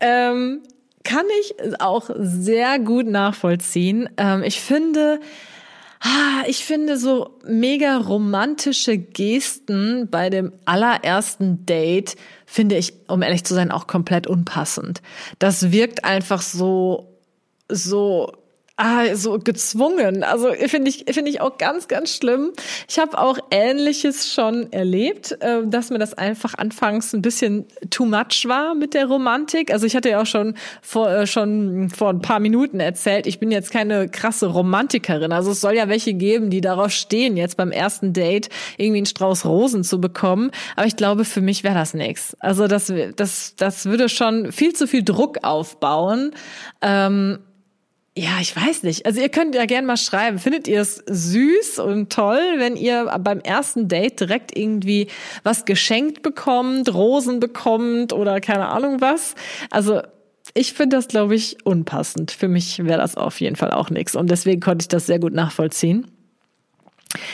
Ähm, 0.01 0.59
kann 1.05 1.25
ich 1.39 1.55
auch 1.79 2.09
sehr 2.17 2.79
gut 2.79 3.07
nachvollziehen. 3.07 4.09
Ähm, 4.17 4.43
ich 4.43 4.59
finde, 4.59 5.21
ich 6.47 6.65
finde 6.65 6.97
so 6.97 7.39
mega 7.45 7.97
romantische 7.97 8.97
Gesten 8.97 10.09
bei 10.09 10.29
dem 10.29 10.51
allerersten 10.65 11.65
Date 11.65 12.15
finde 12.45 12.77
ich, 12.77 12.93
um 13.07 13.21
ehrlich 13.21 13.43
zu 13.43 13.53
sein, 13.53 13.71
auch 13.71 13.87
komplett 13.87 14.27
unpassend. 14.27 15.01
Das 15.39 15.71
wirkt 15.71 16.03
einfach 16.03 16.41
so, 16.41 17.17
so 17.67 18.31
ah, 18.77 19.15
so 19.15 19.37
gezwungen. 19.37 20.23
Also 20.23 20.51
finde 20.67 20.89
ich 20.89 21.05
finde 21.11 21.29
ich 21.29 21.41
auch 21.41 21.57
ganz 21.57 21.87
ganz 21.87 22.15
schlimm. 22.15 22.53
Ich 22.89 22.97
habe 22.97 23.17
auch 23.17 23.37
Ähnliches 23.51 24.33
schon 24.33 24.71
erlebt, 24.71 25.37
äh, 25.41 25.61
dass 25.65 25.89
mir 25.89 25.99
das 25.99 26.13
einfach 26.15 26.55
anfangs 26.55 27.13
ein 27.13 27.21
bisschen 27.21 27.65
too 27.89 28.05
much 28.05 28.45
war 28.45 28.73
mit 28.73 28.93
der 28.93 29.05
Romantik. 29.05 29.71
Also 29.71 29.85
ich 29.85 29.95
hatte 29.95 30.09
ja 30.09 30.21
auch 30.21 30.25
schon 30.25 30.55
vor 30.81 31.09
äh, 31.09 31.27
schon 31.27 31.89
vor 31.89 32.09
ein 32.09 32.21
paar 32.21 32.39
Minuten 32.39 32.79
erzählt, 32.79 33.27
ich 33.27 33.39
bin 33.39 33.51
jetzt 33.51 33.71
keine 33.71 34.09
krasse 34.09 34.47
Romantikerin. 34.47 35.31
Also 35.31 35.51
es 35.51 35.61
soll 35.61 35.75
ja 35.75 35.87
welche 35.87 36.13
geben, 36.13 36.49
die 36.49 36.61
darauf 36.61 36.91
stehen, 36.91 37.37
jetzt 37.37 37.57
beim 37.57 37.71
ersten 37.71 38.13
Date 38.13 38.49
irgendwie 38.77 38.97
einen 38.97 39.05
Strauß 39.05 39.45
Rosen 39.45 39.83
zu 39.83 40.01
bekommen. 40.01 40.51
Aber 40.75 40.87
ich 40.87 40.95
glaube, 40.95 41.25
für 41.25 41.41
mich 41.41 41.63
wäre 41.63 41.75
das 41.75 41.93
nichts. 41.93 42.35
Also 42.39 42.67
das 42.67 42.91
das 43.15 43.55
das 43.55 43.85
würde 43.85 44.09
schon 44.09 44.51
viel 44.51 44.73
zu 44.73 44.87
viel 44.87 45.03
Druck 45.03 45.43
aufbauen. 45.43 46.31
Ähm, 46.81 47.39
ja, 48.15 48.39
ich 48.39 48.55
weiß 48.55 48.83
nicht. 48.83 49.07
Also 49.07 49.21
ihr 49.21 49.29
könnt 49.29 49.55
ja 49.55 49.65
gerne 49.65 49.87
mal 49.87 49.97
schreiben. 49.97 50.37
Findet 50.37 50.67
ihr 50.67 50.81
es 50.81 51.03
süß 51.07 51.79
und 51.79 52.11
toll, 52.11 52.41
wenn 52.57 52.75
ihr 52.75 53.05
beim 53.19 53.39
ersten 53.39 53.87
Date 53.87 54.19
direkt 54.19 54.55
irgendwie 54.55 55.07
was 55.41 55.65
geschenkt 55.65 56.21
bekommt, 56.21 56.93
Rosen 56.93 57.39
bekommt 57.39 58.13
oder 58.13 58.39
keine 58.39 58.67
Ahnung 58.69 59.01
was? 59.01 59.33
Also 59.71 60.01
ich 60.53 60.73
finde 60.73 60.97
das, 60.97 61.07
glaube 61.07 61.33
ich, 61.33 61.65
unpassend. 61.65 62.29
Für 62.29 62.47
mich 62.47 62.85
wäre 62.85 62.99
das 62.99 63.17
auf 63.17 63.41
jeden 63.41 63.55
Fall 63.55 63.71
auch 63.71 63.89
nichts. 63.89 64.15
Und 64.15 64.29
deswegen 64.29 64.61
konnte 64.61 64.83
ich 64.83 64.89
das 64.89 65.07
sehr 65.07 65.17
gut 65.17 65.33
nachvollziehen. 65.33 66.05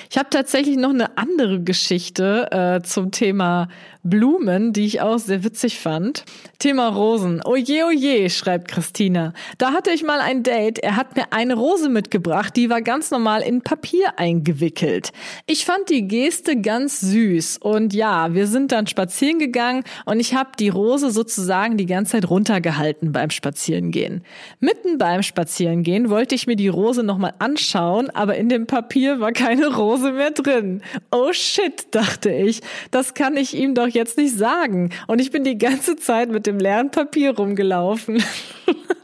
Ich 0.10 0.18
habe 0.18 0.30
tatsächlich 0.30 0.78
noch 0.78 0.90
eine 0.90 1.18
andere 1.18 1.62
Geschichte 1.62 2.52
äh, 2.52 2.82
zum 2.86 3.12
Thema 3.12 3.70
Blumen, 4.04 4.72
die 4.72 4.86
ich 4.86 5.02
auch 5.02 5.20
sehr 5.20 5.44
witzig 5.44 5.78
fand. 5.78 6.24
Thema 6.58 6.88
Rosen. 6.88 7.42
Oje, 7.44 7.86
oje, 7.86 8.30
schreibt 8.30 8.70
Christina. 8.70 9.34
Da 9.58 9.74
hatte 9.74 9.92
ich 9.92 10.04
mal 10.04 10.22
ein 10.22 10.42
Date. 10.42 10.80
Er 10.80 10.96
hat 10.96 11.18
mir 11.18 11.34
eine 11.34 11.56
Rose 11.56 11.90
mitgebracht, 11.90 12.56
die 12.56 12.70
war 12.70 12.82
ganz 12.82 13.12
normal 13.12 13.42
in 13.42 13.62
Papier 13.62 14.18
eingewickelt. 14.18 15.12
Ich 15.48 15.66
fand 15.66 15.90
die 15.90 16.08
Geste 16.08 16.62
ganz 16.62 17.02
süß. 17.02 17.58
Und 17.58 17.94
ja, 17.94 18.34
wir 18.34 18.48
sind 18.48 18.72
dann 18.72 18.88
spazieren 18.88 19.38
gegangen 19.38 19.84
und 20.06 20.22
ich 20.22 20.34
habe 20.34 20.52
die 20.58 20.70
Rose 20.70 21.12
sozusagen 21.12 21.76
die 21.76 21.86
ganze 21.86 22.14
Zeit 22.14 22.30
runtergehalten 22.30 23.12
beim 23.12 23.32
Spazierengehen. 23.32 24.24
Mitten 24.62 24.98
beim 24.98 25.24
Spazierengehen 25.24 26.10
wollte 26.10 26.36
ich 26.36 26.48
mir 26.48 26.56
die 26.56 26.70
Rose 26.70 27.04
nochmal 27.04 27.34
anschauen, 27.40 28.10
aber 28.12 28.38
in 28.38 28.48
dem 28.48 28.66
Papier 28.66 29.20
war 29.20 29.34
keine 29.34 29.68
Rose 29.76 30.14
mehr 30.14 30.32
drin. 30.32 30.82
Oh 31.12 31.34
shit, 31.34 31.88
dachte 31.92 32.32
ich. 32.32 32.62
Das 32.92 33.14
kann 33.14 33.36
ich 33.36 33.54
ihm 33.54 33.76
doch 33.76 33.89
jetzt 33.94 34.18
nicht 34.18 34.38
sagen. 34.38 34.90
Und 35.08 35.20
ich 35.20 35.32
bin 35.32 35.44
die 35.44 35.58
ganze 35.58 35.96
Zeit 35.96 36.30
mit 36.30 36.46
dem 36.46 36.60
leeren 36.60 36.92
Papier 36.92 37.36
rumgelaufen. 37.36 38.24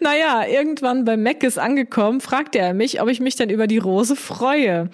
Naja, 0.00 0.44
irgendwann 0.46 1.04
bei 1.04 1.16
Meckes 1.16 1.58
angekommen, 1.58 2.20
fragte 2.20 2.58
er 2.58 2.74
mich, 2.74 3.00
ob 3.00 3.08
ich 3.08 3.20
mich 3.20 3.36
denn 3.36 3.50
über 3.50 3.66
die 3.66 3.78
Rose 3.78 4.16
freue. 4.16 4.90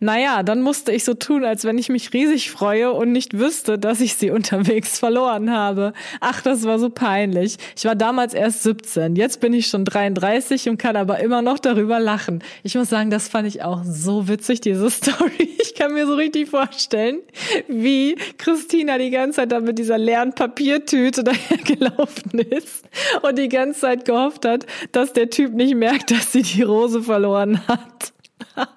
Naja, 0.00 0.42
dann 0.42 0.60
musste 0.62 0.92
ich 0.92 1.04
so 1.04 1.14
tun, 1.14 1.44
als 1.44 1.64
wenn 1.64 1.78
ich 1.78 1.88
mich 1.88 2.12
riesig 2.12 2.50
freue 2.50 2.92
und 2.92 3.12
nicht 3.12 3.38
wüsste, 3.38 3.78
dass 3.78 4.00
ich 4.00 4.14
sie 4.14 4.30
unterwegs 4.42 4.98
verloren 4.98 5.50
habe. 5.50 5.92
Ach, 6.20 6.40
das 6.42 6.64
war 6.64 6.78
so 6.78 6.90
peinlich. 6.90 7.56
Ich 7.76 7.84
war 7.84 7.94
damals 7.94 8.34
erst 8.34 8.62
17, 8.62 9.16
jetzt 9.16 9.40
bin 9.40 9.52
ich 9.52 9.66
schon 9.66 9.84
33 9.84 10.68
und 10.68 10.78
kann 10.78 10.96
aber 10.96 11.20
immer 11.20 11.42
noch 11.42 11.58
darüber 11.58 12.00
lachen. 12.00 12.42
Ich 12.62 12.74
muss 12.74 12.88
sagen, 12.88 13.10
das 13.10 13.28
fand 13.28 13.48
ich 13.48 13.62
auch 13.62 13.82
so 13.84 14.28
witzig, 14.28 14.60
diese 14.60 14.90
Story. 14.90 15.50
Ich 15.62 15.74
kann 15.74 15.94
mir 15.94 16.06
so 16.06 16.14
richtig 16.14 16.48
vorstellen, 16.48 17.20
wie 17.68 18.16
Christina 18.38 18.98
die 18.98 19.10
ganze 19.10 19.36
Zeit 19.36 19.52
da 19.52 19.60
mit 19.60 19.78
dieser 19.78 19.98
leeren 19.98 20.32
Papiertüte 20.34 21.24
dahergelaufen 21.24 22.38
ist 22.40 22.84
und 23.22 23.38
die 23.38 23.48
ganze 23.48 23.80
Zeit 23.80 24.04
gehofft 24.22 24.44
hat, 24.44 24.66
dass 24.92 25.12
der 25.12 25.30
Typ 25.30 25.52
nicht 25.52 25.74
merkt, 25.74 26.10
dass 26.10 26.32
sie 26.32 26.42
die 26.42 26.62
Rose 26.62 27.02
verloren 27.02 27.66
hat. 27.66 28.12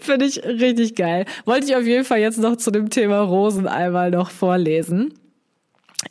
Finde 0.00 0.26
ich 0.26 0.44
richtig 0.44 0.96
geil. 0.96 1.24
Wollte 1.44 1.66
ich 1.66 1.76
auf 1.76 1.84
jeden 1.84 2.04
Fall 2.04 2.18
jetzt 2.18 2.38
noch 2.38 2.56
zu 2.56 2.70
dem 2.70 2.90
Thema 2.90 3.20
Rosen 3.20 3.68
einmal 3.68 4.10
noch 4.10 4.30
vorlesen. 4.30 5.14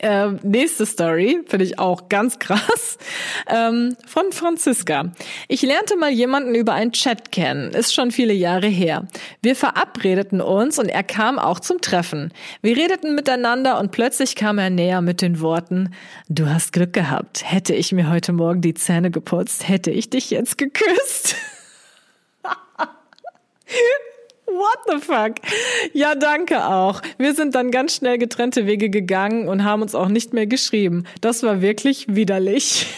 Ähm, 0.00 0.40
nächste 0.42 0.84
Story 0.84 1.40
finde 1.46 1.64
ich 1.64 1.78
auch 1.78 2.08
ganz 2.08 2.38
krass 2.38 2.98
ähm, 3.48 3.96
von 4.06 4.32
Franziska. 4.32 5.12
Ich 5.48 5.62
lernte 5.62 5.96
mal 5.96 6.10
jemanden 6.10 6.54
über 6.54 6.74
einen 6.74 6.92
Chat 6.92 7.30
kennen. 7.30 7.70
Ist 7.72 7.94
schon 7.94 8.10
viele 8.10 8.34
Jahre 8.34 8.66
her. 8.66 9.06
Wir 9.42 9.54
verabredeten 9.54 10.40
uns 10.40 10.78
und 10.78 10.88
er 10.88 11.04
kam 11.04 11.38
auch 11.38 11.60
zum 11.60 11.80
Treffen. 11.80 12.32
Wir 12.62 12.76
redeten 12.76 13.14
miteinander 13.14 13.78
und 13.78 13.92
plötzlich 13.92 14.34
kam 14.34 14.58
er 14.58 14.70
näher 14.70 15.02
mit 15.02 15.22
den 15.22 15.40
Worten: 15.40 15.94
Du 16.28 16.48
hast 16.48 16.72
Glück 16.72 16.92
gehabt. 16.92 17.50
Hätte 17.50 17.74
ich 17.74 17.92
mir 17.92 18.10
heute 18.10 18.32
Morgen 18.32 18.60
die 18.60 18.74
Zähne 18.74 19.10
geputzt, 19.12 19.68
hätte 19.68 19.92
ich 19.92 20.10
dich 20.10 20.30
jetzt 20.30 20.58
geküsst. 20.58 21.36
What 24.56 24.78
the 24.86 24.98
fuck? 25.04 25.34
Ja, 25.92 26.14
danke 26.14 26.64
auch. 26.66 27.02
Wir 27.18 27.34
sind 27.34 27.54
dann 27.54 27.70
ganz 27.70 27.96
schnell 27.96 28.16
getrennte 28.16 28.66
Wege 28.66 28.88
gegangen 28.88 29.48
und 29.48 29.64
haben 29.64 29.82
uns 29.82 29.94
auch 29.94 30.08
nicht 30.08 30.32
mehr 30.32 30.46
geschrieben. 30.46 31.04
Das 31.20 31.42
war 31.42 31.60
wirklich 31.60 32.06
widerlich. 32.08 32.86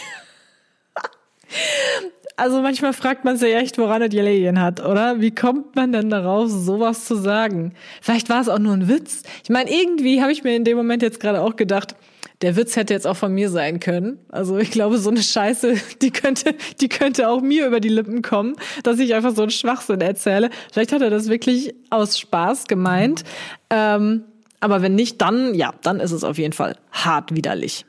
Also 2.35 2.61
manchmal 2.61 2.93
fragt 2.93 3.25
man 3.25 3.35
sich 3.35 3.53
echt, 3.53 3.77
woran 3.77 4.01
es 4.01 4.11
gelegen 4.11 4.61
hat, 4.61 4.79
oder? 4.79 5.19
Wie 5.19 5.35
kommt 5.35 5.75
man 5.75 5.91
denn 5.91 6.09
darauf, 6.09 6.47
sowas 6.47 7.03
zu 7.03 7.15
sagen? 7.15 7.73
Vielleicht 8.01 8.29
war 8.29 8.39
es 8.39 8.47
auch 8.47 8.59
nur 8.59 8.71
ein 8.71 8.87
Witz. 8.87 9.23
Ich 9.43 9.49
meine, 9.49 9.69
irgendwie 9.69 10.21
habe 10.21 10.31
ich 10.31 10.45
mir 10.45 10.55
in 10.55 10.63
dem 10.63 10.77
Moment 10.77 11.01
jetzt 11.01 11.19
gerade 11.19 11.41
auch 11.41 11.57
gedacht, 11.57 11.95
der 12.41 12.55
Witz 12.55 12.75
hätte 12.75 12.93
jetzt 12.93 13.05
auch 13.05 13.17
von 13.17 13.33
mir 13.33 13.49
sein 13.49 13.79
können. 13.79 14.19
Also 14.29 14.57
ich 14.57 14.71
glaube, 14.71 14.97
so 14.97 15.09
eine 15.09 15.21
Scheiße, 15.21 15.75
die 16.01 16.11
könnte, 16.11 16.55
die 16.79 16.89
könnte 16.89 17.29
auch 17.29 17.41
mir 17.41 17.67
über 17.67 17.79
die 17.79 17.89
Lippen 17.89 18.21
kommen, 18.21 18.55
dass 18.83 18.99
ich 18.99 19.13
einfach 19.13 19.35
so 19.35 19.41
einen 19.41 19.51
Schwachsinn 19.51 20.01
erzähle. 20.01 20.49
Vielleicht 20.71 20.91
hat 20.91 21.01
er 21.01 21.09
das 21.09 21.27
wirklich 21.27 21.75
aus 21.89 22.17
Spaß 22.17 22.67
gemeint. 22.67 23.23
Ähm, 23.69 24.23
aber 24.61 24.81
wenn 24.81 24.95
nicht, 24.95 25.21
dann, 25.21 25.53
ja, 25.53 25.73
dann 25.81 25.99
ist 25.99 26.11
es 26.11 26.23
auf 26.23 26.37
jeden 26.37 26.53
Fall 26.53 26.75
hart 26.91 27.35
widerlich. 27.35 27.85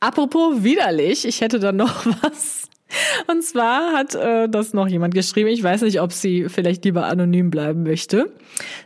Apropos 0.00 0.62
widerlich, 0.62 1.26
ich 1.26 1.40
hätte 1.40 1.58
da 1.58 1.72
noch 1.72 2.06
was. 2.22 2.68
Und 3.26 3.42
zwar 3.42 3.92
hat 3.92 4.14
äh, 4.14 4.48
das 4.48 4.72
noch 4.72 4.86
jemand 4.86 5.14
geschrieben. 5.14 5.48
Ich 5.48 5.62
weiß 5.62 5.82
nicht, 5.82 6.00
ob 6.00 6.12
sie 6.12 6.48
vielleicht 6.48 6.84
lieber 6.84 7.06
anonym 7.06 7.50
bleiben 7.50 7.82
möchte. 7.82 8.32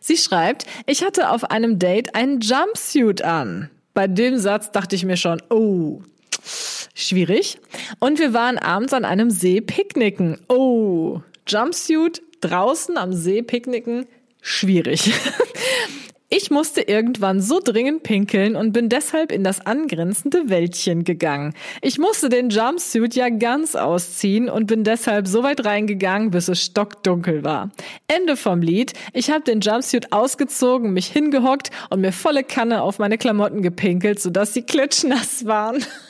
Sie 0.01 0.17
schreibt, 0.17 0.65
ich 0.87 1.05
hatte 1.05 1.31
auf 1.31 1.51
einem 1.51 1.79
Date 1.79 2.15
einen 2.15 2.41
Jumpsuit 2.41 3.23
an. 3.23 3.69
Bei 3.99 4.07
dem 4.07 4.39
Satz 4.39 4.71
dachte 4.71 4.95
ich 4.95 5.05
mir 5.05 5.17
schon, 5.17 5.43
oh, 5.51 6.03
schwierig. 6.95 7.59
Und 7.99 8.21
wir 8.21 8.33
waren 8.33 8.57
abends 8.57 8.93
an 8.93 9.05
einem 9.05 9.29
See 9.29 9.61
picknicken. 9.61 10.39
Oh, 10.47 11.21
Jumpsuit 11.49 12.23
draußen 12.41 12.97
am 12.97 13.13
See 13.13 13.43
picknicken, 13.43 14.07
schwierig. 14.41 15.13
Ich 16.31 16.51
musste 16.51 16.83
irgendwann 16.83 17.41
so 17.41 17.59
dringend 17.59 18.03
pinkeln 18.03 18.55
und 18.55 18.73
bin 18.73 18.91
deshalb 18.91 19.33
in 19.33 19.45
das 19.45 19.65
angrenzende 19.65 20.51
Wäldchen 20.51 21.05
gegangen. 21.05 21.55
Ich 21.81 21.99
musste 21.99 22.29
den 22.29 22.51
Jumpsuit 22.51 23.15
ja 23.15 23.31
ganz 23.31 23.75
ausziehen 23.75 24.51
und 24.51 24.67
bin 24.67 24.85
deshalb 24.85 25.27
so 25.27 25.43
weit 25.43 25.65
reingegangen, 25.65 26.31
bis 26.31 26.49
es 26.49 26.63
stockdunkel 26.63 27.45
war. 27.45 27.71
Ende 28.09 28.37
vom 28.37 28.61
Lied. 28.61 28.93
Ich 29.15 29.31
habe 29.31 29.43
den 29.43 29.61
Jumpsuit 29.61 30.13
ausgezogen, 30.13 30.93
mich 30.93 31.07
hingehockt 31.07 31.71
und 31.89 32.03
mir 32.03 32.13
volle 32.13 32.45
Kanne 32.45 32.83
auf 32.83 32.99
meine 32.99 33.17
Klamotten 33.17 33.63
gepinkelt, 33.63 34.21
sodass 34.21 34.53
sie 34.53 34.63
klitschnass 34.63 35.47
waren. 35.47 35.83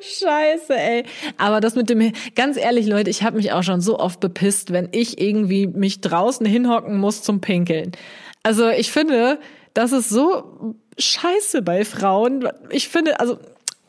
Scheiße, 0.00 0.74
ey. 0.74 1.04
Aber 1.38 1.60
das 1.60 1.74
mit 1.74 1.88
dem, 1.90 2.12
ganz 2.34 2.56
ehrlich, 2.56 2.86
Leute, 2.86 3.10
ich 3.10 3.22
habe 3.22 3.36
mich 3.36 3.52
auch 3.52 3.62
schon 3.62 3.80
so 3.80 3.98
oft 3.98 4.20
bepisst, 4.20 4.72
wenn 4.72 4.88
ich 4.92 5.20
irgendwie 5.20 5.66
mich 5.66 6.00
draußen 6.00 6.46
hinhocken 6.46 6.98
muss 6.98 7.22
zum 7.22 7.40
Pinkeln. 7.40 7.92
Also 8.42 8.68
ich 8.68 8.92
finde, 8.92 9.38
das 9.74 9.92
ist 9.92 10.08
so 10.08 10.76
scheiße 10.98 11.62
bei 11.62 11.84
Frauen. 11.84 12.48
Ich 12.70 12.88
finde, 12.88 13.20
also 13.20 13.38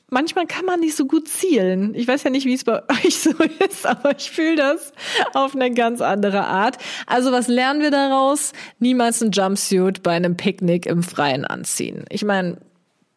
manchmal 0.10 0.48
kann 0.48 0.66
man 0.66 0.80
nicht 0.80 0.96
so 0.96 1.06
gut 1.06 1.28
zielen. 1.28 1.94
Ich 1.96 2.08
weiß 2.08 2.24
ja 2.24 2.30
nicht, 2.30 2.46
wie 2.46 2.54
es 2.54 2.64
bei 2.64 2.82
euch 3.06 3.20
so 3.20 3.32
ist, 3.70 3.86
aber 3.86 4.18
ich 4.18 4.32
fühle 4.32 4.56
das 4.56 4.94
auf 5.34 5.56
eine 5.56 5.72
ganz 5.72 6.02
andere 6.02 6.46
Art. 6.46 6.78
Also 7.06 7.32
was 7.32 7.48
lernen 7.48 7.82
wir 7.82 7.92
daraus? 7.92 8.54
Niemals 8.80 9.22
ein 9.22 9.32
Jumpsuit 9.32 10.04
bei 10.04 10.12
einem 10.12 10.38
Picknick 10.38 10.86
im 10.86 11.04
Freien 11.04 11.46
anziehen. 11.46 12.06
Ich 12.10 12.24
meine, 12.24 12.58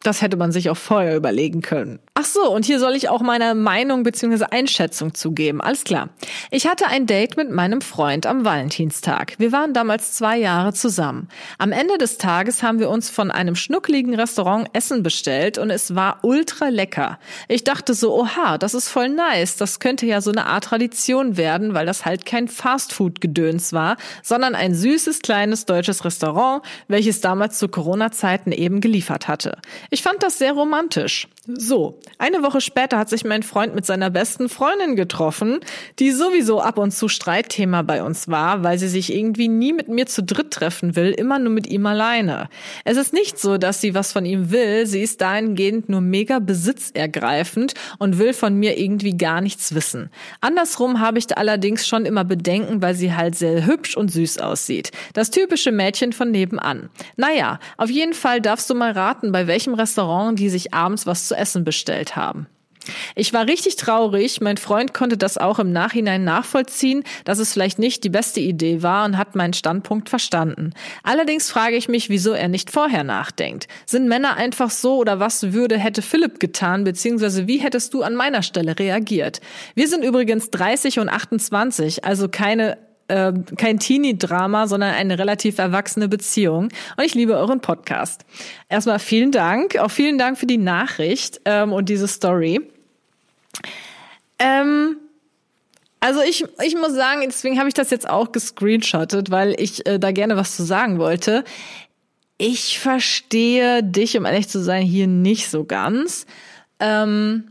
das 0.03 0.23
hätte 0.23 0.37
man 0.37 0.53
sich 0.53 0.71
auch 0.71 0.77
vorher 0.77 1.17
überlegen 1.17 1.61
können. 1.61 1.99
Ach 2.23 2.27
so, 2.27 2.53
und 2.53 2.66
hier 2.66 2.79
soll 2.79 2.97
ich 2.97 3.09
auch 3.09 3.23
meine 3.23 3.55
Meinung 3.55 4.03
bzw. 4.03 4.45
Einschätzung 4.51 5.14
zugeben. 5.14 5.62
Alles 5.62 5.85
klar. 5.85 6.11
Ich 6.51 6.66
hatte 6.66 6.87
ein 6.87 7.07
Date 7.07 7.39
mit 7.39 7.51
meinem 7.51 7.81
Freund 7.81 8.27
am 8.27 8.45
Valentinstag. 8.45 9.37
Wir 9.39 9.53
waren 9.53 9.73
damals 9.73 10.12
zwei 10.12 10.37
Jahre 10.37 10.75
zusammen. 10.75 11.29
Am 11.57 11.73
Ende 11.73 11.97
des 11.97 12.18
Tages 12.18 12.62
haben 12.62 12.79
wir 12.79 12.91
uns 12.91 13.09
von 13.09 13.31
einem 13.31 13.57
schnuckligen 13.57 14.14
Restaurant 14.14 14.68
Essen 14.75 15.03
bestellt 15.03 15.57
und 15.57 15.71
es 15.71 15.95
war 15.95 16.18
ultra 16.21 16.68
lecker. 16.68 17.18
Ich 17.49 17.64
dachte 17.64 17.95
so, 17.95 18.14
oha, 18.14 18.59
das 18.59 18.75
ist 18.75 18.91
voll 18.91 19.09
nice. 19.09 19.57
Das 19.57 19.81
könnte 19.81 20.05
ja 20.05 20.21
so 20.21 20.31
eine 20.31 20.45
Art 20.45 20.64
Tradition 20.64 21.39
werden, 21.39 21.73
weil 21.73 21.87
das 21.87 22.05
halt 22.05 22.27
kein 22.27 22.49
Fastfood-Gedöns 22.49 23.73
war, 23.73 23.97
sondern 24.23 24.55
ein 24.55 24.75
süßes 24.75 25.21
kleines 25.21 25.64
deutsches 25.64 26.05
Restaurant, 26.05 26.62
welches 26.87 27.23
damals 27.23 27.59
zu 27.59 27.68
Corona-Zeiten 27.68 28.53
eben 28.53 28.83
geliefert 28.83 29.27
hatte. 29.27 29.57
Ich 29.89 30.03
fand 30.03 30.23
das 30.23 30.37
sehr 30.37 30.53
romantisch. 30.53 31.27
So, 31.47 31.99
eine 32.18 32.43
Woche 32.43 32.61
später 32.61 32.99
hat 32.99 33.09
sich 33.09 33.24
mein 33.24 33.43
Freund 33.43 33.74
mit 33.74 33.86
seiner 33.86 34.11
besten 34.11 34.51
Freundin 34.51 34.95
getroffen, 34.95 35.61
die 35.99 36.11
sowieso 36.11 36.61
ab 36.61 36.76
und 36.76 36.91
zu 36.91 37.09
Streitthema 37.09 37.80
bei 37.80 38.03
uns 38.03 38.28
war, 38.28 38.62
weil 38.62 38.78
sie 38.78 38.88
sich 38.88 39.14
irgendwie 39.14 39.49
nie 39.49 39.72
mit 39.72 39.88
mir 39.88 40.05
zu 40.05 40.22
dritt 40.22 40.51
treffen 40.51 40.97
will, 40.97 41.12
immer 41.12 41.38
nur 41.38 41.51
mit 41.51 41.66
ihm 41.66 41.86
alleine. 41.86 42.51
Es 42.84 42.99
ist 42.99 43.14
nicht 43.14 43.38
so, 43.38 43.57
dass 43.57 43.80
sie 43.80 43.95
was 43.95 44.12
von 44.12 44.26
ihm 44.26 44.51
will, 44.51 44.84
sie 44.84 45.01
ist 45.01 45.22
dahingehend 45.22 45.88
nur 45.88 46.03
mega 46.03 46.41
besitzergreifend 46.41 47.72
und 47.99 48.18
will 48.18 48.34
von 48.34 48.57
mir 48.57 48.78
irgendwie 48.78 49.16
gar 49.16 49.41
nichts 49.41 49.74
wissen. 49.74 50.11
Andersrum 50.43 51.01
habe 51.01 51.18
ich 51.18 51.26
da 51.26 51.36
allerdings 51.36 51.88
schon 51.88 52.05
immer 52.05 52.24
Bedenken, 52.24 52.82
weil 52.82 52.95
sie 52.95 53.14
halt 53.14 53.34
sehr 53.34 53.64
hübsch 53.64 53.97
und 53.97 54.12
süß 54.12 54.38
aussieht. 54.41 54.91
Das 55.14 55.30
typische 55.30 55.72
Mädchen 55.72 56.12
von 56.12 56.30
nebenan. 56.30 56.91
Naja, 57.16 57.61
auf 57.78 57.88
jeden 57.88 58.12
Fall 58.12 58.43
darfst 58.43 58.68
du 58.68 58.74
mal 58.74 58.93
raten, 58.93 59.32
bei 59.32 59.47
welchem 59.47 59.72
Restaurant 59.72 60.38
die 60.38 60.51
sich 60.51 60.74
abends 60.74 61.07
was 61.07 61.30
zu 61.31 61.37
essen 61.37 61.62
bestellt 61.62 62.16
haben. 62.16 62.49
Ich 63.14 63.33
war 63.33 63.47
richtig 63.47 63.76
traurig. 63.76 64.41
Mein 64.41 64.57
Freund 64.57 64.95
konnte 64.95 65.16
das 65.16 65.39
auch 65.39 65.59
im 65.59 65.70
Nachhinein 65.70 66.24
nachvollziehen, 66.24 67.05
dass 67.24 67.39
es 67.39 67.53
vielleicht 67.53 67.78
nicht 67.78 68.03
die 68.03 68.09
beste 68.09 68.41
Idee 68.41 68.83
war 68.83 69.05
und 69.05 69.16
hat 69.16 69.37
meinen 69.37 69.53
Standpunkt 69.53 70.09
verstanden. 70.09 70.72
Allerdings 71.05 71.51
frage 71.51 71.76
ich 71.76 71.89
mich, 71.89 72.09
wieso 72.09 72.33
er 72.33 72.49
nicht 72.49 72.70
vorher 72.70 73.05
nachdenkt. 73.05 73.68
Sind 73.87 74.09
Männer 74.09 74.37
einfach 74.37 74.70
so 74.70 74.97
oder 74.97 75.20
was 75.20 75.53
würde 75.53 75.78
hätte 75.78 76.03
Philipp 76.03 76.41
getan, 76.41 76.83
beziehungsweise 76.83 77.47
wie 77.47 77.59
hättest 77.59 77.95
du 77.95 78.03
an 78.03 78.16
meiner 78.16 78.43
Stelle 78.43 78.76
reagiert? 78.76 79.41
Wir 79.74 79.87
sind 79.87 80.03
übrigens 80.03 80.51
30 80.51 80.99
und 80.99 81.11
28, 81.11 82.05
also 82.05 82.28
keine 82.28 82.76
äh, 83.11 83.33
kein 83.57 83.79
Teenie-Drama, 83.79 84.67
sondern 84.67 84.95
eine 84.95 85.19
relativ 85.19 85.59
erwachsene 85.59 86.09
Beziehung. 86.09 86.69
Und 86.97 87.05
ich 87.05 87.15
liebe 87.15 87.37
euren 87.37 87.61
Podcast. 87.61 88.25
Erstmal 88.69 88.99
vielen 88.99 89.33
Dank, 89.33 89.77
auch 89.77 89.91
vielen 89.91 90.17
Dank 90.17 90.39
für 90.39 90.47
die 90.47 90.59
Nachricht 90.59 91.41
ähm, 91.45 91.73
und 91.73 91.89
diese 91.89 92.09
Story. 92.09 92.61
Ähm, 94.39 94.97
also 96.01 96.23
ich, 96.23 96.45
ich 96.65 96.75
muss 96.77 96.95
sagen, 96.95 97.21
deswegen 97.27 97.59
habe 97.59 97.69
ich 97.69 97.75
das 97.75 97.91
jetzt 97.91 98.09
auch 98.09 98.33
gescreenshottet, 98.33 99.31
weil 99.31 99.55
ich 99.61 99.87
äh, 99.87 99.99
da 99.99 100.13
gerne 100.13 100.37
was 100.37 100.57
zu 100.57 100.63
sagen 100.63 100.99
wollte. 100.99 101.45
Ich 102.39 102.79
verstehe 102.79 103.83
dich, 103.83 104.17
um 104.17 104.25
ehrlich 104.25 104.49
zu 104.49 104.63
sein, 104.63 104.83
hier 104.83 105.07
nicht 105.07 105.51
so 105.51 105.65
ganz. 105.65 106.25
Ähm, 106.79 107.50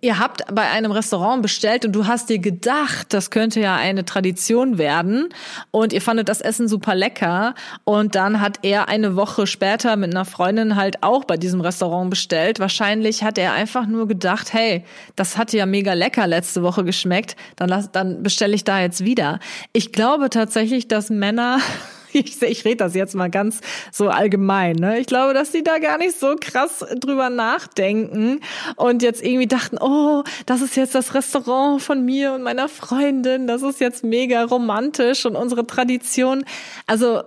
ihr 0.00 0.18
habt 0.18 0.42
bei 0.52 0.68
einem 0.68 0.90
Restaurant 0.90 1.42
bestellt 1.42 1.84
und 1.84 1.92
du 1.92 2.06
hast 2.06 2.28
dir 2.28 2.40
gedacht, 2.40 3.12
das 3.12 3.30
könnte 3.30 3.60
ja 3.60 3.76
eine 3.76 4.04
Tradition 4.04 4.78
werden 4.78 5.28
und 5.70 5.92
ihr 5.92 6.02
fandet 6.02 6.28
das 6.28 6.40
Essen 6.40 6.66
super 6.66 6.96
lecker 6.96 7.54
und 7.84 8.16
dann 8.16 8.40
hat 8.40 8.58
er 8.62 8.88
eine 8.88 9.14
Woche 9.14 9.46
später 9.46 9.94
mit 9.96 10.12
einer 10.12 10.24
Freundin 10.24 10.74
halt 10.74 11.04
auch 11.04 11.24
bei 11.24 11.36
diesem 11.36 11.60
Restaurant 11.60 12.10
bestellt. 12.10 12.58
Wahrscheinlich 12.58 13.22
hat 13.22 13.38
er 13.38 13.52
einfach 13.52 13.86
nur 13.86 14.08
gedacht, 14.08 14.52
hey, 14.52 14.84
das 15.14 15.36
hat 15.36 15.52
ja 15.52 15.66
mega 15.66 15.92
lecker 15.92 16.26
letzte 16.26 16.64
Woche 16.64 16.82
geschmeckt, 16.82 17.36
dann 17.54 17.88
dann 17.92 18.22
bestelle 18.22 18.54
ich 18.54 18.64
da 18.64 18.80
jetzt 18.80 19.04
wieder. 19.04 19.38
Ich 19.72 19.92
glaube 19.92 20.30
tatsächlich, 20.30 20.88
dass 20.88 21.10
Männer 21.10 21.60
ich, 22.20 22.42
ich 22.42 22.64
rede 22.64 22.76
das 22.76 22.94
jetzt 22.94 23.14
mal 23.14 23.30
ganz 23.30 23.60
so 23.92 24.08
allgemein. 24.08 24.76
Ne? 24.76 24.98
Ich 24.98 25.06
glaube, 25.06 25.34
dass 25.34 25.50
die 25.50 25.62
da 25.62 25.78
gar 25.78 25.98
nicht 25.98 26.18
so 26.18 26.36
krass 26.40 26.84
drüber 26.98 27.30
nachdenken 27.30 28.40
und 28.76 29.02
jetzt 29.02 29.22
irgendwie 29.24 29.46
dachten, 29.46 29.78
oh, 29.80 30.24
das 30.46 30.60
ist 30.62 30.76
jetzt 30.76 30.94
das 30.94 31.14
Restaurant 31.14 31.82
von 31.82 32.04
mir 32.04 32.32
und 32.32 32.42
meiner 32.42 32.68
Freundin, 32.68 33.46
das 33.46 33.62
ist 33.62 33.80
jetzt 33.80 34.04
mega 34.04 34.44
romantisch 34.44 35.26
und 35.26 35.36
unsere 35.36 35.66
Tradition. 35.66 36.44
Also 36.86 37.22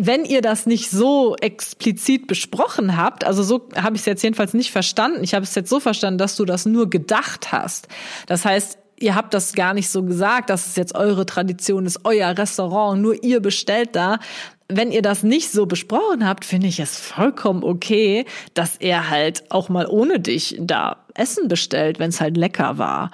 wenn 0.00 0.24
ihr 0.24 0.42
das 0.42 0.66
nicht 0.66 0.90
so 0.90 1.34
explizit 1.36 2.28
besprochen 2.28 2.96
habt, 2.96 3.24
also 3.24 3.42
so 3.42 3.68
habe 3.74 3.96
ich 3.96 4.02
es 4.02 4.06
jetzt 4.06 4.22
jedenfalls 4.22 4.54
nicht 4.54 4.70
verstanden. 4.70 5.24
Ich 5.24 5.34
habe 5.34 5.42
es 5.42 5.54
jetzt 5.56 5.68
so 5.68 5.80
verstanden, 5.80 6.18
dass 6.18 6.36
du 6.36 6.44
das 6.44 6.66
nur 6.66 6.88
gedacht 6.88 7.50
hast. 7.50 7.88
Das 8.26 8.44
heißt, 8.44 8.78
ihr 9.00 9.14
habt 9.14 9.34
das 9.34 9.54
gar 9.54 9.74
nicht 9.74 9.88
so 9.88 10.02
gesagt, 10.02 10.50
dass 10.50 10.66
es 10.66 10.76
jetzt 10.76 10.94
eure 10.94 11.26
Tradition 11.26 11.86
ist, 11.86 12.00
euer 12.04 12.36
Restaurant, 12.36 13.00
nur 13.00 13.22
ihr 13.22 13.40
bestellt 13.40 13.90
da. 13.94 14.18
Wenn 14.68 14.92
ihr 14.92 15.00
das 15.00 15.22
nicht 15.22 15.50
so 15.50 15.64
besprochen 15.64 16.28
habt, 16.28 16.44
finde 16.44 16.66
ich 16.66 16.78
es 16.78 16.98
vollkommen 16.98 17.64
okay, 17.64 18.26
dass 18.52 18.76
er 18.76 19.08
halt 19.08 19.50
auch 19.50 19.70
mal 19.70 19.86
ohne 19.86 20.20
dich 20.20 20.56
da 20.60 21.04
Essen 21.14 21.48
bestellt, 21.48 21.98
wenn 21.98 22.10
es 22.10 22.20
halt 22.20 22.36
lecker 22.36 22.76
war. 22.76 23.10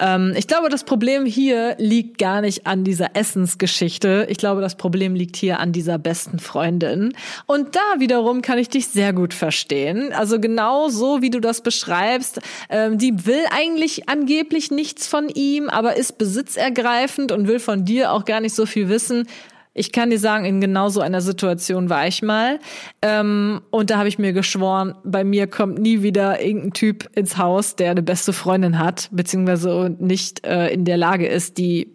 Ähm, 0.00 0.32
ich 0.36 0.46
glaube, 0.46 0.68
das 0.68 0.84
Problem 0.84 1.26
hier 1.26 1.76
liegt 1.78 2.18
gar 2.18 2.40
nicht 2.40 2.66
an 2.66 2.84
dieser 2.84 3.14
Essensgeschichte. 3.14 4.26
Ich 4.30 4.38
glaube, 4.38 4.60
das 4.60 4.76
Problem 4.76 5.14
liegt 5.14 5.36
hier 5.36 5.60
an 5.60 5.72
dieser 5.72 5.98
besten 5.98 6.38
Freundin. 6.38 7.12
Und 7.46 7.76
da 7.76 8.00
wiederum 8.00 8.42
kann 8.42 8.58
ich 8.58 8.68
dich 8.68 8.88
sehr 8.88 9.12
gut 9.12 9.34
verstehen. 9.34 10.12
Also 10.12 10.40
genau 10.40 10.88
so, 10.88 11.22
wie 11.22 11.30
du 11.30 11.40
das 11.40 11.60
beschreibst. 11.60 12.40
Ähm, 12.70 12.98
die 12.98 13.26
will 13.26 13.44
eigentlich 13.54 14.08
angeblich 14.08 14.70
nichts 14.70 15.06
von 15.06 15.28
ihm, 15.28 15.68
aber 15.68 15.96
ist 15.96 16.18
besitzergreifend 16.18 17.30
und 17.32 17.46
will 17.46 17.60
von 17.60 17.84
dir 17.84 18.12
auch 18.12 18.24
gar 18.24 18.40
nicht 18.40 18.54
so 18.54 18.66
viel 18.66 18.88
wissen. 18.88 19.26
Ich 19.72 19.92
kann 19.92 20.10
dir 20.10 20.18
sagen, 20.18 20.44
in 20.44 20.60
genau 20.60 20.88
so 20.88 21.00
einer 21.00 21.20
Situation 21.20 21.90
war 21.90 22.06
ich 22.06 22.22
mal. 22.22 22.58
Ähm, 23.02 23.60
und 23.70 23.90
da 23.90 23.98
habe 23.98 24.08
ich 24.08 24.18
mir 24.18 24.32
geschworen, 24.32 24.94
bei 25.04 25.22
mir 25.22 25.46
kommt 25.46 25.78
nie 25.78 26.02
wieder 26.02 26.40
irgendein 26.40 26.72
Typ 26.72 27.08
ins 27.14 27.36
Haus, 27.36 27.76
der 27.76 27.92
eine 27.92 28.02
beste 28.02 28.32
Freundin 28.32 28.78
hat, 28.78 29.08
beziehungsweise 29.12 29.94
nicht 29.98 30.44
äh, 30.44 30.68
in 30.68 30.84
der 30.84 30.96
Lage 30.96 31.26
ist, 31.26 31.58
die 31.58 31.92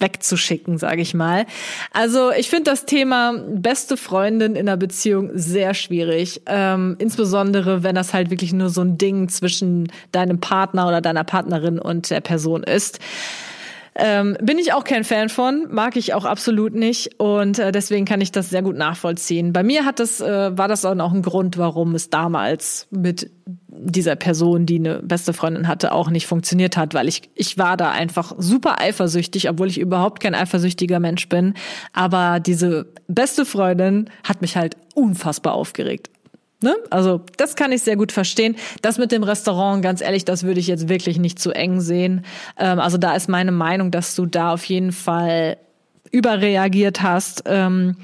wegzuschicken, 0.00 0.78
sage 0.78 1.02
ich 1.02 1.14
mal. 1.14 1.46
Also 1.92 2.32
ich 2.32 2.48
finde 2.48 2.70
das 2.70 2.86
Thema 2.86 3.34
beste 3.48 3.96
Freundin 3.96 4.56
in 4.56 4.68
einer 4.68 4.76
Beziehung 4.76 5.30
sehr 5.34 5.74
schwierig, 5.74 6.42
ähm, 6.46 6.96
insbesondere 6.98 7.82
wenn 7.82 7.94
das 7.94 8.14
halt 8.14 8.30
wirklich 8.30 8.52
nur 8.52 8.70
so 8.70 8.80
ein 8.80 8.98
Ding 8.98 9.28
zwischen 9.28 9.92
deinem 10.10 10.40
Partner 10.40 10.88
oder 10.88 11.00
deiner 11.00 11.24
Partnerin 11.24 11.78
und 11.78 12.10
der 12.10 12.20
Person 12.20 12.62
ist. 12.62 12.98
Ähm, 13.96 14.36
bin 14.40 14.58
ich 14.58 14.72
auch 14.72 14.84
kein 14.84 15.04
Fan 15.04 15.28
von, 15.28 15.66
mag 15.70 15.96
ich 15.96 16.14
auch 16.14 16.24
absolut 16.24 16.74
nicht 16.74 17.18
und 17.18 17.58
äh, 17.58 17.72
deswegen 17.72 18.04
kann 18.04 18.20
ich 18.20 18.30
das 18.30 18.48
sehr 18.50 18.62
gut 18.62 18.76
nachvollziehen. 18.76 19.52
Bei 19.52 19.62
mir 19.62 19.84
hat 19.84 19.98
das, 19.98 20.20
äh, 20.20 20.56
war 20.56 20.68
das 20.68 20.84
auch 20.84 20.94
noch 20.94 21.12
ein 21.12 21.22
Grund, 21.22 21.58
warum 21.58 21.94
es 21.94 22.08
damals 22.08 22.86
mit 22.90 23.30
dieser 23.68 24.14
Person, 24.16 24.66
die 24.66 24.78
eine 24.78 25.02
beste 25.02 25.32
Freundin 25.32 25.66
hatte, 25.66 25.92
auch 25.92 26.10
nicht 26.10 26.26
funktioniert 26.26 26.76
hat, 26.76 26.94
weil 26.94 27.08
ich, 27.08 27.22
ich 27.34 27.58
war 27.58 27.76
da 27.76 27.90
einfach 27.90 28.34
super 28.38 28.80
eifersüchtig, 28.80 29.48
obwohl 29.48 29.68
ich 29.68 29.78
überhaupt 29.78 30.20
kein 30.20 30.34
eifersüchtiger 30.34 31.00
Mensch 31.00 31.28
bin. 31.28 31.54
Aber 31.92 32.40
diese 32.40 32.86
beste 33.08 33.44
Freundin 33.44 34.08
hat 34.22 34.40
mich 34.40 34.56
halt 34.56 34.76
unfassbar 34.94 35.54
aufgeregt. 35.54 36.10
Ne? 36.62 36.76
Also 36.90 37.22
das 37.38 37.56
kann 37.56 37.72
ich 37.72 37.82
sehr 37.82 37.96
gut 37.96 38.12
verstehen. 38.12 38.56
Das 38.82 38.98
mit 38.98 39.12
dem 39.12 39.22
Restaurant, 39.22 39.82
ganz 39.82 40.02
ehrlich, 40.02 40.26
das 40.26 40.42
würde 40.42 40.60
ich 40.60 40.66
jetzt 40.66 40.88
wirklich 40.88 41.18
nicht 41.18 41.38
zu 41.38 41.52
eng 41.52 41.80
sehen. 41.80 42.24
Ähm, 42.58 42.78
also 42.78 42.98
da 42.98 43.14
ist 43.14 43.28
meine 43.28 43.52
Meinung, 43.52 43.90
dass 43.90 44.14
du 44.14 44.26
da 44.26 44.52
auf 44.52 44.64
jeden 44.64 44.92
Fall 44.92 45.56
überreagiert 46.10 47.02
hast. 47.02 47.44
Ähm, 47.46 47.96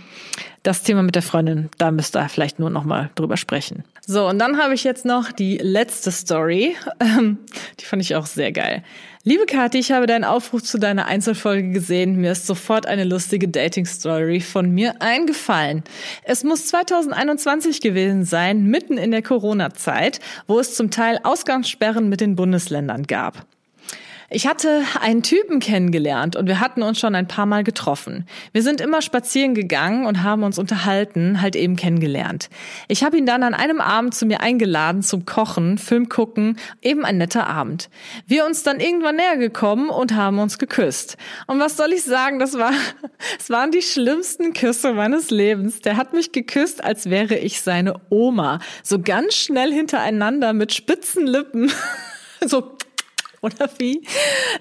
das 0.62 0.82
Thema 0.82 1.02
mit 1.02 1.14
der 1.14 1.22
Freundin, 1.22 1.68
da 1.78 1.90
müsst 1.90 2.16
ihr 2.16 2.28
vielleicht 2.28 2.58
nur 2.58 2.70
noch 2.70 2.84
mal 2.84 3.10
drüber 3.14 3.36
sprechen. 3.36 3.84
So, 4.08 4.28
und 4.28 4.38
dann 4.38 4.56
habe 4.56 4.72
ich 4.72 4.84
jetzt 4.84 5.04
noch 5.04 5.32
die 5.32 5.58
letzte 5.58 6.10
Story. 6.10 6.76
Ähm, 6.98 7.38
die 7.78 7.84
fand 7.84 8.02
ich 8.02 8.16
auch 8.16 8.26
sehr 8.26 8.52
geil. 8.52 8.82
Liebe 9.22 9.44
Kathi, 9.44 9.78
ich 9.78 9.92
habe 9.92 10.06
deinen 10.06 10.24
Aufruf 10.24 10.62
zu 10.62 10.78
deiner 10.78 11.06
Einzelfolge 11.06 11.70
gesehen. 11.70 12.16
Mir 12.16 12.32
ist 12.32 12.46
sofort 12.46 12.86
eine 12.86 13.04
lustige 13.04 13.48
Dating-Story 13.48 14.40
von 14.40 14.70
mir 14.70 15.02
eingefallen. 15.02 15.84
Es 16.22 16.42
muss 16.42 16.66
2021 16.66 17.80
gewesen 17.80 18.24
sein, 18.24 18.64
mitten 18.64 18.96
in 18.96 19.10
der 19.10 19.22
Corona-Zeit, 19.22 20.20
wo 20.46 20.58
es 20.58 20.74
zum 20.74 20.90
Teil 20.90 21.20
Ausgangssperren 21.22 22.08
mit 22.08 22.20
den 22.20 22.34
Bundesländern 22.34 23.02
gab. 23.02 23.46
Ich 24.28 24.48
hatte 24.48 24.82
einen 25.00 25.22
Typen 25.22 25.60
kennengelernt 25.60 26.34
und 26.34 26.48
wir 26.48 26.58
hatten 26.58 26.82
uns 26.82 26.98
schon 26.98 27.14
ein 27.14 27.28
paar 27.28 27.46
Mal 27.46 27.62
getroffen. 27.62 28.26
Wir 28.52 28.62
sind 28.62 28.80
immer 28.80 29.00
spazieren 29.00 29.54
gegangen 29.54 30.04
und 30.04 30.24
haben 30.24 30.42
uns 30.42 30.58
unterhalten, 30.58 31.40
halt 31.40 31.54
eben 31.54 31.76
kennengelernt. 31.76 32.50
Ich 32.88 33.04
habe 33.04 33.16
ihn 33.18 33.26
dann 33.26 33.44
an 33.44 33.54
einem 33.54 33.80
Abend 33.80 34.14
zu 34.14 34.26
mir 34.26 34.40
eingeladen 34.40 35.02
zum 35.02 35.26
Kochen, 35.26 35.78
Film 35.78 36.08
gucken, 36.08 36.58
eben 36.82 37.04
ein 37.04 37.18
netter 37.18 37.46
Abend. 37.46 37.88
Wir 38.26 38.46
uns 38.46 38.64
dann 38.64 38.80
irgendwann 38.80 39.16
näher 39.16 39.36
gekommen 39.36 39.90
und 39.90 40.14
haben 40.14 40.40
uns 40.40 40.58
geküsst. 40.58 41.16
Und 41.46 41.60
was 41.60 41.76
soll 41.76 41.92
ich 41.92 42.02
sagen, 42.02 42.40
das 42.40 42.58
war, 42.58 42.72
es 43.38 43.48
waren 43.48 43.70
die 43.70 43.82
schlimmsten 43.82 44.54
Küsse 44.54 44.92
meines 44.92 45.30
Lebens. 45.30 45.82
Der 45.82 45.96
hat 45.96 46.12
mich 46.14 46.32
geküsst, 46.32 46.82
als 46.82 47.10
wäre 47.10 47.36
ich 47.36 47.60
seine 47.60 48.00
Oma. 48.08 48.58
So 48.82 48.98
ganz 48.98 49.34
schnell 49.34 49.72
hintereinander 49.72 50.52
mit 50.52 50.74
spitzen 50.74 51.28
Lippen. 51.28 51.70
so 52.44 52.75
oder 53.46 53.70
wie? 53.78 54.02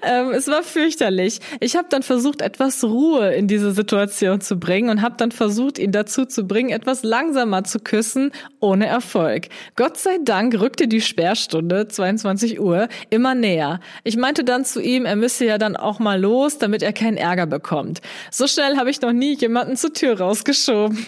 Ähm, 0.02 0.30
es 0.30 0.48
war 0.48 0.62
fürchterlich. 0.62 1.40
Ich 1.60 1.76
habe 1.76 1.88
dann 1.90 2.02
versucht, 2.02 2.40
etwas 2.40 2.82
Ruhe 2.84 3.34
in 3.34 3.48
diese 3.48 3.72
Situation 3.72 4.40
zu 4.40 4.56
bringen 4.56 4.90
und 4.90 5.02
habe 5.02 5.16
dann 5.18 5.32
versucht, 5.32 5.78
ihn 5.78 5.92
dazu 5.92 6.24
zu 6.24 6.46
bringen, 6.46 6.70
etwas 6.70 7.02
langsamer 7.02 7.64
zu 7.64 7.80
küssen, 7.80 8.32
ohne 8.60 8.86
Erfolg. 8.86 9.48
Gott 9.74 9.98
sei 9.98 10.18
Dank 10.22 10.58
rückte 10.58 10.88
die 10.88 11.00
Sperrstunde, 11.00 11.88
22 11.88 12.60
Uhr, 12.60 12.88
immer 13.10 13.34
näher. 13.34 13.80
Ich 14.04 14.16
meinte 14.16 14.44
dann 14.44 14.64
zu 14.64 14.80
ihm, 14.80 15.04
er 15.04 15.16
müsse 15.16 15.44
ja 15.44 15.58
dann 15.58 15.76
auch 15.76 15.98
mal 15.98 16.20
los, 16.20 16.58
damit 16.58 16.82
er 16.82 16.92
keinen 16.92 17.16
Ärger 17.16 17.46
bekommt. 17.46 18.00
So 18.30 18.46
schnell 18.46 18.76
habe 18.76 18.90
ich 18.90 19.00
noch 19.00 19.12
nie 19.12 19.36
jemanden 19.36 19.76
zur 19.76 19.92
Tür 19.92 20.18
rausgeschoben. 20.18 21.06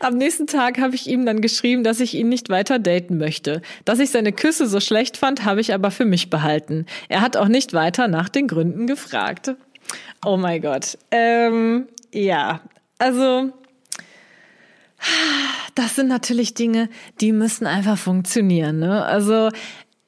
Am 0.00 0.16
nächsten 0.16 0.46
Tag 0.46 0.78
habe 0.78 0.94
ich 0.94 1.08
ihm 1.08 1.26
dann 1.26 1.40
geschrieben, 1.40 1.84
dass 1.84 2.00
ich 2.00 2.14
ihn 2.14 2.28
nicht 2.28 2.48
weiter 2.48 2.78
daten 2.78 3.18
möchte. 3.18 3.62
Dass 3.84 3.98
ich 3.98 4.10
seine 4.10 4.32
Küsse 4.32 4.66
so 4.66 4.80
schlecht 4.80 5.16
fand, 5.16 5.44
habe 5.44 5.60
ich 5.60 5.74
aber 5.74 5.90
für 5.90 6.04
mich 6.04 6.30
behalten. 6.30 6.86
Er 7.08 7.20
hat 7.20 7.36
auch 7.36 7.48
nicht 7.48 7.72
weiter 7.72 8.08
nach 8.08 8.28
den 8.28 8.48
Gründen 8.48 8.86
gefragt. 8.86 9.54
Oh 10.24 10.36
mein 10.36 10.60
Gott. 10.60 10.98
Ähm, 11.10 11.88
ja, 12.12 12.60
also 12.98 13.52
das 15.74 15.96
sind 15.96 16.08
natürlich 16.08 16.54
Dinge, 16.54 16.88
die 17.20 17.32
müssen 17.32 17.66
einfach 17.66 17.98
funktionieren. 17.98 18.78
Ne? 18.78 19.04
Also 19.04 19.50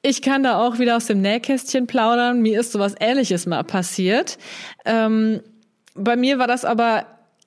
ich 0.01 0.21
kann 0.21 0.43
da 0.43 0.59
auch 0.59 0.79
wieder 0.79 0.97
aus 0.97 1.05
dem 1.05 1.21
Nähkästchen 1.21 1.87
plaudern. 1.87 2.41
Mir 2.41 2.59
ist 2.59 2.71
sowas 2.73 2.93
Ähnliches 2.99 3.45
mal 3.45 3.63
passiert. 3.63 4.37
Ähm, 4.85 5.41
bei 5.95 6.15
mir 6.15 6.39
war 6.39 6.47
das 6.47 6.65
aber 6.65 7.05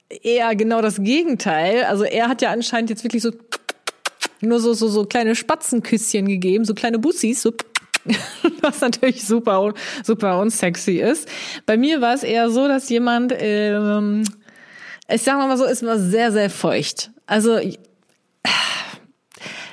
eher 0.08 0.54
genau 0.54 0.82
das 0.82 1.02
Gegenteil. 1.02 1.84
Also 1.84 2.04
er 2.04 2.28
hat 2.28 2.42
ja 2.42 2.50
anscheinend 2.50 2.90
jetzt 2.90 3.04
wirklich 3.04 3.22
so 3.22 3.32
nur 4.40 4.60
so, 4.60 4.74
so, 4.74 4.88
so 4.88 5.04
kleine 5.04 5.34
Spatzenküsschen 5.34 6.26
gegeben, 6.26 6.64
so 6.64 6.74
kleine 6.74 6.98
Bussis, 6.98 7.42
so 7.42 7.52
was 8.60 8.80
natürlich 8.80 9.24
super, 9.24 9.74
super 10.04 10.38
unsexy 10.38 11.00
ist. 11.00 11.28
Bei 11.64 11.76
mir 11.76 12.00
war 12.00 12.14
es 12.14 12.22
eher 12.22 12.50
so, 12.50 12.68
dass 12.68 12.88
jemand, 12.88 13.34
ähm, 13.36 14.24
ich 15.08 15.22
sag 15.22 15.38
mal 15.38 15.56
so, 15.56 15.64
ist 15.64 15.82
immer 15.82 15.98
sehr, 15.98 16.30
sehr 16.32 16.50
feucht. 16.50 17.10
Also 17.26 17.58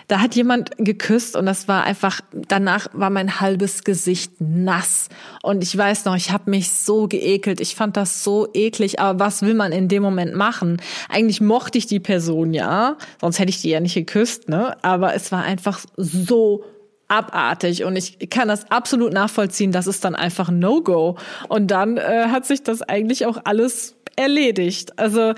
da 0.08 0.20
hat 0.20 0.36
jemand 0.36 0.72
geküsst 0.78 1.36
und 1.36 1.46
das 1.46 1.68
war 1.68 1.84
einfach, 1.84 2.22
danach 2.32 2.88
war 2.94 3.10
mein 3.10 3.40
halbes 3.40 3.84
Gesicht 3.84 4.34
nass. 4.40 5.10
Und 5.42 5.64
ich 5.64 5.78
weiß 5.78 6.06
noch, 6.06 6.16
ich 6.16 6.32
habe 6.32 6.50
mich 6.50 6.72
so 6.72 7.08
geekelt. 7.08 7.62
Ich 7.62 7.76
fand 7.76 7.98
das 7.98 8.24
so 8.24 8.48
eklig. 8.54 9.00
Aber 9.00 9.20
was 9.20 9.42
will 9.42 9.54
man 9.54 9.72
in 9.72 9.88
dem 9.88 10.04
Moment 10.04 10.36
machen? 10.36 10.82
Eigentlich 11.10 11.42
mochte 11.42 11.78
ich 11.78 11.86
die 11.86 12.00
Person 12.00 12.54
ja, 12.54 12.98
sonst 13.20 13.40
hätte 13.40 13.50
ich 13.50 13.62
die 13.62 13.70
ja 13.70 13.80
nicht 13.80 13.96
geküsst, 13.96 14.50
ne? 14.50 14.78
Aber 14.84 15.14
es 15.14 15.32
war 15.32 15.44
einfach 15.44 15.80
so 15.98 16.64
abartig 17.08 17.84
und 17.84 17.96
ich 17.96 18.30
kann 18.30 18.48
das 18.48 18.72
absolut 18.72 19.14
nachvollziehen, 19.14 19.72
das 19.72 19.88
ist 19.88 20.04
dann 20.04 20.16
einfach 20.16 20.50
ein 20.50 20.60
No-Go. 20.60 21.18
Und 21.48 21.68
dann 21.68 21.98
äh, 21.98 22.28
hat 22.30 22.46
sich 22.46 22.64
das 22.64 22.82
eigentlich 22.82 23.26
auch 23.26 23.38
alles 23.44 23.96
erledigt. 24.16 24.98
Also 24.98 25.34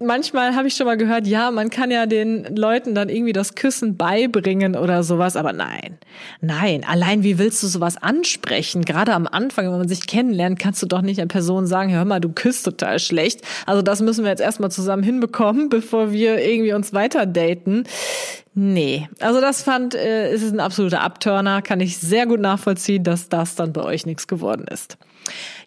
manchmal 0.00 0.54
habe 0.54 0.68
ich 0.68 0.74
schon 0.74 0.86
mal 0.86 0.96
gehört, 0.96 1.26
ja, 1.26 1.50
man 1.50 1.70
kann 1.70 1.90
ja 1.90 2.06
den 2.06 2.56
Leuten 2.56 2.94
dann 2.94 3.08
irgendwie 3.08 3.32
das 3.32 3.54
Küssen 3.54 3.96
beibringen 3.96 4.76
oder 4.76 5.02
sowas, 5.02 5.36
aber 5.36 5.52
nein, 5.52 5.98
nein, 6.40 6.84
allein 6.86 7.22
wie 7.22 7.38
willst 7.38 7.62
du 7.62 7.66
sowas 7.66 7.96
ansprechen? 7.96 8.84
Gerade 8.84 9.14
am 9.14 9.26
Anfang, 9.26 9.66
wenn 9.66 9.78
man 9.78 9.88
sich 9.88 10.06
kennenlernt, 10.06 10.58
kannst 10.58 10.82
du 10.82 10.86
doch 10.86 11.02
nicht 11.02 11.20
einer 11.20 11.28
Person 11.28 11.66
sagen, 11.66 11.92
hör 11.92 12.04
mal, 12.04 12.20
du 12.20 12.30
küsst 12.30 12.64
total 12.64 12.98
schlecht. 12.98 13.42
Also 13.66 13.82
das 13.82 14.00
müssen 14.00 14.24
wir 14.24 14.30
jetzt 14.30 14.40
erstmal 14.40 14.70
zusammen 14.70 15.02
hinbekommen, 15.02 15.68
bevor 15.70 16.12
wir 16.12 16.38
irgendwie 16.38 16.72
uns 16.72 16.92
weiter 16.92 17.26
daten. 17.26 17.84
Nee, 18.54 19.08
also 19.20 19.40
das 19.40 19.62
fand, 19.62 19.94
äh, 19.94 20.32
ist 20.32 20.52
ein 20.52 20.60
absoluter 20.60 21.02
Abturner, 21.02 21.62
kann 21.62 21.80
ich 21.80 21.98
sehr 21.98 22.26
gut 22.26 22.40
nachvollziehen, 22.40 23.04
dass 23.04 23.28
das 23.28 23.54
dann 23.54 23.72
bei 23.72 23.82
euch 23.82 24.06
nichts 24.06 24.26
geworden 24.26 24.66
ist. 24.66 24.98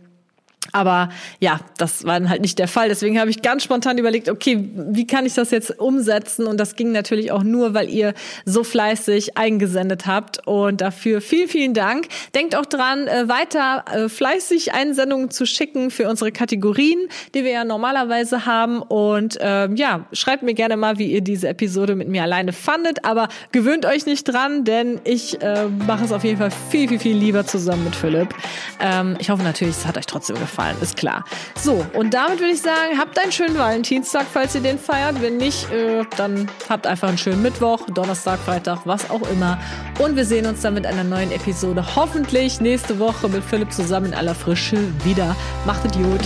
Aber 0.71 1.09
ja, 1.39 1.59
das 1.77 2.03
war 2.05 2.19
dann 2.19 2.29
halt 2.29 2.41
nicht 2.41 2.59
der 2.59 2.67
Fall. 2.67 2.89
Deswegen 2.89 3.19
habe 3.19 3.29
ich 3.29 3.41
ganz 3.41 3.63
spontan 3.63 3.97
überlegt, 3.97 4.29
okay, 4.29 4.69
wie 4.75 5.07
kann 5.07 5.25
ich 5.25 5.33
das 5.33 5.51
jetzt 5.51 5.79
umsetzen? 5.79 6.47
Und 6.47 6.59
das 6.59 6.75
ging 6.75 6.91
natürlich 6.91 7.31
auch 7.31 7.43
nur, 7.43 7.73
weil 7.73 7.89
ihr 7.89 8.13
so 8.45 8.63
fleißig 8.63 9.37
eingesendet 9.37 10.05
habt. 10.05 10.45
Und 10.47 10.81
dafür 10.81 11.21
vielen, 11.21 11.47
vielen 11.47 11.73
Dank. 11.73 12.07
Denkt 12.35 12.55
auch 12.55 12.65
dran, 12.65 13.07
äh, 13.07 13.27
weiter 13.27 13.85
äh, 13.91 14.09
fleißig 14.09 14.73
Einsendungen 14.73 15.31
zu 15.31 15.45
schicken 15.45 15.91
für 15.91 16.09
unsere 16.09 16.31
Kategorien, 16.31 16.99
die 17.33 17.43
wir 17.43 17.51
ja 17.51 17.63
normalerweise 17.63 18.45
haben. 18.45 18.81
Und 18.81 19.37
ähm, 19.41 19.75
ja, 19.75 20.05
schreibt 20.13 20.43
mir 20.43 20.53
gerne 20.53 20.77
mal, 20.77 20.99
wie 20.99 21.11
ihr 21.11 21.21
diese 21.21 21.47
Episode 21.47 21.95
mit 21.95 22.07
mir 22.07 22.23
alleine 22.23 22.53
fandet. 22.53 23.05
Aber 23.05 23.29
gewöhnt 23.51 23.85
euch 23.85 24.05
nicht 24.05 24.23
dran, 24.25 24.63
denn 24.63 24.99
ich 25.03 25.41
äh, 25.41 25.67
mache 25.67 26.05
es 26.05 26.11
auf 26.11 26.23
jeden 26.23 26.37
Fall 26.37 26.51
viel, 26.69 26.87
viel, 26.87 26.99
viel 26.99 27.17
lieber 27.17 27.45
zusammen 27.45 27.85
mit 27.85 27.95
Philipp. 27.95 28.33
Ähm, 28.79 29.15
ich 29.19 29.29
hoffe 29.29 29.43
natürlich, 29.43 29.75
es 29.75 29.85
hat 29.85 29.97
euch 29.97 30.05
trotzdem 30.05 30.37
gefallen 30.37 30.58
gefallen, 30.59 30.77
ist 30.81 30.97
klar. 30.97 31.23
So, 31.61 31.85
und 31.93 32.13
damit 32.13 32.39
würde 32.39 32.51
ich 32.51 32.61
sagen, 32.61 32.97
habt 32.97 33.17
einen 33.19 33.31
schönen 33.31 33.57
Valentinstag, 33.57 34.25
falls 34.31 34.55
ihr 34.55 34.61
den 34.61 34.77
feiert. 34.77 35.21
Wenn 35.21 35.37
nicht, 35.37 35.71
äh, 35.71 36.03
dann 36.17 36.49
habt 36.69 36.85
einfach 36.87 37.07
einen 37.07 37.17
schönen 37.17 37.41
Mittwoch, 37.41 37.85
Donnerstag, 37.93 38.39
Freitag, 38.39 38.79
was 38.85 39.09
auch 39.09 39.27
immer. 39.31 39.57
Und 39.99 40.15
wir 40.15 40.25
sehen 40.25 40.45
uns 40.45 40.61
dann 40.61 40.73
mit 40.73 40.85
einer 40.85 41.03
neuen 41.03 41.31
Episode 41.31 41.83
hoffentlich 41.95 42.61
nächste 42.61 42.99
Woche 42.99 43.27
mit 43.29 43.43
Philipp 43.43 43.71
zusammen 43.71 44.07
in 44.07 44.13
aller 44.13 44.35
Frische 44.35 44.77
wieder. 45.03 45.35
Macht 45.65 45.85
es 45.85 45.91
gut. 45.93 46.21